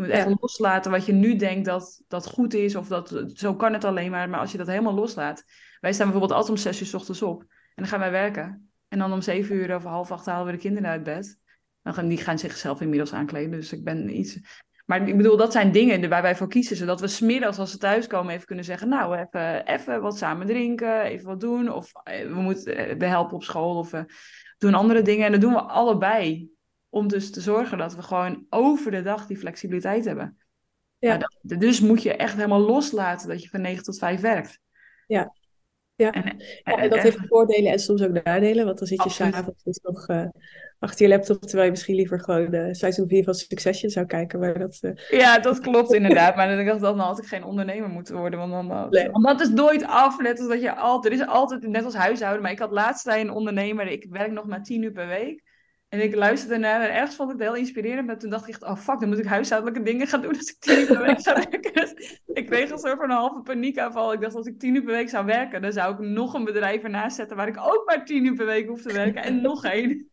Je 0.01 0.07
moet 0.07 0.15
echt 0.15 0.29
Ja. 0.29 0.35
loslaten 0.39 0.91
wat 0.91 1.05
je 1.05 1.13
nu 1.13 1.35
denkt 1.35 1.65
dat, 1.65 2.01
dat 2.07 2.27
goed 2.27 2.53
is. 2.53 2.75
Of 2.75 2.87
dat 2.87 3.23
zo 3.33 3.55
kan 3.55 3.73
het 3.73 3.83
alleen 3.83 4.11
maar. 4.11 4.29
Maar 4.29 4.39
als 4.39 4.51
je 4.51 4.57
dat 4.57 4.67
helemaal 4.67 4.93
loslaat. 4.93 5.43
Wij 5.79 5.93
staan 5.93 6.09
bijvoorbeeld 6.09 6.39
altijd 6.39 6.57
om 6.57 6.63
zes 6.63 6.81
uur 6.81 6.87
's 6.87 6.93
ochtends 6.93 7.21
op. 7.21 7.41
En 7.41 7.47
dan 7.75 7.87
gaan 7.87 7.99
wij 7.99 8.11
werken. 8.11 8.71
En 8.87 8.99
dan 8.99 9.13
om 9.13 9.21
zeven 9.21 9.55
uur 9.55 9.75
of 9.75 9.83
half 9.83 10.11
acht 10.11 10.25
halen 10.25 10.45
we 10.45 10.51
de 10.51 10.57
kinderen 10.57 10.89
uit 10.89 11.03
bed. 11.03 11.39
Dan 11.81 11.93
gaan, 11.93 12.07
die 12.07 12.17
gaan 12.17 12.39
zichzelf 12.39 12.81
inmiddels 12.81 13.13
aankleden. 13.13 13.51
Dus 13.51 13.73
ik 13.73 13.83
ben 13.83 14.17
iets... 14.17 14.39
Maar 14.85 15.07
ik 15.07 15.17
bedoel, 15.17 15.37
dat 15.37 15.51
zijn 15.51 15.71
dingen 15.71 16.09
waar 16.09 16.21
wij 16.21 16.35
voor 16.35 16.47
kiezen. 16.47 16.75
Zodat 16.75 16.99
we 16.99 17.07
smiddags 17.07 17.59
als 17.59 17.71
ze 17.71 17.77
thuiskomen 17.77 18.33
even 18.33 18.45
kunnen 18.45 18.65
zeggen... 18.65 18.89
Nou, 18.89 19.17
even, 19.17 19.65
even 19.65 20.01
wat 20.01 20.17
samen 20.17 20.47
drinken. 20.47 21.01
Even 21.01 21.27
wat 21.27 21.39
doen. 21.39 21.69
Of 21.69 21.91
eh, 22.03 22.27
we 22.27 22.41
moeten 22.41 22.75
eh, 22.75 22.97
we 22.97 23.05
helpen 23.05 23.35
op 23.35 23.43
school. 23.43 23.77
Of 23.77 23.91
we 23.91 24.05
doen 24.57 24.73
andere 24.73 25.01
dingen. 25.01 25.25
En 25.25 25.31
dat 25.31 25.41
doen 25.41 25.53
we 25.53 25.61
allebei. 25.61 26.50
Om 26.93 27.07
dus 27.07 27.31
te 27.31 27.41
zorgen 27.41 27.77
dat 27.77 27.95
we 27.95 28.01
gewoon 28.01 28.45
over 28.49 28.91
de 28.91 29.01
dag 29.01 29.27
die 29.27 29.37
flexibiliteit 29.37 30.05
hebben. 30.05 30.37
Ja. 30.99 31.17
Dat- 31.17 31.59
dus 31.59 31.79
moet 31.79 32.03
je 32.03 32.15
echt 32.15 32.35
helemaal 32.35 32.59
loslaten 32.59 33.27
dat 33.27 33.43
je 33.43 33.49
van 33.49 33.61
9 33.61 33.83
tot 33.83 33.97
5 33.97 34.21
werkt. 34.21 34.59
Ja. 35.07 35.33
Ja. 35.95 36.11
En, 36.11 36.23
Ja, 36.63 36.75
en 36.77 36.89
dat 36.89 36.97
en- 36.97 37.03
heeft 37.03 37.17
voordelen 37.27 37.71
en 37.71 37.79
soms 37.79 38.01
ook 38.03 38.23
nadelen. 38.23 38.65
Want 38.65 38.77
dan 38.77 38.87
zit 38.87 39.03
je 39.03 39.09
s'avonds 39.09 39.63
dus 39.63 39.79
nog 39.83 40.07
eh, 40.07 40.25
achter 40.79 41.05
je 41.05 41.11
laptop... 41.11 41.41
terwijl 41.41 41.63
je 41.63 41.69
misschien 41.71 41.95
liever 41.95 42.19
gewoon 42.19 42.53
eh, 42.53 42.73
seizoen 42.73 43.07
4 43.07 43.23
van 43.23 43.33
Succession 43.33 43.89
zou 43.91 44.05
kijken. 44.05 44.39
Maar 44.39 44.59
dat, 44.59 44.77
eh, 44.81 45.19
Ja, 45.19 45.39
dat 45.39 45.59
klopt 45.59 45.93
inderdaad. 45.93 46.35
Maar 46.35 46.59
ik 46.59 46.65
dacht, 46.67 46.79
dan 46.81 46.99
had 46.99 47.17
ik 47.19 47.25
geen 47.25 47.43
ondernemer 47.43 47.89
moeten 47.89 48.17
worden. 48.17 48.39
Want, 48.39 48.51
dan, 48.51 48.67
dan- 48.67 48.89
Nee. 48.89 49.11
want 49.11 49.25
dat 49.25 49.41
is 49.41 49.49
nooit 49.49 49.83
af. 49.85 50.19
Net 50.21 50.39
als 50.39 50.47
dat 50.47 50.61
je 50.61 50.75
altijd... 50.75 51.13
Er 51.13 51.19
is 51.19 51.27
altijd, 51.27 51.67
net 51.67 51.83
als 51.85 51.95
huishouden. 51.95 52.41
Maar 52.41 52.51
ik 52.51 52.59
had 52.59 52.71
laatst 52.71 53.05
bij 53.05 53.21
een 53.21 53.31
ondernemer. 53.31 53.87
Ik 53.87 54.05
werk 54.09 54.31
nog 54.31 54.45
maar 54.45 54.63
10 54.63 54.81
uur 54.83 54.91
per 54.91 55.07
week. 55.07 55.49
En 55.91 55.99
ik 56.03 56.15
luisterde 56.15 56.57
naar 56.57 56.81
en 56.81 56.93
ergens 56.93 57.15
vond 57.15 57.31
ik 57.31 57.37
het 57.39 57.47
heel 57.47 57.55
inspirerend. 57.57 58.07
Maar 58.07 58.17
toen 58.17 58.29
dacht 58.29 58.43
ik 58.47 58.49
echt, 58.49 58.63
oh 58.63 58.75
fuck, 58.77 58.99
dan 58.99 59.09
moet 59.09 59.17
ik 59.19 59.25
huishoudelijke 59.25 59.81
dingen 59.83 60.07
gaan 60.07 60.21
doen 60.21 60.37
als 60.37 60.49
ik 60.49 60.59
10 60.59 60.79
uur 60.79 60.85
per 60.87 61.01
week 61.01 61.19
zou 61.19 61.35
werken. 61.49 61.73
Dus 61.73 62.19
ik 62.33 62.45
kreeg 62.45 62.69
een 62.71 62.77
soort 62.77 62.95
van 62.97 63.03
een 63.09 63.15
halve 63.15 63.41
paniekaanval. 63.41 64.13
Ik 64.13 64.21
dacht, 64.21 64.35
als 64.35 64.45
ik 64.47 64.59
10 64.59 64.75
uur 64.75 64.83
per 64.83 64.93
week 64.93 65.09
zou 65.09 65.25
werken, 65.25 65.61
dan 65.61 65.71
zou 65.71 65.93
ik 65.93 65.99
nog 65.99 66.33
een 66.33 66.43
bedrijf 66.43 66.83
ernaast 66.83 67.15
zetten 67.15 67.37
waar 67.37 67.47
ik 67.47 67.57
ook 67.57 67.83
maar 67.85 68.05
10 68.05 68.25
uur 68.25 68.33
per 68.35 68.45
week 68.45 68.67
hoef 68.67 68.81
te 68.81 68.93
werken. 68.93 69.23
En 69.23 69.41
nog 69.41 69.65
één. 69.65 70.09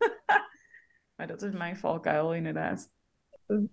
maar 1.17 1.27
dat 1.27 1.43
is 1.43 1.53
mijn 1.53 1.77
valkuil, 1.77 2.35
inderdaad. 2.35 2.91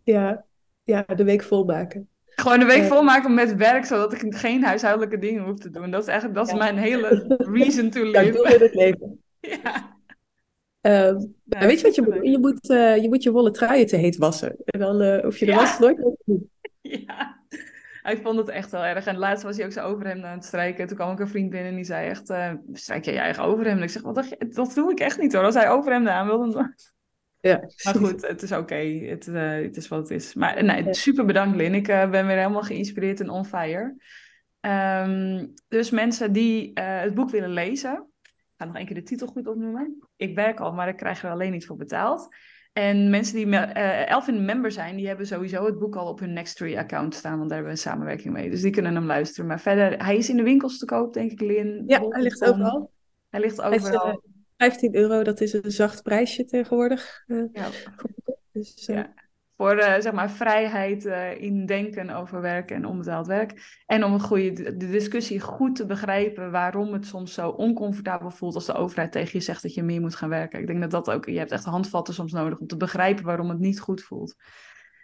ja, 0.04 0.46
ja, 0.84 1.02
de 1.16 1.24
week 1.24 1.44
volmaken. 1.44 2.10
Gewoon 2.26 2.60
de 2.60 2.66
week 2.66 2.82
Ja. 2.82 2.88
volmaken 2.88 3.34
met 3.34 3.56
werk, 3.56 3.86
zodat 3.86 4.14
ik 4.22 4.36
geen 4.36 4.64
huishoudelijke 4.64 5.18
dingen 5.18 5.44
hoef 5.44 5.60
te 5.60 5.70
doen. 5.70 5.92
Dat 5.92 6.02
is 6.02 6.08
eigenlijk 6.08 6.38
dat 6.40 6.48
is 6.48 6.54
Ja. 6.54 6.58
mijn 6.60 6.78
hele 6.78 7.36
reason 7.38 7.90
to 7.90 8.04
Ja, 8.06 8.22
doe 8.22 8.32
live. 8.32 8.56
in 8.56 8.62
het 8.62 8.74
leven. 8.76 9.24
Ja. 9.64 9.94
Ehm, 10.86 11.20
Ja, 11.44 11.66
weet 11.68 11.80
je 11.80 11.86
wat 11.86 11.96
je 11.96 12.02
moet? 12.02 12.20
Je 12.22 12.40
moet, 12.40 12.70
eh, 12.70 12.98
je 13.02 13.08
moet 13.08 13.24
je 13.24 13.32
wollen 13.32 13.52
truien 13.52 13.88
te 13.88 13.96
heet 13.96 14.18
wassen. 14.18 14.56
En 14.66 14.80
dan 14.80 15.20
hoef 15.24 15.38
je 15.38 15.46
de 15.46 15.52
Ja. 15.52 15.58
was 15.58 15.80
nooit. 15.80 15.98
Ja, 16.82 17.40
ik 18.04 18.20
vond 18.24 18.38
het 18.38 18.48
echt 18.50 18.72
wel 18.72 18.86
erg. 18.86 19.06
En 19.06 19.18
laatst 19.18 19.44
was 19.44 19.56
hij 19.58 19.66
ook 19.66 19.72
zo 19.72 19.82
overhemd 19.84 20.24
aan 20.24 20.36
het 20.36 20.46
strijken. 20.46 20.88
Toen 20.88 20.98
kwam 20.98 21.10
ook 21.12 21.20
een 21.20 21.28
vriend 21.28 21.50
binnen 21.50 21.70
en 21.70 21.76
die 21.76 21.86
zei 21.86 22.10
echt, 22.10 22.30
eh, 22.30 22.54
strijk 22.74 23.06
jij 23.06 23.14
je 23.14 23.20
eigen 23.20 23.44
overhemd? 23.44 23.82
Ik 23.82 23.90
zeg, 23.90 24.02
wat 24.02 24.16
dacht 24.16 24.30
je? 24.30 24.48
Dat 24.50 24.72
doe 24.74 24.92
ik 24.92 25.00
echt 25.00 25.20
niet 25.20 25.34
hoor. 25.34 25.44
Als 25.44 25.56
hij 25.56 25.70
overhemden 25.70 26.14
aan 26.14 26.28
wil, 26.28 26.52
dan... 26.52 26.74
Ja, 27.40 27.60
Maar 27.84 27.96
goed, 27.96 28.28
het 28.28 28.42
is 28.42 28.52
oké. 28.52 28.76
Het, 28.76 29.28
eh, 29.28 29.50
het 29.52 29.78
is 29.78 29.88
wat 29.88 30.00
het 30.00 30.10
is. 30.10 30.34
Maar 30.34 30.64
nee, 30.64 30.84
Ja. 30.84 30.94
super 30.94 31.26
bedankt 31.26 31.58
Lin. 31.58 31.74
Ik 31.74 31.86
ben 31.88 32.12
weer 32.12 32.38
helemaal 32.38 32.62
geïnspireerd 32.64 33.20
en 33.20 33.30
on 33.30 33.46
fire. 33.46 33.96
Ehm, 34.60 35.46
dus 35.68 35.90
mensen 35.90 36.32
die 36.32 36.72
het 36.74 37.14
boek 37.14 37.30
willen 37.30 37.50
lezen. 37.54 38.10
Ik 38.56 38.62
ga 38.62 38.68
nog 38.68 38.76
één 38.78 38.86
keer 38.86 38.96
de 38.96 39.04
titel 39.04 39.28
goed 39.28 39.48
opnoemen. 39.48 40.00
Ik 40.16 40.36
werk 40.36 40.60
al, 40.60 40.74
maar 40.74 40.88
ik 40.88 40.96
krijg 40.98 41.24
er 41.24 41.32
alleen 41.32 41.52
niet 41.52 41.66
voor 41.66 41.76
betaald. 41.78 42.28
En 42.74 43.10
mensen 43.10 43.36
die 43.36 43.48
me- 43.48 43.58
eh 43.58 44.10
Elfin 44.12 44.46
member 44.46 44.72
zijn, 44.72 44.96
die 44.96 45.08
hebben 45.08 45.28
sowieso 45.28 45.66
het 45.66 45.80
boek 45.80 45.96
al 45.96 46.08
op 46.08 46.20
hun 46.20 46.34
Nextory 46.34 46.78
account 46.78 47.16
staan, 47.16 47.38
want 47.38 47.50
daar 47.50 47.58
hebben 47.58 47.76
we 47.76 47.82
een 47.82 47.90
samenwerking 47.92 48.34
mee. 48.34 48.50
Dus 48.50 48.62
die 48.62 48.72
kunnen 48.72 48.96
hem 48.96 49.06
luisteren. 49.06 49.48
Maar 49.48 49.60
verder, 49.60 50.06
hij 50.06 50.18
is 50.18 50.30
in 50.30 50.38
de 50.38 50.44
winkels 50.44 50.78
te 50.78 50.86
koop, 50.86 51.14
denk 51.14 51.32
ik, 51.32 51.42
Lin. 51.42 51.84
ja 51.88 52.02
hij 52.10 52.22
ligt 52.22 52.44
overal. 52.44 52.92
Hij 53.30 53.40
ligt 53.40 53.58
Hij 53.62 53.72
is, 53.72 53.84
overal. 53.86 54.10
eh, 54.10 54.16
15 54.58 54.96
euro, 54.96 55.24
dat 55.24 55.42
is 55.42 55.54
een 55.54 55.72
zacht 55.72 56.04
prijsje 56.04 56.46
tegenwoordig. 56.46 57.24
eh, 57.28 57.44
Ja. 57.52 57.68
dus, 58.52 58.86
eh, 58.86 58.96
Ja. 58.96 59.14
Voor 59.58 59.78
eh, 59.78 60.02
zeg 60.02 60.14
maar 60.14 60.32
vrijheid 60.32 61.06
eh, 61.06 61.42
in 61.42 61.66
denken 61.66 62.10
over 62.10 62.42
werk 62.42 62.72
en 62.72 62.86
onbetaald 62.86 63.28
werk. 63.28 63.82
En 63.86 64.04
om 64.04 64.14
het 64.14 64.22
goede, 64.22 64.78
de 64.78 64.90
discussie 64.90 65.40
goed 65.40 65.76
te 65.76 65.86
begrijpen 65.86 66.52
waarom 66.52 66.94
het 66.94 67.06
soms 67.06 67.34
zo 67.34 67.50
oncomfortabel 67.50 68.32
voelt 68.32 68.56
als 68.56 68.66
de 68.66 68.74
overheid 68.74 69.12
tegen 69.12 69.30
je 69.40 69.46
zegt 69.46 69.62
dat 69.62 69.74
je 69.74 69.84
meer 69.84 70.02
moet 70.02 70.16
gaan 70.16 70.30
werken. 70.30 70.60
Ik 70.60 70.68
denk 70.68 70.82
dat 70.82 70.92
dat 70.92 71.12
ook, 71.12 71.26
je 71.26 71.38
hebt 71.38 71.52
echt 71.52 71.64
handvatten 71.64 72.14
soms 72.14 72.32
nodig 72.32 72.60
om 72.60 72.68
te 72.68 72.78
begrijpen 72.78 73.24
waarom 73.24 73.50
het 73.50 73.60
niet 73.60 73.80
goed 73.80 74.02
voelt. 74.04 74.36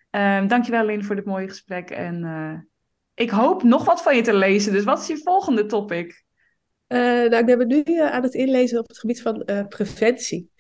Ehm 0.10 0.48
dankjewel 0.48 0.86
Lin 0.86 1.04
voor 1.04 1.16
dit 1.16 1.26
mooie 1.26 1.48
gesprek 1.48 1.90
en 1.90 2.24
eh, 2.24 2.60
ik 3.14 3.30
hoop 3.30 3.64
nog 3.64 3.86
wat 3.86 4.02
van 4.02 4.16
je 4.16 4.22
te 4.22 4.34
lezen. 4.34 4.72
Dus 4.72 4.84
wat 4.84 5.00
is 5.00 5.08
je 5.08 5.18
volgende 5.18 5.66
topic? 5.66 6.24
Nou, 6.88 7.36
ik 7.36 7.46
ben 7.46 7.68
nu 7.68 8.00
aan 8.00 8.24
het 8.24 8.34
inlezen 8.34 8.80
op 8.80 8.88
het 8.88 9.00
gebied 9.00 9.22
van 9.22 9.46
preventie. 9.70 10.52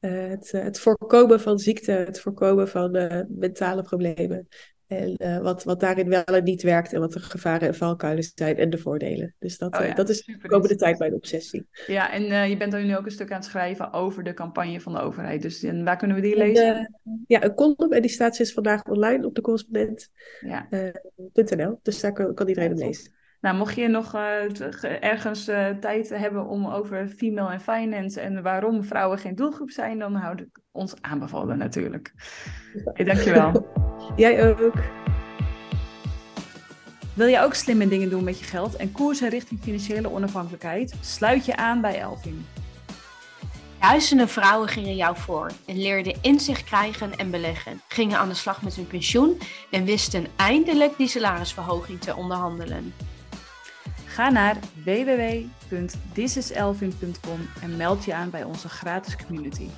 Eh, 0.00 0.28
het, 0.28 0.52
eh, 0.52 0.62
het 0.62 0.80
voorkomen 0.80 1.40
van 1.40 1.58
ziekte, 1.58 1.92
het 1.92 2.20
voorkomen 2.20 2.68
van 2.68 2.94
eh, 2.94 3.20
mentale 3.28 3.82
problemen. 3.82 4.48
En 4.86 5.42
wat, 5.42 5.64
wat 5.64 5.80
daarin 5.80 6.08
wel 6.08 6.24
en 6.24 6.44
niet 6.44 6.62
werkt 6.62 6.92
en 6.92 7.00
wat 7.00 7.12
de 7.12 7.20
gevaren 7.20 7.68
en 7.68 7.74
valkuilen 7.74 8.24
zijn 8.34 8.56
en 8.56 8.70
de 8.70 8.78
voordelen. 8.78 9.34
Dus 9.38 9.58
dat, 9.58 9.78
Oh 9.78 9.86
ja, 9.86 9.94
dat 9.94 10.08
is 10.08 10.24
de 10.24 10.48
komende 10.48 10.76
tijd 10.76 10.98
mijn 10.98 11.14
obsessie. 11.14 11.66
Ja, 11.86 12.12
en 12.12 12.48
je 12.48 12.56
bent 12.56 12.72
dan 12.72 12.86
nu 12.86 12.96
ook 12.96 13.04
een 13.04 13.10
stuk 13.10 13.30
aan 13.30 13.36
het 13.36 13.46
schrijven 13.46 13.92
over 13.92 14.24
de 14.24 14.34
campagne 14.34 14.80
van 14.80 14.92
de 14.92 15.00
overheid. 15.00 15.42
Dus 15.42 15.62
en 15.62 15.84
waar 15.84 15.96
kunnen 15.96 16.16
we 16.16 16.22
die 16.22 16.34
En, 16.34 16.38
lezen? 16.38 17.00
ja, 17.26 17.44
een 17.44 17.54
column 17.54 17.92
en 17.92 18.02
die 18.02 18.10
staat 18.10 18.36
sinds 18.36 18.52
vandaag 18.52 18.84
online 18.84 19.26
op 19.26 19.34
de 19.34 19.40
correspondent.nl. 19.40 21.58
Ja. 21.58 21.78
dus 21.82 22.00
daar 22.00 22.12
kan, 22.12 22.34
kan 22.34 22.48
iedereen 22.48 22.76
Ja, 22.76 22.86
lezen. 22.86 23.16
Nou, 23.40 23.56
mocht 23.56 23.74
je 23.74 23.88
nog 23.88 24.14
eh, 24.14 25.04
ergens 25.04 25.48
eh, 25.48 25.68
tijd 25.68 26.08
hebben 26.08 26.46
om 26.46 26.66
over 26.66 27.08
female 27.08 27.52
en 27.52 27.60
finance 27.60 28.20
en 28.20 28.42
waarom 28.42 28.84
vrouwen 28.84 29.18
geen 29.18 29.34
doelgroep 29.34 29.70
zijn, 29.70 29.98
dan 29.98 30.14
houd 30.14 30.40
ik 30.40 30.60
ons 30.72 30.94
aanbevolen 31.00 31.58
natuurlijk. 31.58 32.12
Hey, 32.84 33.04
dankjewel. 33.04 33.66
Jij 34.16 34.48
ook. 34.48 34.74
Wil 37.14 37.26
je 37.26 37.40
ook 37.40 37.54
slimme 37.54 37.88
dingen 37.88 38.10
doen 38.10 38.24
met 38.24 38.38
je 38.38 38.44
geld 38.44 38.76
en 38.76 38.92
koersen 38.92 39.28
richting 39.28 39.60
financiële 39.60 40.10
onafhankelijkheid? 40.10 40.94
Sluit 41.00 41.44
je 41.44 41.56
aan 41.56 41.80
bij 41.80 42.00
Elvin. 42.00 42.46
Duizenden 43.80 44.28
vrouwen 44.28 44.68
gingen 44.68 44.96
jou 44.96 45.16
voor 45.16 45.50
en 45.66 45.78
leerden 45.80 46.16
inzicht 46.20 46.64
krijgen 46.64 47.16
en 47.16 47.30
beleggen, 47.30 47.80
gingen 47.88 48.18
aan 48.18 48.28
de 48.28 48.34
slag 48.34 48.62
met 48.62 48.74
hun 48.74 48.86
pensioen 48.86 49.38
en 49.70 49.84
wisten 49.84 50.26
eindelijk 50.36 50.96
die 50.96 51.08
salarisverhoging 51.08 52.00
te 52.00 52.16
onderhandelen. 52.16 52.92
Ga 54.18 54.30
naar 54.30 54.56
www.thisiselvin.com 54.84 57.48
en 57.62 57.76
meld 57.76 58.04
je 58.04 58.14
aan 58.14 58.30
bij 58.30 58.44
onze 58.44 58.68
gratis 58.68 59.16
community. 59.16 59.68